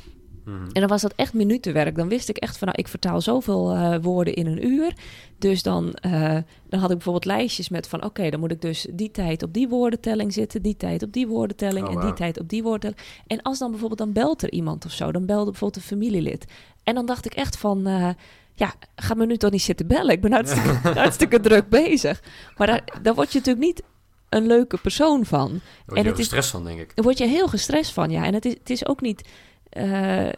Mhm. 0.47 0.63
En 0.73 0.81
dan 0.81 0.87
was 0.89 1.03
dat 1.03 1.13
echt 1.17 1.35
minutenwerk. 1.35 1.97
Dan 1.97 2.09
wist 2.09 2.29
ik 2.29 2.37
echt 2.37 2.59
van, 2.59 2.69
nou, 2.69 2.79
ik 2.81 2.89
vertaal 2.89 3.21
zoveel 3.21 3.73
eh, 3.73 3.97
woorden 4.03 4.35
in 4.35 4.47
een 4.47 4.67
uur. 4.67 4.93
Dus 5.39 5.63
dan, 5.63 5.93
eh, 5.95 6.37
dan 6.69 6.81
had 6.81 6.91
ik 6.91 6.97
bijvoorbeeld 6.97 7.25
lijstjes 7.25 7.69
met 7.69 7.89
van, 7.89 8.05
oké, 8.05 8.31
dan 8.31 8.41
moet 8.41 8.51
ik 8.51 8.61
dus 8.61 8.87
die 8.93 9.11
tijd 9.11 9.43
op 9.43 9.53
die 9.53 9.69
woordentelling 9.69 10.33
zitten, 10.33 10.63
die 10.63 10.77
tijd 10.77 11.03
op 11.03 11.13
die 11.13 11.27
woordentelling 11.27 11.87
Oh, 11.87 11.95
en 11.95 12.01
die 12.01 12.13
tijd 12.13 12.41
op 12.41 12.49
die 12.49 12.63
woordentelling. 12.63 13.09
En 13.27 13.43
als 13.43 13.59
dan 13.59 13.71
bijvoorbeeld, 13.71 14.01
dan 14.01 14.13
belt 14.13 14.43
er 14.43 14.53
iemand 14.53 14.85
of 14.85 14.93
zo, 14.93 15.13
dan 15.13 15.27
belde 15.27 15.51
bijvoorbeeld 15.51 15.83
een 15.83 15.89
familielid. 15.89 16.45
En 16.83 16.95
dan 16.95 17.07
dacht 17.07 17.25
ik 17.27 17.35
echt 17.35 17.57
van, 17.57 17.87
eh, 17.87 18.09
ja, 18.55 18.75
ga 18.97 19.15
me 19.15 19.27
nu 19.27 19.37
toch 19.37 19.51
niet 19.51 19.63
zitten 19.63 19.87
bellen. 19.87 20.13
Ik 20.13 20.21
ben 20.21 20.33
hartstikke, 20.33 20.69
hartstikke 21.01 21.41
druk 21.41 21.69
bezig. 21.69 22.23
Maar 22.57 22.67
daar, 22.67 22.85
daar 23.03 23.15
word 23.15 23.33
je 23.33 23.39
natuurlijk 23.39 23.67
niet 23.67 23.83
een 24.29 24.47
leuke 24.47 24.79
persoon 24.79 25.25
van. 25.25 25.49
Daar 25.49 25.61
word 25.87 25.97
En 25.99 26.03
je 26.03 26.03
het 26.03 26.09
ook 26.13 26.19
is- 26.19 26.27
stress 26.27 26.51
van, 26.51 26.65
denk 26.65 26.81
ik. 26.81 26.93
Daar 26.97 27.05
word 27.05 27.19
je 27.19 27.27
heel 27.27 27.49
gestrest 27.49 27.93
van, 27.93 28.11
ja. 28.11 28.25
En 28.25 28.35
het 28.35 28.45
is, 28.45 28.53
het 28.53 28.71
is 28.71 28.87
ook 28.87 29.01
niet... 29.01 29.29
eh, 29.77 30.33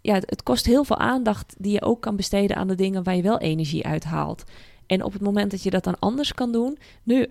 ja, 0.00 0.14
het, 0.14 0.42
kost 0.42 0.66
heel 0.66 0.84
veel 0.84 0.98
aandacht 0.98 1.54
die 1.58 1.72
je 1.72 1.82
ook 1.82 2.00
kan 2.00 2.16
besteden 2.16 2.56
aan 2.56 2.68
de 2.68 2.74
dingen 2.74 3.02
waar 3.02 3.16
je 3.16 3.22
wel 3.22 3.38
energie 3.38 3.86
uit 3.86 4.04
haalt. 4.04 4.44
En 4.86 5.04
op 5.04 5.12
het 5.12 5.22
moment 5.22 5.50
dat 5.50 5.62
je 5.62 5.70
dat 5.70 5.84
dan 5.84 5.98
anders 5.98 6.34
kan 6.34 6.52
doen... 6.52 6.78
Nu, 7.02 7.26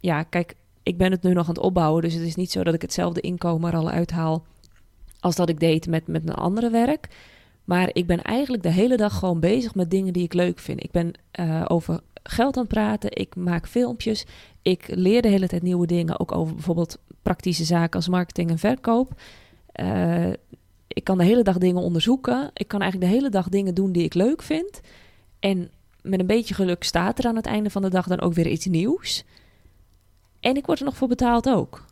ja, 0.00 0.22
kijk, 0.22 0.54
ik 0.82 0.96
ben 0.96 1.10
het 1.10 1.22
nu 1.22 1.32
nog 1.32 1.48
aan 1.48 1.54
het 1.54 1.62
opbouwen... 1.62 2.02
dus 2.02 2.14
het 2.14 2.22
is 2.22 2.34
niet 2.34 2.50
zo 2.50 2.64
dat 2.64 2.74
ik 2.74 2.82
hetzelfde 2.82 3.20
inkomen 3.20 3.72
er 3.72 3.78
al 3.78 3.90
uithaal... 3.90 4.44
als 5.20 5.36
dat 5.36 5.48
ik 5.48 5.60
deed 5.60 5.86
met, 5.86 6.06
met 6.06 6.24
mijn 6.24 6.38
andere 6.38 6.70
werk. 6.70 7.08
Maar 7.64 7.90
ik 7.92 8.06
ben 8.06 8.22
eigenlijk 8.22 8.62
de 8.62 8.72
hele 8.72 8.96
dag 8.96 9.18
gewoon 9.18 9.40
bezig 9.40 9.74
met 9.74 9.90
dingen 9.90 10.12
die 10.12 10.24
ik 10.24 10.32
leuk 10.32 10.58
vind. 10.58 10.82
Ik 10.82 10.90
ben 10.90 11.12
eh, 11.30 11.64
over 11.68 12.00
geld 12.22 12.56
aan 12.56 12.62
het 12.62 12.72
praten, 12.72 13.16
ik 13.16 13.36
maak 13.36 13.68
filmpjes... 13.68 14.26
Ik 14.62 14.84
leer 14.86 15.22
de 15.22 15.28
hele 15.28 15.48
tijd 15.48 15.62
nieuwe 15.62 15.86
dingen, 15.86 16.20
ook 16.20 16.32
over 16.32 16.54
bijvoorbeeld 16.54 16.98
praktische 17.22 17.64
zaken 17.64 17.96
als 17.96 18.08
marketing 18.08 18.50
en 18.50 18.58
verkoop. 18.58 19.12
Eh, 19.72 20.30
ik 20.94 21.04
kan 21.04 21.18
de 21.18 21.24
hele 21.24 21.42
dag 21.42 21.58
dingen 21.58 21.82
onderzoeken. 21.82 22.50
Ik 22.54 22.68
kan 22.68 22.80
eigenlijk 22.80 23.10
de 23.10 23.16
hele 23.16 23.30
dag 23.30 23.48
dingen 23.48 23.74
doen 23.74 23.92
die 23.92 24.04
ik 24.04 24.14
leuk 24.14 24.42
vind. 24.42 24.80
En 25.40 25.70
met 26.02 26.20
een 26.20 26.26
beetje 26.26 26.54
geluk 26.54 26.84
staat 26.84 27.18
er 27.18 27.26
aan 27.26 27.36
het 27.36 27.46
einde 27.46 27.70
van 27.70 27.82
de 27.82 27.90
dag 27.90 28.06
dan 28.06 28.20
ook 28.20 28.34
weer 28.34 28.46
iets 28.46 28.66
nieuws. 28.66 29.24
En 30.40 30.56
ik 30.56 30.66
word 30.66 30.78
er 30.78 30.84
nog 30.84 30.96
voor 30.96 31.08
betaald 31.08 31.48
ook. 31.48 31.84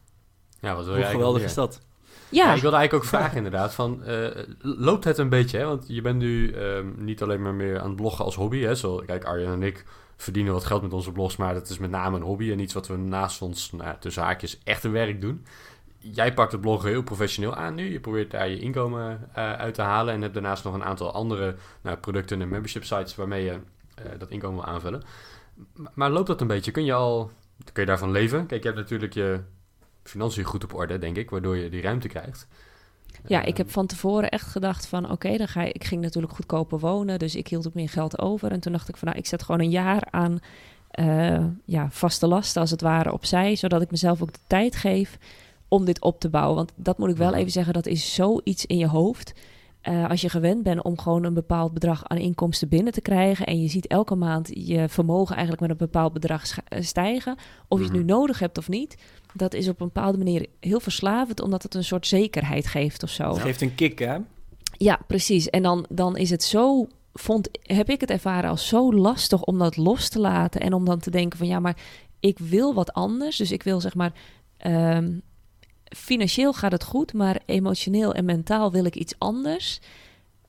Ja, 0.60 0.74
wat 0.74 0.84
wil 0.84 0.94
Hoe 0.94 1.02
je 1.02 1.10
geweldig 1.10 1.42
eigenlijk 1.42 1.44
is 1.44 1.54
dat? 1.54 1.90
Ja, 2.28 2.54
ik 2.54 2.60
wilde 2.60 2.76
eigenlijk 2.76 3.04
ook 3.04 3.10
vragen 3.10 3.36
inderdaad 3.36 3.74
van, 3.74 4.04
eh, 4.04 4.28
loopt 4.58 5.04
het 5.04 5.18
een 5.18 5.28
beetje, 5.28 5.58
hè? 5.58 5.64
Want 5.64 5.84
je 5.88 6.00
bent 6.00 6.18
nu 6.18 6.52
ehm, 6.52 6.86
niet 6.96 7.22
alleen 7.22 7.42
maar 7.42 7.54
meer 7.54 7.80
aan 7.80 7.86
het 7.86 7.96
bloggen 7.96 8.24
als 8.24 8.34
hobby, 8.34 8.60
hè? 8.60 8.74
Zo, 8.74 9.02
kijk, 9.06 9.24
Arjen 9.24 9.52
en 9.52 9.62
ik 9.62 9.84
verdienen 10.16 10.52
wat 10.52 10.64
geld 10.64 10.82
met 10.82 10.92
onze 10.92 11.12
blogs, 11.12 11.36
maar 11.36 11.54
dat 11.54 11.68
is 11.68 11.78
met 11.78 11.90
name 11.90 12.16
een 12.16 12.22
hobby 12.22 12.50
en 12.50 12.58
iets 12.58 12.74
wat 12.74 12.88
we 12.88 12.96
naast 12.96 13.42
ons, 13.42 13.72
nou, 13.72 13.84
ja, 13.84 13.96
tussen 13.96 14.22
haakjes, 14.22 14.60
echte 14.64 14.88
werk 14.88 15.20
doen. 15.20 15.44
Jij 16.02 16.34
pakt 16.34 16.52
het 16.52 16.60
bloggen 16.60 16.90
heel 16.90 17.02
professioneel 17.02 17.54
aan 17.54 17.74
nu. 17.74 17.92
Je 17.92 18.00
probeert 18.00 18.30
daar 18.30 18.48
je 18.48 18.58
inkomen 18.58 19.28
eh, 19.34 19.52
uit 19.52 19.74
te 19.74 19.82
halen. 19.82 20.14
En 20.14 20.20
hebt 20.20 20.34
daarnaast 20.34 20.64
nog 20.64 20.74
een 20.74 20.84
aantal 20.84 21.12
andere 21.12 21.54
nou, 21.82 21.96
producten 21.96 22.40
en 22.40 22.48
membership 22.48 22.84
sites 22.84 23.14
waarmee 23.14 23.44
je 23.44 23.58
eh, 23.94 24.04
dat 24.18 24.30
inkomen 24.30 24.64
wil 24.64 24.72
aanvullen. 24.72 25.02
Maar 25.94 26.10
loopt 26.10 26.26
dat 26.26 26.40
een 26.40 26.46
beetje? 26.46 26.70
Kun 26.70 26.84
je 26.84 26.92
al 26.92 27.30
kun 27.72 27.82
je 27.82 27.88
daarvan 27.88 28.10
leven? 28.10 28.46
Kijk, 28.46 28.62
je 28.62 28.68
hebt 28.68 28.80
natuurlijk 28.80 29.14
je 29.14 29.40
financiën 30.02 30.44
goed 30.44 30.64
op 30.64 30.74
orde, 30.74 30.98
denk 30.98 31.16
ik, 31.16 31.30
waardoor 31.30 31.56
je 31.56 31.70
die 31.70 31.82
ruimte 31.82 32.08
krijgt. 32.08 32.46
ja, 33.26 33.42
Eh, 33.42 33.48
ik 33.48 33.56
heb 33.56 33.70
van 33.70 33.86
tevoren 33.86 34.30
echt 34.30 34.46
gedacht 34.46 34.86
van 34.86 35.10
oké, 35.10 35.36
dan 35.36 35.48
ga 35.48 35.62
ik, 35.62 35.74
ik 35.74 35.84
ging 35.84 36.02
natuurlijk 36.02 36.32
goedkoper 36.32 36.78
wonen, 36.78 37.18
dus 37.18 37.34
ik 37.34 37.48
hield 37.48 37.66
ook 37.66 37.74
meer 37.74 37.88
geld 37.88 38.18
over. 38.18 38.50
En 38.50 38.60
toen 38.60 38.72
dacht 38.72 38.88
ik 38.88 38.96
van 38.96 39.08
nou, 39.08 39.20
ik 39.20 39.26
zet 39.26 39.42
gewoon 39.42 39.60
een 39.60 39.70
jaar 39.70 40.06
aan 40.10 40.38
ja, 41.64 41.90
vaste 41.90 42.26
lasten 42.26 42.60
als 42.60 42.70
het 42.70 42.80
ware 42.80 43.12
opzij, 43.12 43.56
zodat 43.56 43.82
ik 43.82 43.90
mezelf 43.90 44.22
ook 44.22 44.32
de 44.32 44.38
tijd 44.46 44.76
geef 44.76 45.18
om 45.72 45.84
dit 45.84 46.00
op 46.02 46.20
te 46.20 46.28
bouwen. 46.28 46.56
Want 46.56 46.72
dat 46.76 46.98
moet 46.98 47.10
ik 47.10 47.16
wel 47.16 47.34
even 47.34 47.50
zeggen, 47.52 47.72
dat 47.72 47.86
is 47.86 48.14
zoiets 48.14 48.66
in 48.66 48.78
je 48.78 48.86
hoofd. 48.86 49.32
Eh, 49.80 50.08
als 50.08 50.20
je 50.20 50.28
gewend 50.28 50.62
bent 50.62 50.82
om 50.82 50.98
gewoon 50.98 51.24
een 51.24 51.34
bepaald 51.34 51.72
bedrag 51.72 52.04
aan 52.08 52.16
inkomsten 52.16 52.68
binnen 52.68 52.92
te 52.92 53.00
krijgen 53.00 53.46
en 53.46 53.62
je 53.62 53.68
ziet 53.68 53.86
elke 53.86 54.14
maand 54.14 54.50
je 54.54 54.88
vermogen 54.88 55.32
eigenlijk 55.32 55.60
met 55.60 55.70
een 55.70 55.86
bepaald 55.86 56.12
bedrag 56.12 56.42
eh, 56.68 56.82
stijgen, 56.82 57.36
of 57.68 57.78
je 57.78 57.84
het 57.84 57.92
nu 57.92 57.98
Mhm. 57.98 58.08
nodig 58.08 58.38
hebt 58.38 58.58
of 58.58 58.68
niet, 58.68 58.96
dat 59.34 59.54
is 59.54 59.68
op 59.68 59.80
een 59.80 59.86
bepaalde 59.86 60.18
manier 60.18 60.46
heel 60.60 60.80
verslavend, 60.80 61.40
omdat 61.40 61.62
het 61.62 61.74
een 61.74 61.84
soort 61.84 62.06
zekerheid 62.06 62.66
geeft 62.66 63.02
of 63.02 63.10
zo. 63.10 63.28
Het 63.28 63.38
geeft 63.38 63.60
een 63.60 63.74
kick, 63.74 63.98
hè? 63.98 64.16
Ja, 64.76 64.98
precies. 65.06 65.50
En 65.50 65.62
dan, 65.62 65.86
dan 65.88 66.16
is 66.16 66.30
het 66.30 66.42
zo, 66.42 66.86
vond, 67.12 67.48
heb 67.62 67.88
ik 67.88 68.00
het 68.00 68.10
ervaren 68.10 68.50
als 68.50 68.68
zo 68.68 68.92
lastig 68.94 69.42
om 69.44 69.58
dat 69.58 69.76
los 69.76 70.08
te 70.08 70.18
laten 70.18 70.60
en 70.60 70.72
om 70.72 70.84
dan 70.84 70.98
te 70.98 71.10
denken 71.10 71.38
van 71.38 71.46
ja, 71.46 71.60
maar 71.60 71.76
ik 72.20 72.38
wil 72.38 72.74
wat 72.74 72.92
anders. 72.92 73.36
Dus 73.36 73.52
ik 73.52 73.62
wil 73.62 73.80
zeg 73.80 73.94
maar, 73.94 74.12
ehm, 74.56 75.10
financieel 75.96 76.52
gaat 76.52 76.72
het 76.72 76.84
goed, 76.84 77.12
maar 77.12 77.40
emotioneel 77.46 78.14
en 78.14 78.24
mentaal 78.24 78.72
wil 78.72 78.84
ik 78.84 78.94
iets 78.94 79.14
anders. 79.18 79.80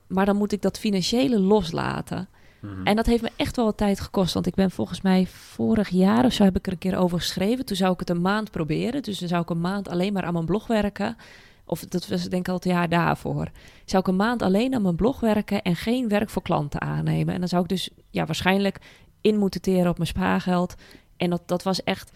Maar 0.06 0.26
dan 0.26 0.36
moet 0.36 0.52
ik 0.52 0.62
dat 0.62 0.78
financiële 0.78 1.38
loslaten. 1.38 2.28
mhm. 2.60 2.86
En 2.86 2.96
dat 2.96 3.06
heeft 3.06 3.22
me 3.22 3.30
echt 3.36 3.56
wel 3.56 3.64
wat 3.64 3.76
tijd 3.76 4.00
gekost. 4.00 4.34
Want 4.34 4.46
ik 4.46 4.54
ben 4.54 4.70
volgens 4.70 5.00
mij 5.00 5.26
vorig 5.26 5.88
jaar 5.88 6.24
of 6.24 6.32
zo 6.32 6.44
heb 6.44 6.56
ik 6.56 6.66
er 6.66 6.72
een 6.72 6.78
keer 6.78 6.96
over 6.96 7.18
geschreven. 7.18 7.64
Toen 7.64 7.76
zou 7.76 7.92
ik 7.92 8.00
het 8.00 8.10
een 8.10 8.20
maand 8.20 8.50
proberen. 8.50 9.02
Dus 9.02 9.18
dan 9.18 9.28
zou 9.28 9.42
ik 9.42 9.50
een 9.50 9.60
maand 9.60 9.88
alleen 9.88 10.12
maar 10.12 10.24
aan 10.24 10.32
mijn 10.32 10.44
blog 10.44 10.66
werken. 10.66 11.16
Of 11.64 11.80
dat 11.80 12.08
was 12.08 12.22
denk 12.22 12.42
ik 12.42 12.48
al 12.48 12.54
het 12.54 12.64
jaar 12.64 12.88
daarvoor. 12.88 13.50
Zou 13.84 14.02
ik 14.02 14.08
een 14.08 14.16
maand 14.16 14.42
alleen 14.42 14.74
aan 14.74 14.82
mijn 14.82 14.96
blog 14.96 15.20
werken 15.20 15.62
en 15.62 15.76
geen 15.76 16.08
werk 16.08 16.30
voor 16.30 16.42
klanten 16.42 16.80
aannemen. 16.80 17.34
En 17.34 17.40
dan 17.40 17.48
zou 17.48 17.62
ik 17.62 17.68
dus 17.68 17.90
ja, 18.10 18.26
waarschijnlijk 18.26 18.78
in 19.20 19.38
moeten 19.38 19.60
teren 19.60 19.90
op 19.90 19.96
mijn 19.96 20.08
spaargeld. 20.08 20.74
En 21.16 21.30
dat, 21.30 21.42
dat 21.46 21.62
was 21.62 21.82
echt... 21.82 22.10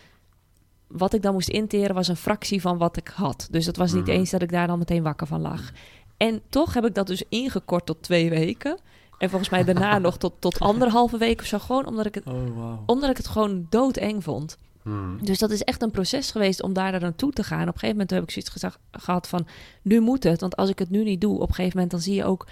Wat 0.88 1.14
ik 1.14 1.22
dan 1.22 1.32
moest 1.32 1.48
interen 1.48 1.94
was 1.94 2.08
een 2.08 2.16
fractie 2.16 2.60
van 2.60 2.78
wat 2.78 2.96
ik 2.96 3.08
had. 3.14 3.48
Dus 3.50 3.64
dat 3.64 3.76
was 3.76 3.92
niet 3.92 4.02
Mhm. 4.06 4.10
eens 4.10 4.30
dat 4.30 4.42
ik 4.42 4.50
daar 4.52 4.66
dan 4.66 4.78
meteen 4.78 5.02
wakker 5.02 5.26
van 5.26 5.40
lag. 5.40 5.70
En 6.16 6.40
toch 6.48 6.74
heb 6.74 6.84
ik 6.86 6.94
dat 6.94 7.06
dus 7.06 7.22
ingekort 7.28 7.86
tot 7.86 8.02
twee 8.02 8.30
weken. 8.30 8.78
En 9.18 9.28
volgens 9.30 9.50
mij 9.50 9.64
daarna 9.64 9.98
nog 10.08 10.16
tot, 10.16 10.32
tot 10.38 10.58
anderhalve 10.60 11.18
week 11.18 11.40
of 11.40 11.46
zo. 11.46 11.58
Gewoon 11.58 11.86
omdat 11.86 12.06
ik 12.06 12.14
het, 12.14 12.26
Oh, 12.26 12.78
omdat 12.86 13.10
ik 13.10 13.16
het 13.16 13.26
gewoon 13.28 13.66
doodeng 13.70 14.24
vond. 14.24 14.58
Mhm. 14.82 15.24
Dus 15.24 15.38
dat 15.38 15.50
is 15.50 15.62
echt 15.62 15.82
een 15.82 15.90
proces 15.90 16.30
geweest 16.30 16.62
om 16.62 16.72
daar 16.72 17.00
naartoe 17.00 17.32
te 17.32 17.42
gaan. 17.42 17.60
Op 17.60 17.66
een 17.66 17.72
gegeven 17.72 17.92
moment 17.92 18.10
heb 18.10 18.22
ik 18.22 18.30
zoiets 18.30 18.50
gezag, 18.50 18.78
gehad 18.90 19.28
van... 19.28 19.46
nu 19.82 20.00
moet 20.00 20.22
het, 20.24 20.40
want 20.40 20.56
als 20.56 20.70
ik 20.70 20.78
het 20.78 20.90
nu 20.90 21.04
niet 21.04 21.20
doe... 21.20 21.34
op 21.40 21.48
een 21.48 21.54
gegeven 21.54 21.72
moment 21.74 21.90
dan 21.90 22.00
zie 22.00 22.14
je 22.14 22.24
ook... 22.24 22.46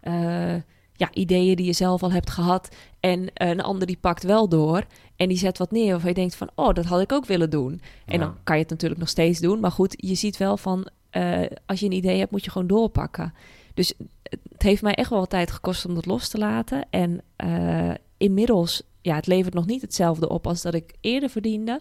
eh, 0.00 0.54
ja, 0.92 1.08
ideeën 1.12 1.56
die 1.56 1.66
je 1.66 1.72
zelf 1.72 2.02
al 2.02 2.12
hebt 2.12 2.30
gehad... 2.30 2.68
en 3.00 3.28
een 3.34 3.62
ander 3.62 3.86
die 3.86 3.98
pakt 4.00 4.22
wel 4.22 4.48
door... 4.48 4.84
en 5.18 5.28
die 5.28 5.38
zet 5.38 5.58
wat 5.58 5.70
neer 5.70 5.90
waarvan 5.90 6.08
je 6.08 6.14
denkt 6.14 6.34
van... 6.36 6.50
oh, 6.54 6.74
dat 6.74 6.84
had 6.84 7.00
ik 7.00 7.12
ook 7.12 7.26
willen 7.26 7.50
doen. 7.50 7.80
En 8.06 8.12
Ja. 8.12 8.18
dan 8.18 8.34
kan 8.44 8.56
je 8.56 8.62
het 8.62 8.70
natuurlijk 8.70 9.00
nog 9.00 9.08
steeds 9.08 9.40
doen. 9.40 9.60
Maar 9.60 9.70
goed, 9.72 9.94
je 9.96 10.14
ziet 10.14 10.36
wel 10.36 10.56
van... 10.56 10.88
eh, 11.10 11.40
als 11.66 11.80
je 11.80 11.86
een 11.86 11.92
idee 11.92 12.18
hebt, 12.18 12.30
moet 12.30 12.44
je 12.44 12.50
gewoon 12.50 12.66
doorpakken. 12.66 13.34
Dus 13.74 13.92
het 14.22 14.62
heeft 14.62 14.82
mij 14.82 14.94
echt 14.94 15.10
wel 15.10 15.18
wat 15.18 15.30
tijd 15.30 15.50
gekost 15.50 15.86
om 15.86 15.94
dat 15.94 16.06
los 16.06 16.28
te 16.28 16.38
laten. 16.38 16.86
En 16.90 17.20
eh, 17.36 17.90
inmiddels, 18.16 18.82
ja, 19.02 19.14
het 19.14 19.26
levert 19.26 19.54
nog 19.54 19.66
niet 19.66 19.82
hetzelfde 19.82 20.28
op 20.28 20.46
als 20.46 20.62
dat 20.62 20.74
ik 20.74 20.94
eerder 21.00 21.28
verdiende. 21.30 21.80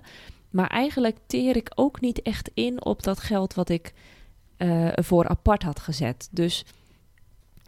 Maar 0.50 0.68
eigenlijk 0.70 1.18
teer 1.28 1.56
ik 1.56 1.72
ook 1.76 2.02
niet 2.02 2.22
echt 2.22 2.52
in 2.54 2.86
op 2.86 3.04
dat 3.04 3.20
geld 3.20 3.54
wat 3.54 3.70
ik 3.70 3.94
eh 4.58 4.98
ervoor 4.98 5.28
apart 5.28 5.64
had 5.64 5.80
gezet. 5.80 6.28
Dus 6.32 6.66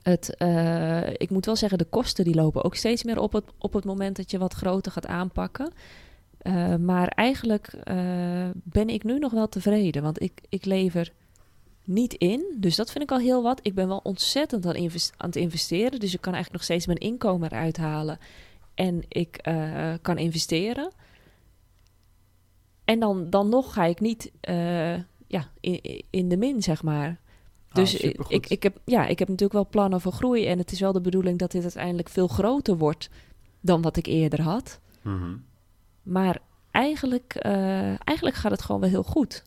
het, 0.04 0.36
eh, 0.36 1.10
ik 1.10 1.30
moet 1.30 1.45
wel 1.45 1.56
zeggen, 1.56 1.78
de 1.78 1.86
kosten 1.86 2.26
die 2.26 2.36
lopen 2.36 2.64
ook 2.64 2.76
steeds 2.76 3.04
meer 3.04 3.20
op 3.20 3.34
het, 3.34 3.43
op 3.58 3.74
het 3.74 3.86
moment 3.86 4.16
dat 4.16 4.32
je 4.32 4.38
wat 4.38 4.54
groter 4.54 4.91
gaat 4.91 5.08
aanpakken. 5.08 5.72
Eh, 6.38 6.76
maar 6.76 7.08
eigenlijk 7.08 7.68
eh, 7.68 8.50
ben 8.54 8.89
ik 8.89 9.04
nu 9.04 9.20
nog 9.20 9.32
wel 9.32 9.50
tevreden, 9.50 10.04
want 10.04 10.22
ik, 10.22 10.41
ik 10.50 10.66
lever 10.66 11.12
niet 11.84 12.14
in. 12.14 12.56
Dus 12.58 12.76
dat 12.76 12.91
vind 12.91 13.04
ik 13.04 13.12
al 13.12 13.20
heel 13.20 13.43
wat. 13.43 13.60
Ik 13.64 13.76
ben 13.76 13.88
wel 13.88 14.00
ontzettend 14.04 14.66
aan, 14.66 14.89
het 15.18 15.36
investeren. 15.36 16.00
Dus 16.00 16.14
ik 16.14 16.22
kan 16.22 16.34
eigenlijk 16.34 16.52
nog 16.52 16.64
steeds 16.64 16.86
mijn 16.86 16.97
inkomen 16.97 17.52
eruit 17.52 17.78
halen. 17.78 18.18
En 18.74 19.04
ik 19.08 19.41
kan 20.02 20.18
investeren. 20.18 20.91
En 22.86 23.00
dan, 23.00 23.30
dan 23.30 23.50
nog 23.50 23.74
ga 23.74 23.86
ik 23.86 24.00
niet 24.00 24.32
ja, 25.28 25.50
in, 25.60 26.04
in 26.10 26.30
de 26.30 26.38
min, 26.38 26.62
zeg 26.64 26.84
maar. 26.84 27.20
Dus 27.74 27.93
Ah, 27.95 28.01
ik, 28.03 28.09
supergoed. 28.09 28.34
ik, 28.34 28.49
ik, 28.49 28.63
heb, 28.63 28.78
ja, 28.86 29.05
ik 29.05 29.20
heb 29.20 29.28
natuurlijk 29.28 29.53
wel 29.53 29.67
plannen 29.70 30.01
voor 30.01 30.11
groei. 30.11 30.45
En 30.47 30.57
het 30.57 30.72
is 30.72 30.80
wel 30.80 30.91
de 30.91 31.01
bedoeling 31.01 31.38
dat 31.39 31.51
dit 31.51 31.61
uiteindelijk 31.63 32.09
veel 32.09 32.28
groter 32.28 32.78
wordt 32.78 33.09
dan 33.61 33.82
wat 33.82 33.97
ik 33.97 34.05
eerder 34.05 34.41
had. 34.41 34.80
Mhm. 35.01 35.36
Maar 36.03 36.38
eigenlijk, 36.72 37.34
eh, 37.36 38.07
eigenlijk 38.07 38.36
gaat 38.36 38.51
het 38.51 38.61
gewoon 38.61 38.82
wel 38.82 38.89
heel 38.89 39.03
goed. 39.03 39.43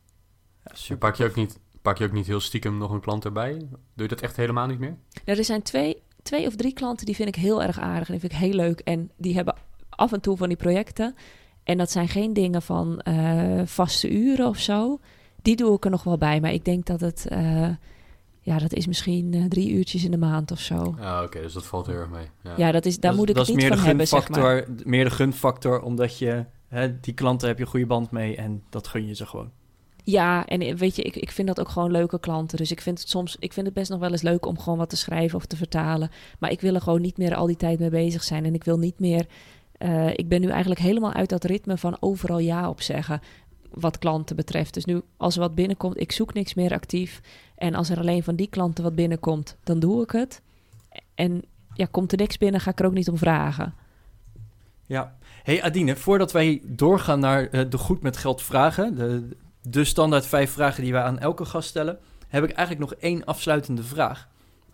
Ja. 0.65 0.97
Pak 0.97 1.17
je, 1.17 1.25
ook 1.25 1.35
niet, 1.35 1.59
pak 1.83 1.99
je 1.99 2.05
ook 2.05 2.13
niet 2.13 2.27
heel 2.27 2.41
stiekem 2.41 2.79
nog 2.79 2.91
een 2.91 3.01
klant 3.01 3.25
erbij? 3.25 3.53
Doe 3.59 3.69
je 3.95 4.09
dat 4.09 4.21
echt 4.21 4.37
helemaal 4.37 4.67
niet 4.67 4.79
meer? 4.79 4.97
Nou, 5.25 5.39
er 5.39 5.45
zijn 5.45 5.63
twee, 5.63 6.03
twee 6.23 6.47
of 6.47 6.57
drie 6.57 6.73
klanten 6.73 7.07
die 7.07 7.15
vind 7.15 7.29
ik 7.29 7.35
heel 7.37 7.63
erg 7.63 7.79
aardig 7.79 8.07
en 8.07 8.13
die 8.13 8.21
vind 8.21 8.33
ik 8.33 8.39
heel 8.39 8.55
leuk. 8.55 8.81
En 8.81 9.11
die 9.17 9.35
hebben 9.35 9.55
af 9.89 10.13
en 10.13 10.21
toe 10.21 10.37
van 10.37 10.49
die 10.49 10.57
projecten. 10.57 11.15
En 11.65 11.79
dat 11.79 11.91
zijn 11.91 12.09
geen 12.09 12.33
dingen 12.33 12.63
van 12.63 13.01
eh, 13.01 13.63
vaste 13.65 14.11
uren 14.11 14.49
of 14.49 14.59
zo. 14.59 15.01
Die 15.43 15.57
doe 15.57 15.77
ik 15.77 15.85
er 15.85 15.91
nog 15.91 16.05
wel 16.05 16.19
bij. 16.19 16.41
Maar 16.41 16.53
ik 16.53 16.65
denk 16.65 16.87
dat 16.87 17.01
het... 17.01 17.27
eh, 17.29 17.69
ja, 18.45 18.59
dat 18.59 18.73
is 18.73 18.87
misschien 18.87 19.35
eh, 19.35 19.45
drie 19.45 19.71
uurtjes 19.71 20.05
in 20.05 20.11
de 20.11 20.17
maand 20.17 20.51
of 20.51 20.59
zo. 20.61 20.95
Ja, 20.99 21.23
oké, 21.23 21.41
dus 21.41 21.53
dat 21.53 21.67
valt 21.67 21.87
heel 21.87 21.95
erg 21.97 22.11
mee. 22.11 22.27
Ja. 22.43 22.55
Ja, 22.57 22.73
dat 22.73 22.87
is, 22.87 23.01
daar 23.01 23.11
Dat- 23.11 23.21
moet 23.21 23.29
ik 23.29 23.35
dat 23.35 23.47
het 23.47 23.57
is 23.57 23.63
niet 23.63 23.71
meer 23.71 23.79
van 23.79 23.83
de 23.83 23.89
hebben, 23.89 24.09
zeg 24.09 24.29
maar. 24.29 24.41
gunfactor, 24.57 24.87
Meer 24.91 25.05
de 25.05 25.11
gunfactor, 25.11 25.81
omdat 25.83 26.19
je... 26.19 26.45
Hè, 26.69 27.01
die 27.01 27.15
klanten 27.15 27.49
heb 27.49 27.57
je 27.59 27.65
een 27.65 27.71
goede 27.71 27.87
band 27.87 28.11
mee 28.11 28.37
en 28.37 28.63
dat 28.71 28.87
gun 28.87 29.07
je 29.07 29.15
ze 29.15 29.27
gewoon. 29.27 29.51
Ja, 30.05 30.47
en 30.47 30.77
weet 30.77 30.97
je, 30.97 31.03
ik, 31.03 31.17
ik 31.17 31.31
vind 31.31 31.49
dat 31.49 31.61
ook 31.61 31.69
gewoon 31.69 31.91
leuke 31.91 32.21
klanten. 32.21 32.57
Dus 32.59 32.71
ik 32.71 32.81
vind 32.81 32.99
het 33.01 33.09
soms, 33.09 33.37
ik 33.39 33.53
vind 33.53 33.67
het 33.67 33.75
best 33.75 33.91
nog 33.91 34.01
wel 34.01 34.11
eens 34.11 34.23
leuk 34.23 34.47
om 34.47 34.59
gewoon 34.59 34.79
wat 34.79 34.91
te 34.91 34.97
schrijven 34.97 35.37
of 35.39 35.47
te 35.47 35.57
vertalen. 35.57 36.11
Maar 36.39 36.51
ik 36.51 36.61
wil 36.61 36.75
er 36.75 36.81
gewoon 36.81 37.01
niet 37.01 37.17
meer 37.19 37.35
al 37.35 37.47
die 37.47 37.57
tijd 37.57 37.79
mee 37.79 37.91
bezig 37.91 38.23
zijn. 38.23 38.45
En 38.45 38.55
ik 38.55 38.65
wil 38.65 38.79
niet 38.79 38.99
meer, 39.01 39.27
eh, 39.73 40.09
ik 40.11 40.29
ben 40.29 40.41
nu 40.41 40.49
eigenlijk 40.49 40.81
helemaal 40.81 41.13
uit 41.13 41.29
dat 41.29 41.45
ritme 41.45 41.77
van 41.79 41.97
overal 42.01 42.39
ja 42.39 42.69
op 42.69 42.81
zeggen. 42.81 43.21
Wat 43.75 43.99
klanten 43.99 44.37
betreft. 44.37 44.75
Dus 44.75 44.85
nu, 44.85 45.01
als 45.17 45.35
er 45.35 45.41
wat 45.41 45.55
binnenkomt, 45.55 46.01
ik 46.01 46.13
zoek 46.13 46.35
niks 46.35 46.55
meer 46.55 46.73
actief. 46.73 47.21
En 47.55 47.75
als 47.75 47.91
er 47.91 47.99
alleen 47.99 48.23
van 48.23 48.37
die 48.37 48.49
klanten 48.49 48.85
wat 48.85 48.95
binnenkomt, 48.95 49.57
dan 49.65 49.79
doe 49.79 50.03
ik 50.03 50.11
het. 50.11 50.43
En 51.15 51.43
ja, 51.75 51.87
komt 51.91 52.13
er 52.13 52.19
niks 52.19 52.39
binnen, 52.39 52.61
ga 52.61 52.71
ik 52.71 52.81
er 52.81 52.87
ook 52.87 52.93
niet 52.93 53.09
om 53.09 53.17
vragen. 53.17 53.75
Ja. 54.87 55.17
Hey 55.43 55.63
Adine, 55.63 55.97
voordat 55.97 56.33
wij 56.33 56.61
doorgaan 56.65 57.21
naar 57.21 57.49
eh, 57.49 57.71
de 57.71 57.79
goed 57.79 58.03
met 58.03 58.17
geld 58.17 58.43
vragen, 58.43 58.97
de, 58.97 59.29
de 59.63 59.85
standaard 59.85 60.27
vijf 60.27 60.51
vragen 60.51 60.83
die 60.83 60.93
wij 60.93 61.03
aan 61.03 61.19
elke 61.19 61.45
gast 61.45 61.69
stellen, 61.69 61.99
heb 62.29 62.45
ik 62.45 62.51
eigenlijk 62.51 62.91
nog 62.91 63.01
één 63.01 63.25
afsluitende 63.25 63.83
vraag. 63.83 64.29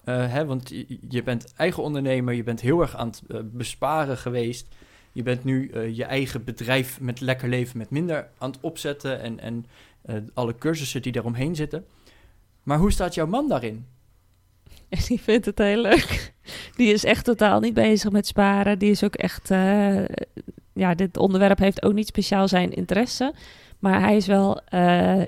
Eh, 0.04 0.32
hè, 0.32 0.44
want 0.44 0.68
je, 1.08 1.22
bent 1.22 1.54
eigen 1.56 1.82
ondernemer, 1.82 2.34
je 2.34 2.42
bent 2.42 2.60
heel 2.60 2.80
erg 2.80 2.96
aan 2.96 3.06
het 3.06 3.22
eh, 3.28 3.38
besparen 3.44 4.16
geweest. 4.16 4.74
Je 5.18 5.24
bent 5.24 5.44
nu 5.44 5.68
eh, 5.68 5.96
je 5.96 6.04
eigen 6.04 6.44
bedrijf 6.44 7.00
met 7.00 7.20
lekker 7.20 7.48
leven 7.48 7.78
met 7.78 7.90
minder 7.90 8.28
aan 8.38 8.50
het 8.50 8.60
opzetten 8.60 9.20
en, 9.20 9.40
en 9.40 9.66
eh, 10.02 10.16
alle 10.34 10.54
cursussen 10.54 11.02
die 11.02 11.12
daaromheen 11.12 11.56
zitten. 11.56 11.86
Maar 12.62 12.78
hoe 12.78 12.92
staat 12.92 13.14
jouw 13.14 13.26
man 13.26 13.48
daarin? 13.48 13.86
Die 15.08 15.20
vindt 15.20 15.46
het 15.46 15.58
heel 15.58 15.80
leuk. 15.80 16.34
Die 16.76 16.92
is 16.92 17.04
echt 17.04 17.24
totaal 17.24 17.60
niet 17.60 17.74
bezig 17.74 18.10
met 18.10 18.26
sparen. 18.26 18.78
Die 18.78 18.90
is 18.90 19.04
ook 19.04 19.14
echt. 19.14 19.50
eh, 19.50 20.04
ja, 20.72 20.94
dit 20.94 21.16
onderwerp 21.16 21.58
heeft 21.58 21.82
ook 21.82 21.92
niet 21.92 22.06
speciaal 22.06 22.48
zijn 22.48 22.72
interesse. 22.72 23.34
Maar 23.78 24.00
hij 24.00 24.16
is 24.16 24.26
wel 24.26 24.60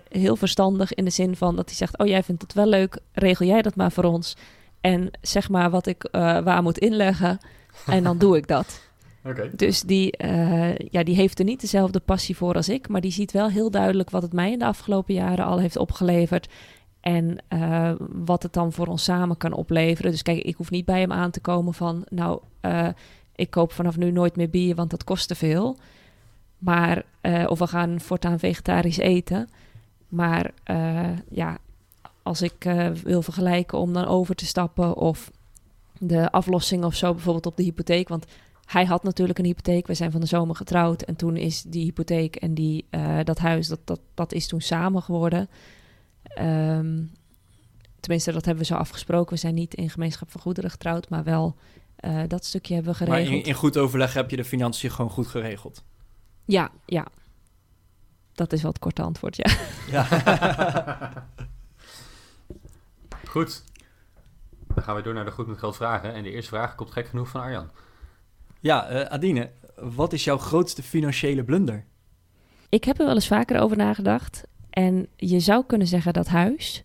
heel 0.09 0.37
verstandig 0.37 0.95
in 0.95 1.05
de 1.05 1.11
zin 1.11 1.37
van 1.37 1.57
dat 1.57 1.69
hij 1.69 1.77
zegt: 1.77 1.99
Oh, 1.99 2.07
jij 2.07 2.23
vindt 2.23 2.43
het 2.43 2.53
wel 2.53 2.67
leuk, 2.67 2.99
regel 3.13 3.47
jij 3.47 3.63
dat 3.63 3.77
maar 3.77 3.93
voor 3.93 4.05
ons. 4.05 4.37
En 4.81 5.11
zeg 5.21 5.49
maar 5.49 5.71
wat 5.71 5.87
ik 5.87 6.09
waar 6.13 6.63
moet 6.63 6.79
inleggen. 6.79 7.39
En 7.87 8.03
dan 8.03 8.19
doe 8.19 8.37
ik 8.37 8.47
dat. 8.47 8.90
Dus 9.57 9.83
die, 9.83 10.17
eh, 10.17 10.77
ja, 10.77 11.03
die 11.03 11.15
heeft 11.15 11.39
er 11.39 11.45
niet 11.45 11.61
dezelfde 11.61 12.01
passie 12.01 12.37
voor 12.37 12.55
als 12.55 12.69
ik. 12.69 12.89
Maar 12.89 13.01
die 13.01 13.13
ziet 13.13 13.33
wel 13.33 13.49
heel 13.49 13.71
duidelijk 13.71 14.11
wat 14.11 14.23
het 14.23 14.33
mij 14.33 14.53
in 14.53 14.59
de 14.59 14.65
afgelopen 14.65 15.15
jaren 15.15 15.45
al 15.45 15.59
heeft 15.59 15.77
opgeleverd. 15.77 16.49
En 17.01 17.39
eh, 17.49 17.93
wat 17.99 18.43
het 18.43 18.53
dan 18.53 18.73
voor 18.73 18.87
ons 18.87 19.05
samen 19.05 19.37
kan 19.37 19.53
opleveren. 19.53 20.11
Dus 20.11 20.23
kijk, 20.23 20.43
ik 20.43 20.57
hoef 20.57 20.71
niet 20.71 20.85
bij 20.85 21.01
hem 21.01 21.13
aan 21.13 21.31
te 21.31 21.41
komen 21.41 21.75
van... 21.75 22.05
nou, 22.09 22.41
eh, 22.61 22.89
ik 23.35 23.51
koop 23.51 23.73
vanaf 23.73 23.97
nu 23.97 24.11
nooit 24.11 24.37
meer 24.37 24.51
bier, 24.51 24.75
want 24.75 24.91
dat 24.91 25.05
kost 25.05 25.29
te 25.29 25.35
veel. 25.35 25.77
Maar, 26.59 27.05
of 27.47 27.59
we 27.59 27.67
gaan 27.67 28.01
voortaan 28.01 28.39
vegetarisch 28.39 28.99
eten. 28.99 29.49
Maar 30.09 30.51
ja, 31.29 31.59
als 32.23 32.43
ik 32.43 32.71
wil 33.03 33.23
vergelijken 33.23 33.79
om 33.79 33.93
dan 33.93 34.07
over 34.07 34.35
te 34.35 34.47
stappen... 34.47 34.97
of 34.97 35.31
de 35.99 36.31
aflossing 36.31 36.85
of 36.85 36.95
zo 36.95 37.13
bijvoorbeeld 37.13 37.47
op 37.47 37.57
de 37.57 37.63
hypotheek... 37.63 38.09
want 38.09 38.27
hij 38.71 38.85
had 38.85 39.03
natuurlijk 39.03 39.39
een 39.39 39.45
hypotheek. 39.45 39.87
We 39.87 39.95
zijn 39.95 40.11
van 40.11 40.21
de 40.21 40.27
zomer 40.27 40.57
getrouwd. 40.57 41.03
En 41.03 41.17
toen 41.17 41.37
is 41.37 41.63
die 41.63 41.85
hypotheek 41.85 42.37
en 42.37 42.55
die, 42.55 42.87
eh, 42.91 43.19
dat 43.25 43.39
huis, 43.39 43.67
dat, 43.67 43.81
dat, 43.85 44.01
dat 44.15 44.33
is 44.33 44.47
toen 44.47 44.61
samen 44.61 45.03
geworden. 45.03 45.49
Ehm, 46.23 47.03
tenminste, 48.01 48.33
dat 48.33 48.45
hebben 48.45 48.63
we 48.63 48.69
zo 48.69 48.75
afgesproken. 48.75 49.35
We 49.35 49.41
zijn 49.41 49.55
niet 49.55 49.75
in 49.75 49.91
gemeenschap 49.91 50.31
van 50.31 50.41
goederen 50.41 50.71
getrouwd, 50.71 51.09
maar 51.09 51.25
wel 51.25 51.57
eh, 51.97 52.23
dat 52.27 52.45
stukje 52.45 52.75
hebben 52.75 52.93
we 52.93 52.99
Maar 52.99 53.09
geregeld. 53.17 53.43
in, 53.43 53.49
in 53.49 53.55
goed 53.55 53.77
overleg 53.77 54.15
heb 54.15 54.31
je 54.31 54.37
de 54.37 54.45
financiën 54.45 54.91
gewoon 54.91 55.11
goed 55.11 55.27
geregeld. 55.27 55.85
Ja, 56.45 56.71
ja. 56.87 57.07
Dat 58.33 58.53
is 58.53 58.63
wel 58.63 58.71
het 58.71 58.81
korte 58.81 59.03
antwoord, 59.03 59.37
ja. 59.37 59.51
Ja. 59.91 60.07
Goed. 63.29 63.65
Dan 64.75 64.85
gaan 64.85 64.97
we 64.97 65.03
door 65.03 65.15
naar 65.15 65.25
de 65.25 65.31
goed 65.31 65.47
met 65.47 65.59
geld 65.59 65.77
vragen. 65.77 66.15
En 66.15 66.23
de 66.23 66.31
eerste 66.31 66.51
vraag 66.51 66.75
komt 66.75 66.91
gek 66.91 67.07
genoeg 67.07 67.29
van 67.29 67.41
Arjan. 67.41 67.71
Ja, 68.61 68.87
eh, 68.87 69.13
Adine, 69.13 69.51
wat 69.77 70.13
is 70.13 70.25
jouw 70.25 70.39
grootste 70.39 70.83
financiële 70.83 71.45
blunder? 71.45 71.85
Ik 72.69 72.85
heb 72.85 72.99
er 72.99 73.07
wel 73.07 73.15
eens 73.15 73.27
vaker 73.27 73.61
over 73.61 73.77
nagedacht. 73.77 74.43
En 74.71 75.09
je 75.17 75.41
zou 75.41 75.65
kunnen 75.67 75.87
zeggen 75.87 76.13
dat 76.13 76.27
huis. 76.27 76.85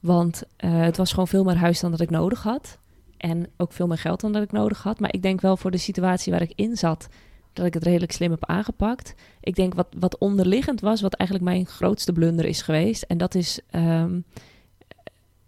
Want 0.00 0.42
eh, 0.56 0.80
het 0.80 0.96
was 0.96 1.10
gewoon 1.10 1.28
veel 1.28 1.44
meer 1.44 1.56
huis 1.56 1.80
dan 1.80 1.90
dat 1.90 2.00
ik 2.00 2.10
nodig 2.10 2.42
had. 2.42 2.78
En 3.16 3.46
ook 3.56 3.72
veel 3.72 3.86
meer 3.86 3.98
geld 3.98 4.20
dan 4.20 4.32
dat 4.32 4.42
ik 4.42 4.52
nodig 4.52 4.82
had. 4.82 5.00
Maar 5.00 5.12
ik 5.12 5.22
denk 5.22 5.40
wel 5.40 5.56
voor 5.56 5.70
de 5.70 5.76
situatie 5.76 6.32
waar 6.32 6.42
ik 6.42 6.52
in 6.54 6.76
zat, 6.76 7.08
dat 7.52 7.66
ik 7.66 7.74
het 7.74 7.84
redelijk 7.84 8.12
slim 8.12 8.30
heb 8.30 8.46
aangepakt. 8.46 9.14
Ik 9.40 9.54
denk 9.54 9.74
wat, 9.74 9.86
wat 9.98 10.18
onderliggend 10.18 10.80
was, 10.80 11.00
wat 11.00 11.14
eigenlijk 11.14 11.50
mijn 11.50 11.66
grootste 11.66 12.12
blunder 12.12 12.44
is 12.44 12.62
geweest. 12.62 13.02
En 13.02 13.18
dat 13.18 13.34
is 13.34 13.60
ehm, 13.70 14.20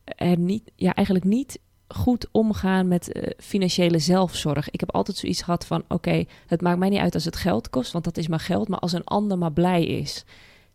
er 0.05 0.38
niet, 0.38 0.70
ja, 0.76 0.95
eigenlijk 0.95 1.26
niet 1.26 1.59
goed 1.95 2.28
omgaan 2.30 2.88
met 2.88 3.12
eh, 3.12 3.30
financiële 3.38 3.99
zelfzorg. 3.99 4.70
Ik 4.70 4.80
heb 4.80 4.95
altijd 4.95 5.16
zoiets 5.16 5.43
gehad 5.43 5.66
van: 5.66 5.84
oké, 5.88 6.24
het 6.47 6.61
maakt 6.61 6.78
mij 6.78 6.88
niet 6.88 7.01
uit 7.01 7.14
als 7.14 7.24
het 7.24 7.36
geld 7.36 7.70
kost, 7.70 7.93
want 7.93 8.05
dat 8.05 8.16
is 8.16 8.28
maar 8.28 8.40
geld, 8.40 8.68
maar 8.68 8.78
als 8.78 8.93
een 8.93 9.05
ander 9.05 9.38
maar 9.38 9.53
blij 9.53 9.84
is. 9.84 10.24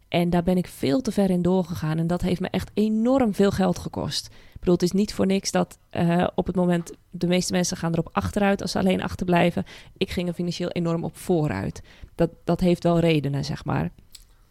En 0.08 0.30
daar 0.30 0.44
ben 0.44 0.58
ik 0.58 0.68
veel 0.68 1.02
te 1.02 1.12
ver 1.12 1.30
in 1.30 1.42
doorgegaan 1.42 1.98
en 1.98 2.08
dat 2.08 2.22
heeft 2.22 2.42
me 2.42 2.50
echt 2.50 2.72
enorm 2.74 3.34
veel 3.34 3.52
geld 3.52 3.80
gekost. 3.80 4.26
Ik 4.28 4.60
bedoel, 4.60 4.74
het 4.74 4.84
is 4.84 4.92
niet 4.92 5.14
voor 5.14 5.26
niks 5.26 5.52
dat 5.52 5.78
eh, 5.90 6.28
op 6.36 6.48
het 6.48 6.56
moment 6.56 6.92
de 7.10 7.28
meeste 7.28 7.52
mensen 7.52 7.78
gaan 7.78 7.92
erop 7.92 8.10
achteruit 8.12 8.62
als 8.62 8.72
ze 8.72 8.80
alleen 8.80 9.04
achterblijven. 9.04 9.64
Ik 9.98 10.10
ging 10.10 10.28
er 10.28 10.34
financieel 10.34 10.70
enorm 10.70 11.04
op 11.04 11.18
vooruit. 11.18 11.82
Dat, 12.16 12.30
dat 12.44 12.60
heeft 12.60 12.84
wel 12.84 13.00
redenen, 13.00 13.46
zeg 13.46 13.66
maar. 13.66 13.92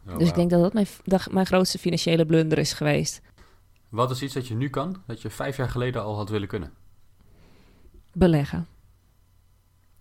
Oh, 0.09 0.19
dus 0.19 0.29
ik 0.29 0.35
denk 0.35 0.51
dat 0.51 0.63
dat 0.63 0.73
mijn, 0.73 0.87
dat 1.05 1.31
mijn 1.31 1.47
grootste 1.47 1.79
financiële 1.79 2.27
blunder 2.27 2.59
is 2.59 2.73
geweest. 2.73 3.21
Wat 3.89 4.11
is 4.11 4.23
iets 4.23 4.35
dat 4.35 4.47
je 4.47 4.55
nu 4.55 4.69
kan, 4.69 5.03
dat 5.07 5.23
je 5.23 5.31
vijf 5.31 5.57
jaar 5.57 5.71
geleden 5.71 6.03
al 6.03 6.17
had 6.17 6.29
willen 6.29 6.49
kunnen? 6.49 6.73
beleggen. 8.17 8.67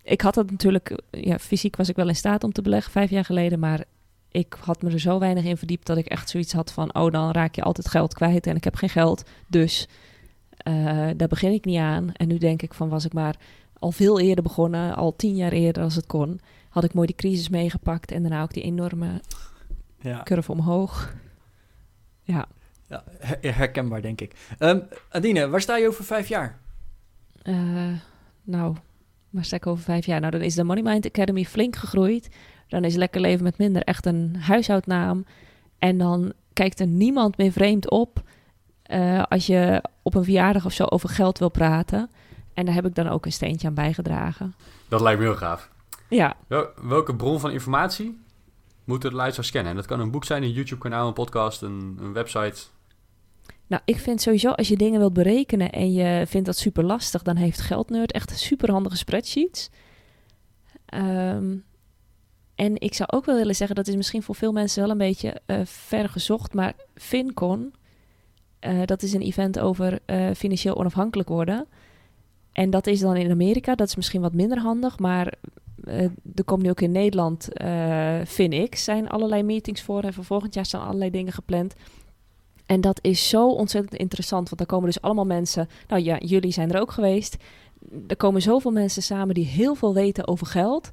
Ik 0.03 0.21
had 0.21 0.35
het 0.35 0.51
natuurlijk, 0.51 1.01
ja, 1.09 1.39
fysiek 1.39 1.75
was 1.75 1.89
ik 1.89 1.95
wel 1.95 2.07
in 2.07 2.15
staat 2.15 2.43
om 2.43 2.51
te 2.51 2.61
beleggen 2.61 2.91
vijf 2.91 3.09
jaar 3.09 3.25
geleden, 3.25 3.59
maar 3.59 3.83
ik 4.31 4.57
had 4.59 4.81
me 4.81 4.91
er 4.91 4.99
zo 4.99 5.19
weinig 5.19 5.43
in 5.43 5.57
verdiept 5.57 5.85
dat 5.85 5.97
ik 5.97 6.05
echt 6.05 6.29
zoiets 6.29 6.53
had 6.53 6.71
van, 6.71 6.95
oh, 6.95 7.11
dan 7.11 7.31
raak 7.31 7.55
je 7.55 7.63
altijd 7.63 7.87
geld 7.87 8.13
kwijt 8.13 8.47
en 8.47 8.55
ik 8.55 8.63
heb 8.63 8.75
geen 8.75 8.89
geld, 8.89 9.23
dus 9.47 9.87
eh, 10.57 11.09
daar 11.17 11.27
begin 11.27 11.51
ik 11.51 11.65
niet 11.65 11.79
aan. 11.79 12.11
En 12.13 12.27
nu 12.27 12.37
denk 12.37 12.61
ik 12.61 12.73
van, 12.73 12.89
was 12.89 13.05
ik 13.05 13.13
maar 13.13 13.35
al 13.79 13.91
veel 13.91 14.19
eerder 14.19 14.43
begonnen, 14.43 14.95
al 14.95 15.15
tien 15.15 15.35
jaar 15.35 15.51
eerder 15.51 15.83
als 15.83 15.95
het 15.95 16.05
kon, 16.05 16.39
had 16.69 16.83
ik 16.83 16.93
mooi 16.93 17.07
die 17.07 17.15
crisis 17.15 17.49
meegepakt 17.49 18.11
en 18.11 18.21
daarna 18.21 18.41
ook 18.41 18.53
die 18.53 18.63
enorme 18.63 19.21
Ja, 19.99 20.23
curve 20.23 20.51
omhoog. 20.51 21.13
Ja, 22.21 22.47
ja 22.87 23.03
her- 23.19 23.55
herkenbaar 23.55 24.01
denk 24.01 24.21
ik. 24.21 24.33
Ehm, 24.57 24.79
Adine, 25.09 25.47
waar 25.49 25.61
sta 25.61 25.77
je 25.77 25.87
over 25.87 26.03
vijf 26.03 26.27
jaar? 26.27 26.59
Eh, 27.41 27.55
nou, 28.43 28.75
maar 29.29 29.45
sta 29.45 29.55
ik 29.55 29.67
over 29.67 29.83
vijf 29.83 30.05
jaar? 30.05 30.19
Nou, 30.19 30.31
dan 30.31 30.41
is 30.41 30.55
de 30.55 30.63
Money 30.63 30.83
Mind 30.83 31.05
Academy 31.05 31.43
flink 31.45 31.75
gegroeid. 31.75 32.29
Dan 32.67 32.83
is 32.83 32.95
Lekker 32.95 33.21
Leven 33.21 33.43
met 33.43 33.57
Minder 33.57 33.81
echt 33.83 34.05
een 34.05 34.35
huishoudnaam. 34.39 35.25
En 35.79 35.97
dan 35.97 36.33
kijkt 36.53 36.79
er 36.79 36.87
niemand 36.87 37.37
meer 37.37 37.51
vreemd 37.51 37.89
op 37.89 38.23
eh, 38.83 39.23
als 39.23 39.45
je 39.45 39.83
op 40.01 40.15
een 40.15 40.23
verjaardag 40.23 40.65
of 40.65 40.73
zo 40.73 40.83
over 40.83 41.09
geld 41.09 41.39
wil 41.39 41.49
praten. 41.49 42.09
En 42.53 42.65
daar 42.65 42.75
heb 42.75 42.85
ik 42.85 42.95
dan 42.95 43.07
ook 43.07 43.25
een 43.25 43.31
steentje 43.31 43.67
aan 43.67 43.73
bijgedragen. 43.73 44.55
Dat 44.87 45.01
lijkt 45.01 45.19
me 45.19 45.25
heel 45.25 45.35
gaaf. 45.35 45.69
Ja, 46.09 46.35
Wel- 46.47 46.67
welke 46.81 47.15
bron 47.15 47.39
van 47.39 47.51
informatie 47.51 48.19
moeten 48.83 49.09
de 49.09 49.15
luisteraars 49.15 49.47
scannen? 49.47 49.71
En 49.71 49.77
dat 49.77 49.85
kan 49.85 49.99
een 49.99 50.11
boek 50.11 50.23
zijn, 50.25 50.43
een 50.43 50.51
YouTube-kanaal, 50.51 51.07
een 51.07 51.13
podcast, 51.13 51.61
een, 51.61 51.97
een 52.01 52.13
website. 52.13 52.61
Nou, 53.67 53.81
ik 53.85 53.97
vind 53.97 54.21
sowieso 54.21 54.49
als 54.49 54.67
je 54.67 54.77
dingen 54.77 54.99
wilt 54.99 55.13
berekenen 55.13 55.71
en 55.71 55.93
je 55.93 56.23
vindt 56.27 56.45
dat 56.45 56.57
super 56.57 56.83
lastig, 56.83 57.21
dan 57.21 57.35
heeft 57.35 57.61
Geldnerd 57.61 58.11
echt 58.11 58.39
super 58.39 58.71
handige 58.71 58.97
spreadsheets. 58.97 59.69
Ehm, 60.85 61.55
en 62.55 62.81
ik 62.81 62.93
zou 62.93 63.09
ook 63.11 63.25
wel 63.25 63.35
willen 63.35 63.55
zeggen, 63.55 63.75
dat 63.75 63.87
is 63.87 63.95
misschien 63.95 64.23
voor 64.23 64.35
veel 64.35 64.51
mensen 64.51 64.81
wel 64.81 64.91
een 64.91 64.97
beetje 64.97 65.41
eh, 65.45 65.59
ver 65.63 66.09
gezocht, 66.09 66.53
maar 66.53 66.73
FinCon, 66.93 67.73
eh, 68.59 68.81
dat 68.85 69.03
is 69.03 69.13
een 69.13 69.21
event 69.21 69.59
over 69.59 69.99
eh, 70.05 70.29
financieel 70.35 70.77
onafhankelijk 70.77 71.29
worden. 71.29 71.67
En 72.51 72.69
dat 72.69 72.87
is 72.87 72.99
dan 72.99 73.15
in 73.15 73.31
Amerika, 73.31 73.75
dat 73.75 73.87
is 73.87 73.95
misschien 73.95 74.21
wat 74.21 74.33
minder 74.33 74.59
handig, 74.59 74.99
maar 74.99 75.33
er 76.35 76.43
komt 76.45 76.63
nu 76.63 76.69
ook 76.69 76.81
in 76.81 76.91
Nederland 76.91 77.49
FinX, 78.27 78.83
zijn 78.83 79.09
allerlei 79.09 79.43
meetings 79.43 79.81
voor 79.81 80.03
en 80.03 80.13
voor 80.13 80.23
volgend 80.23 80.53
jaar 80.53 80.65
staan 80.65 80.85
allerlei 80.85 81.09
dingen 81.09 81.33
gepland. 81.33 81.73
En 82.65 82.81
dat 82.81 82.99
is 83.01 83.29
zo 83.29 83.49
ontzettend 83.49 83.95
interessant, 83.95 84.45
want 84.45 84.57
daar 84.57 84.67
komen 84.67 84.85
dus 84.85 85.01
allemaal 85.01 85.25
mensen. 85.25 85.69
Nou 85.87 86.03
ja, 86.03 86.17
jullie 86.17 86.51
zijn 86.51 86.71
er 86.71 86.81
ook 86.81 86.91
geweest. 86.91 87.37
Er 88.07 88.17
komen 88.17 88.41
zoveel 88.41 88.71
mensen 88.71 89.03
samen 89.03 89.35
die 89.35 89.45
heel 89.45 89.75
veel 89.75 89.93
weten 89.93 90.27
over 90.27 90.47
geld. 90.47 90.89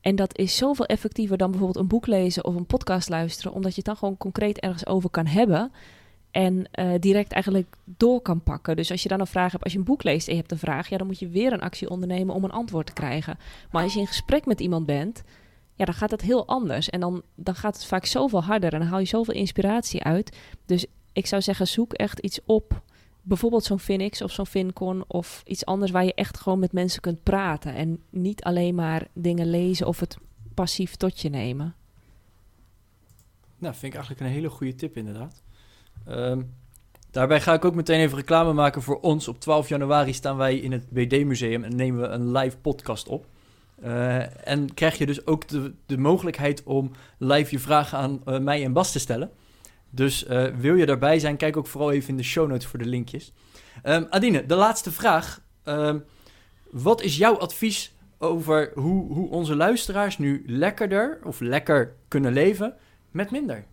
En 0.00 0.16
dat 0.16 0.38
is 0.38 0.56
zoveel 0.56 0.86
effectiever 0.86 1.36
dan 1.36 1.50
bijvoorbeeld 1.50 1.80
een 1.80 1.88
boek 1.88 2.06
lezen 2.06 2.44
of 2.44 2.54
een 2.54 2.66
podcast 2.66 3.08
luisteren, 3.08 3.52
omdat 3.52 3.70
je 3.70 3.76
het 3.76 3.86
dan 3.86 3.96
gewoon 3.96 4.16
concreet 4.16 4.60
ergens 4.60 4.86
over 4.86 5.10
kan 5.10 5.26
hebben. 5.26 5.72
En 6.30 6.68
eh, 6.70 6.90
direct 7.00 7.32
eigenlijk 7.32 7.76
door 7.84 8.20
kan 8.20 8.42
pakken. 8.42 8.76
Dus 8.76 8.90
als 8.90 9.02
je 9.02 9.08
dan 9.08 9.20
een 9.20 9.26
vraag 9.26 9.52
hebt, 9.52 9.64
als 9.64 9.72
je 9.72 9.78
een 9.78 9.84
boek 9.84 10.02
leest 10.02 10.26
en 10.26 10.34
je 10.34 10.40
hebt 10.40 10.52
een 10.52 10.58
vraag, 10.58 10.88
ja, 10.88 10.96
dan 10.96 11.06
moet 11.06 11.18
je 11.18 11.28
weer 11.28 11.52
een 11.52 11.60
actie 11.60 11.90
ondernemen 11.90 12.34
om 12.34 12.44
een 12.44 12.50
antwoord 12.50 12.86
te 12.86 12.92
krijgen. 12.92 13.38
Maar 13.70 13.82
als 13.82 13.94
je 13.94 14.00
in 14.00 14.06
gesprek 14.06 14.46
met 14.46 14.60
iemand 14.60 14.86
bent, 14.86 15.22
ja, 15.74 15.84
dan 15.84 15.94
gaat 15.94 16.10
het 16.10 16.22
heel 16.22 16.46
anders. 16.46 16.90
En 16.90 17.00
dan, 17.00 17.22
dan 17.34 17.54
gaat 17.54 17.74
het 17.74 17.84
vaak 17.84 18.06
zoveel 18.06 18.42
harder 18.42 18.72
en 18.72 18.78
dan 18.78 18.88
haal 18.88 18.98
je 18.98 19.06
zoveel 19.06 19.34
inspiratie 19.34 20.02
uit. 20.02 20.36
Dus 20.66 20.86
ik 21.14 21.26
zou 21.26 21.42
zeggen, 21.42 21.66
zoek 21.66 21.92
echt 21.92 22.18
iets 22.18 22.40
op. 22.44 22.82
Bijvoorbeeld 23.22 23.64
zo'n 23.64 23.78
Finix 23.78 24.22
of 24.22 24.30
zo'n 24.30 24.46
Fincon 24.46 25.04
of 25.06 25.42
iets 25.46 25.64
anders 25.64 25.90
waar 25.90 26.04
je 26.04 26.14
echt 26.14 26.38
gewoon 26.38 26.58
met 26.58 26.72
mensen 26.72 27.00
kunt 27.00 27.22
praten. 27.22 27.74
En 27.74 28.02
niet 28.10 28.42
alleen 28.42 28.74
maar 28.74 29.06
dingen 29.12 29.50
lezen 29.50 29.86
of 29.86 30.00
het 30.00 30.16
passief 30.54 30.96
tot 30.96 31.20
je 31.20 31.28
nemen. 31.28 31.74
Nou, 33.58 33.74
vind 33.74 33.92
ik 33.92 33.94
eigenlijk 33.94 34.20
een 34.20 34.34
hele 34.34 34.50
goede 34.50 34.74
tip 34.74 34.96
inderdaad. 34.96 35.42
Ehm, 36.06 36.42
daarbij 37.10 37.40
ga 37.40 37.52
ik 37.52 37.64
ook 37.64 37.74
meteen 37.74 38.00
even 38.00 38.18
reclame 38.18 38.52
maken 38.52 38.82
voor 38.82 39.00
ons. 39.00 39.28
Op 39.28 39.40
12 39.40 39.68
januari 39.68 40.12
staan 40.12 40.36
wij 40.36 40.56
in 40.58 40.72
het 40.72 40.90
BD-museum 40.90 41.64
en 41.64 41.76
nemen 41.76 42.00
we 42.00 42.06
een 42.06 42.32
live 42.32 42.56
podcast 42.56 43.08
op. 43.08 43.26
Uh, 43.84 44.48
en 44.48 44.74
krijg 44.74 44.98
je 44.98 45.06
dus 45.06 45.26
ook 45.26 45.48
de, 45.48 45.74
de 45.86 45.98
mogelijkheid 45.98 46.62
om 46.62 46.90
live 47.18 47.50
je 47.50 47.58
vragen 47.58 47.98
aan 47.98 48.20
uh, 48.26 48.38
mij 48.38 48.64
en 48.64 48.72
Bas 48.72 48.92
te 48.92 48.98
stellen. 48.98 49.30
Dus 49.94 50.24
uh, 50.24 50.44
wil 50.44 50.74
je 50.74 50.86
daarbij 50.86 51.18
zijn, 51.18 51.36
kijk 51.36 51.56
ook 51.56 51.66
vooral 51.66 51.92
even 51.92 52.08
in 52.08 52.16
de 52.16 52.22
show 52.22 52.48
notes 52.48 52.66
voor 52.66 52.78
de 52.78 52.88
linkjes. 52.88 53.32
Um, 53.84 54.06
Adine, 54.10 54.46
de 54.46 54.54
laatste 54.54 54.92
vraag. 54.92 55.40
Um, 55.64 56.04
wat 56.70 57.02
is 57.02 57.16
jouw 57.16 57.38
advies 57.38 57.94
over 58.18 58.70
hoe, 58.74 59.12
hoe 59.12 59.30
onze 59.30 59.56
luisteraars 59.56 60.18
nu 60.18 60.42
lekkerder 60.46 61.18
of 61.24 61.40
lekker 61.40 61.94
kunnen 62.08 62.32
leven 62.32 62.74
met 63.10 63.30
minder? 63.30 63.64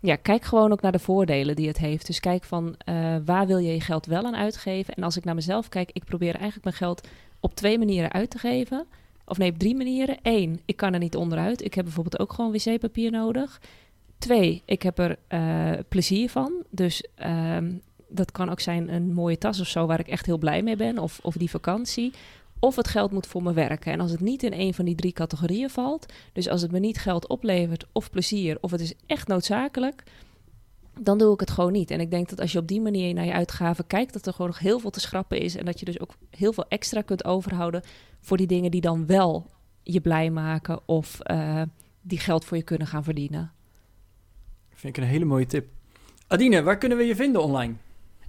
Ja, 0.00 0.16
kijk 0.16 0.44
gewoon 0.44 0.72
ook 0.72 0.80
naar 0.80 0.92
de 0.92 0.98
voordelen 0.98 1.56
die 1.56 1.68
het 1.68 1.78
heeft. 1.78 2.06
Dus 2.06 2.20
kijk 2.20 2.44
van 2.44 2.76
uh, 2.88 3.16
waar 3.24 3.46
wil 3.46 3.58
je 3.58 3.72
je 3.72 3.80
geld 3.80 4.06
wel 4.06 4.24
aan 4.24 4.36
uitgeven. 4.36 4.94
En 4.94 5.02
als 5.02 5.16
ik 5.16 5.24
naar 5.24 5.34
mezelf 5.34 5.68
kijk, 5.68 5.90
ik 5.92 6.04
probeer 6.04 6.34
eigenlijk 6.34 6.64
mijn 6.64 6.76
geld 6.76 7.08
op 7.40 7.54
twee 7.54 7.78
manieren 7.78 8.12
uit 8.12 8.30
te 8.30 8.38
geven. 8.38 8.86
Of 9.26 9.38
nee, 9.38 9.50
op 9.50 9.58
drie 9.58 9.76
manieren. 9.76 10.18
Eén, 10.22 10.60
ik 10.64 10.76
kan 10.76 10.92
er 10.92 10.98
niet 10.98 11.16
onderuit. 11.16 11.64
Ik 11.64 11.74
heb 11.74 11.84
bijvoorbeeld 11.84 12.18
ook 12.18 12.32
gewoon 12.32 12.52
wc-papier 12.52 13.10
nodig. 13.10 13.60
Twee, 14.24 14.62
ik 14.64 14.82
heb 14.82 14.98
er 14.98 15.18
uh, 15.28 15.70
plezier 15.88 16.30
van. 16.30 16.52
Dus 16.70 17.04
uh, 17.18 17.56
dat 18.08 18.32
kan 18.32 18.50
ook 18.50 18.60
zijn 18.60 18.88
een 18.94 19.12
mooie 19.12 19.38
tas 19.38 19.60
of 19.60 19.66
zo 19.66 19.86
waar 19.86 20.00
ik 20.00 20.08
echt 20.08 20.26
heel 20.26 20.38
blij 20.38 20.62
mee 20.62 20.76
ben. 20.76 20.98
Of, 20.98 21.18
of 21.22 21.34
die 21.34 21.50
vakantie. 21.50 22.12
Of 22.58 22.76
het 22.76 22.88
geld 22.88 23.12
moet 23.12 23.26
voor 23.26 23.42
me 23.42 23.52
werken. 23.52 23.92
En 23.92 24.00
als 24.00 24.10
het 24.10 24.20
niet 24.20 24.42
in 24.42 24.52
een 24.52 24.74
van 24.74 24.84
die 24.84 24.94
drie 24.94 25.12
categorieën 25.12 25.70
valt, 25.70 26.12
dus 26.32 26.48
als 26.48 26.62
het 26.62 26.72
me 26.72 26.78
niet 26.78 26.98
geld 26.98 27.28
oplevert 27.28 27.86
of 27.92 28.10
plezier, 28.10 28.58
of 28.60 28.70
het 28.70 28.80
is 28.80 28.94
echt 29.06 29.28
noodzakelijk, 29.28 30.02
dan 31.00 31.18
doe 31.18 31.34
ik 31.34 31.40
het 31.40 31.50
gewoon 31.50 31.72
niet. 31.72 31.90
En 31.90 32.00
ik 32.00 32.10
denk 32.10 32.28
dat 32.28 32.40
als 32.40 32.52
je 32.52 32.58
op 32.58 32.68
die 32.68 32.80
manier 32.80 33.14
naar 33.14 33.26
je 33.26 33.32
uitgaven 33.32 33.86
kijkt, 33.86 34.12
dat 34.12 34.26
er 34.26 34.32
gewoon 34.32 34.50
nog 34.50 34.58
heel 34.58 34.78
veel 34.78 34.90
te 34.90 35.00
schrappen 35.00 35.40
is. 35.40 35.56
En 35.56 35.64
dat 35.64 35.78
je 35.78 35.84
dus 35.84 36.00
ook 36.00 36.14
heel 36.30 36.52
veel 36.52 36.66
extra 36.68 37.00
kunt 37.00 37.24
overhouden 37.24 37.82
voor 38.20 38.36
die 38.36 38.46
dingen 38.46 38.70
die 38.70 38.80
dan 38.80 39.06
wel 39.06 39.46
je 39.82 40.00
blij 40.00 40.30
maken 40.30 40.80
of 40.88 41.18
uh, 41.30 41.62
die 42.00 42.18
geld 42.18 42.44
voor 42.44 42.56
je 42.56 42.62
kunnen 42.62 42.86
gaan 42.86 43.04
verdienen. 43.04 43.52
Vind 44.84 44.96
ik 44.96 45.02
een 45.02 45.08
hele 45.08 45.24
mooie 45.24 45.46
tip. 45.46 45.68
Adine, 46.26 46.62
waar 46.62 46.78
kunnen 46.78 46.98
we 46.98 47.04
je 47.04 47.16
vinden 47.16 47.42
online? 47.42 47.74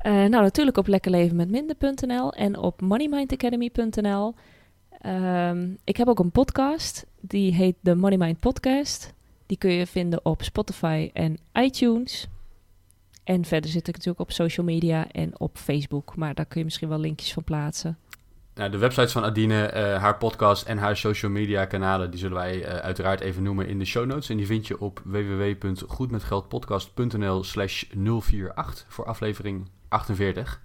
Uh, 0.05 0.11
nou, 0.11 0.29
natuurlijk 0.29 0.77
op 0.77 0.87
lekkerlevenmetminder.nl 0.87 2.33
en 2.33 2.57
op 2.57 2.81
moneymindacademy.nl. 2.81 4.33
Um, 5.05 5.77
ik 5.83 5.97
heb 5.97 6.07
ook 6.07 6.19
een 6.19 6.31
podcast, 6.31 7.05
die 7.21 7.53
heet 7.53 7.75
de 7.79 7.95
Money 7.95 8.17
Mind 8.17 8.39
Podcast. 8.39 9.13
Die 9.45 9.57
kun 9.57 9.71
je 9.71 9.87
vinden 9.87 10.25
op 10.25 10.43
Spotify 10.43 11.09
en 11.13 11.37
iTunes. 11.53 12.27
En 13.23 13.45
verder 13.45 13.69
zit 13.69 13.87
ik 13.87 13.93
natuurlijk 13.93 14.19
op 14.19 14.31
social 14.31 14.65
media 14.65 15.11
en 15.11 15.39
op 15.39 15.57
Facebook, 15.57 16.15
maar 16.15 16.33
daar 16.33 16.45
kun 16.45 16.59
je 16.59 16.65
misschien 16.65 16.89
wel 16.89 16.99
linkjes 16.99 17.33
van 17.33 17.43
plaatsen. 17.43 17.97
Nou, 18.55 18.71
de 18.71 18.77
websites 18.77 19.11
van 19.11 19.23
Adine, 19.23 19.71
uh, 19.73 20.01
haar 20.01 20.17
podcast 20.17 20.65
en 20.65 20.77
haar 20.77 20.97
social 20.97 21.31
media 21.31 21.65
kanalen, 21.65 22.11
die 22.11 22.19
zullen 22.19 22.37
wij 22.37 22.57
uh, 22.57 22.67
uiteraard 22.67 23.19
even 23.19 23.43
noemen 23.43 23.67
in 23.67 23.79
de 23.79 23.85
show 23.85 24.05
notes. 24.05 24.29
En 24.29 24.37
die 24.37 24.45
vind 24.45 24.67
je 24.67 24.79
op 24.79 25.01
www.goedmetgeldpodcast.nl 25.03 27.43
slash 27.43 27.83
048 27.93 28.85
voor 28.87 29.05
aflevering 29.05 29.69
48. 29.87 30.61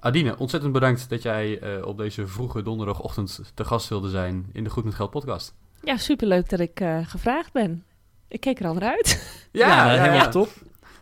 Adine, 0.00 0.38
ontzettend 0.38 0.72
bedankt 0.72 1.08
dat 1.08 1.22
jij 1.22 1.62
uh, 1.62 1.86
op 1.86 1.98
deze 1.98 2.26
vroege 2.26 2.62
donderdagochtend 2.62 3.52
te 3.54 3.64
gast 3.64 3.88
wilde 3.88 4.10
zijn 4.10 4.50
in 4.52 4.64
de 4.64 4.70
Goed 4.70 4.84
met 4.84 4.94
Geld 4.94 5.10
podcast. 5.10 5.54
Ja, 5.82 5.96
superleuk 5.96 6.48
dat 6.48 6.60
ik 6.60 6.84
gevraagd 7.02 7.52
ben. 7.52 7.84
Ik 8.28 8.40
keek 8.40 8.60
er 8.60 8.66
al 8.66 8.74
naar 8.74 8.90
uit. 8.90 9.38
Ja, 9.52 9.68
ja, 9.68 9.92
ja 9.92 10.02
helemaal 10.02 10.30
top. 10.30 10.48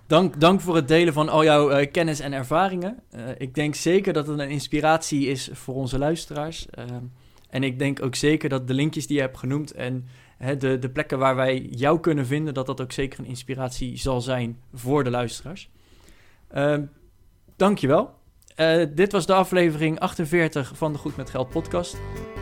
Dank, 0.08 0.40
dank 0.40 0.60
voor 0.60 0.74
het 0.74 0.88
delen 0.88 1.12
van 1.12 1.28
al 1.28 1.44
jouw 1.44 1.80
uh, 1.80 1.90
kennis 1.92 2.20
en 2.20 2.32
ervaringen. 2.32 2.98
Uh, 3.16 3.20
ik 3.38 3.54
denk 3.54 3.74
zeker 3.74 4.12
dat 4.12 4.26
het 4.26 4.38
een 4.38 4.50
inspiratie 4.50 5.26
is 5.26 5.50
voor 5.52 5.74
onze 5.74 5.98
luisteraars. 5.98 6.66
Uh, 6.78 6.84
en 7.50 7.62
ik 7.62 7.78
denk 7.78 8.02
ook 8.02 8.14
zeker 8.14 8.48
dat 8.48 8.66
de 8.66 8.74
linkjes 8.74 9.06
die 9.06 9.16
je 9.16 9.22
hebt 9.22 9.38
genoemd 9.38 9.72
en 9.72 10.06
hè, 10.38 10.56
de, 10.56 10.78
de 10.78 10.90
plekken 10.90 11.18
waar 11.18 11.36
wij 11.36 11.60
jou 11.60 12.00
kunnen 12.00 12.26
vinden, 12.26 12.54
dat 12.54 12.66
dat 12.66 12.80
ook 12.80 12.92
zeker 12.92 13.18
een 13.18 13.24
inspiratie 13.26 13.98
zal 13.98 14.20
zijn 14.20 14.60
voor 14.74 15.04
de 15.04 15.10
luisteraars. 15.10 15.70
dankjewel. 17.56 18.10
dit 18.94 19.12
was 19.12 19.26
de 19.26 19.34
aflevering 19.34 19.98
48 19.98 20.72
van 20.74 20.92
de 20.92 20.98
Goed 20.98 21.16
met 21.16 21.30
Geld 21.30 21.48
podcast. 21.48 21.96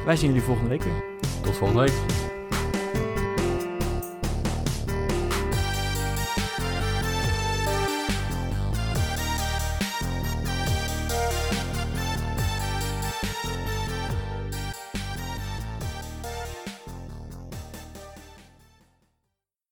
Wij 0.04 0.16
zien 0.16 0.28
jullie 0.28 0.44
volgende 0.44 0.70
week 0.70 0.82
weer. 0.82 1.04
Tot 1.42 1.56
volgende 1.56 1.82
week. 1.82 2.25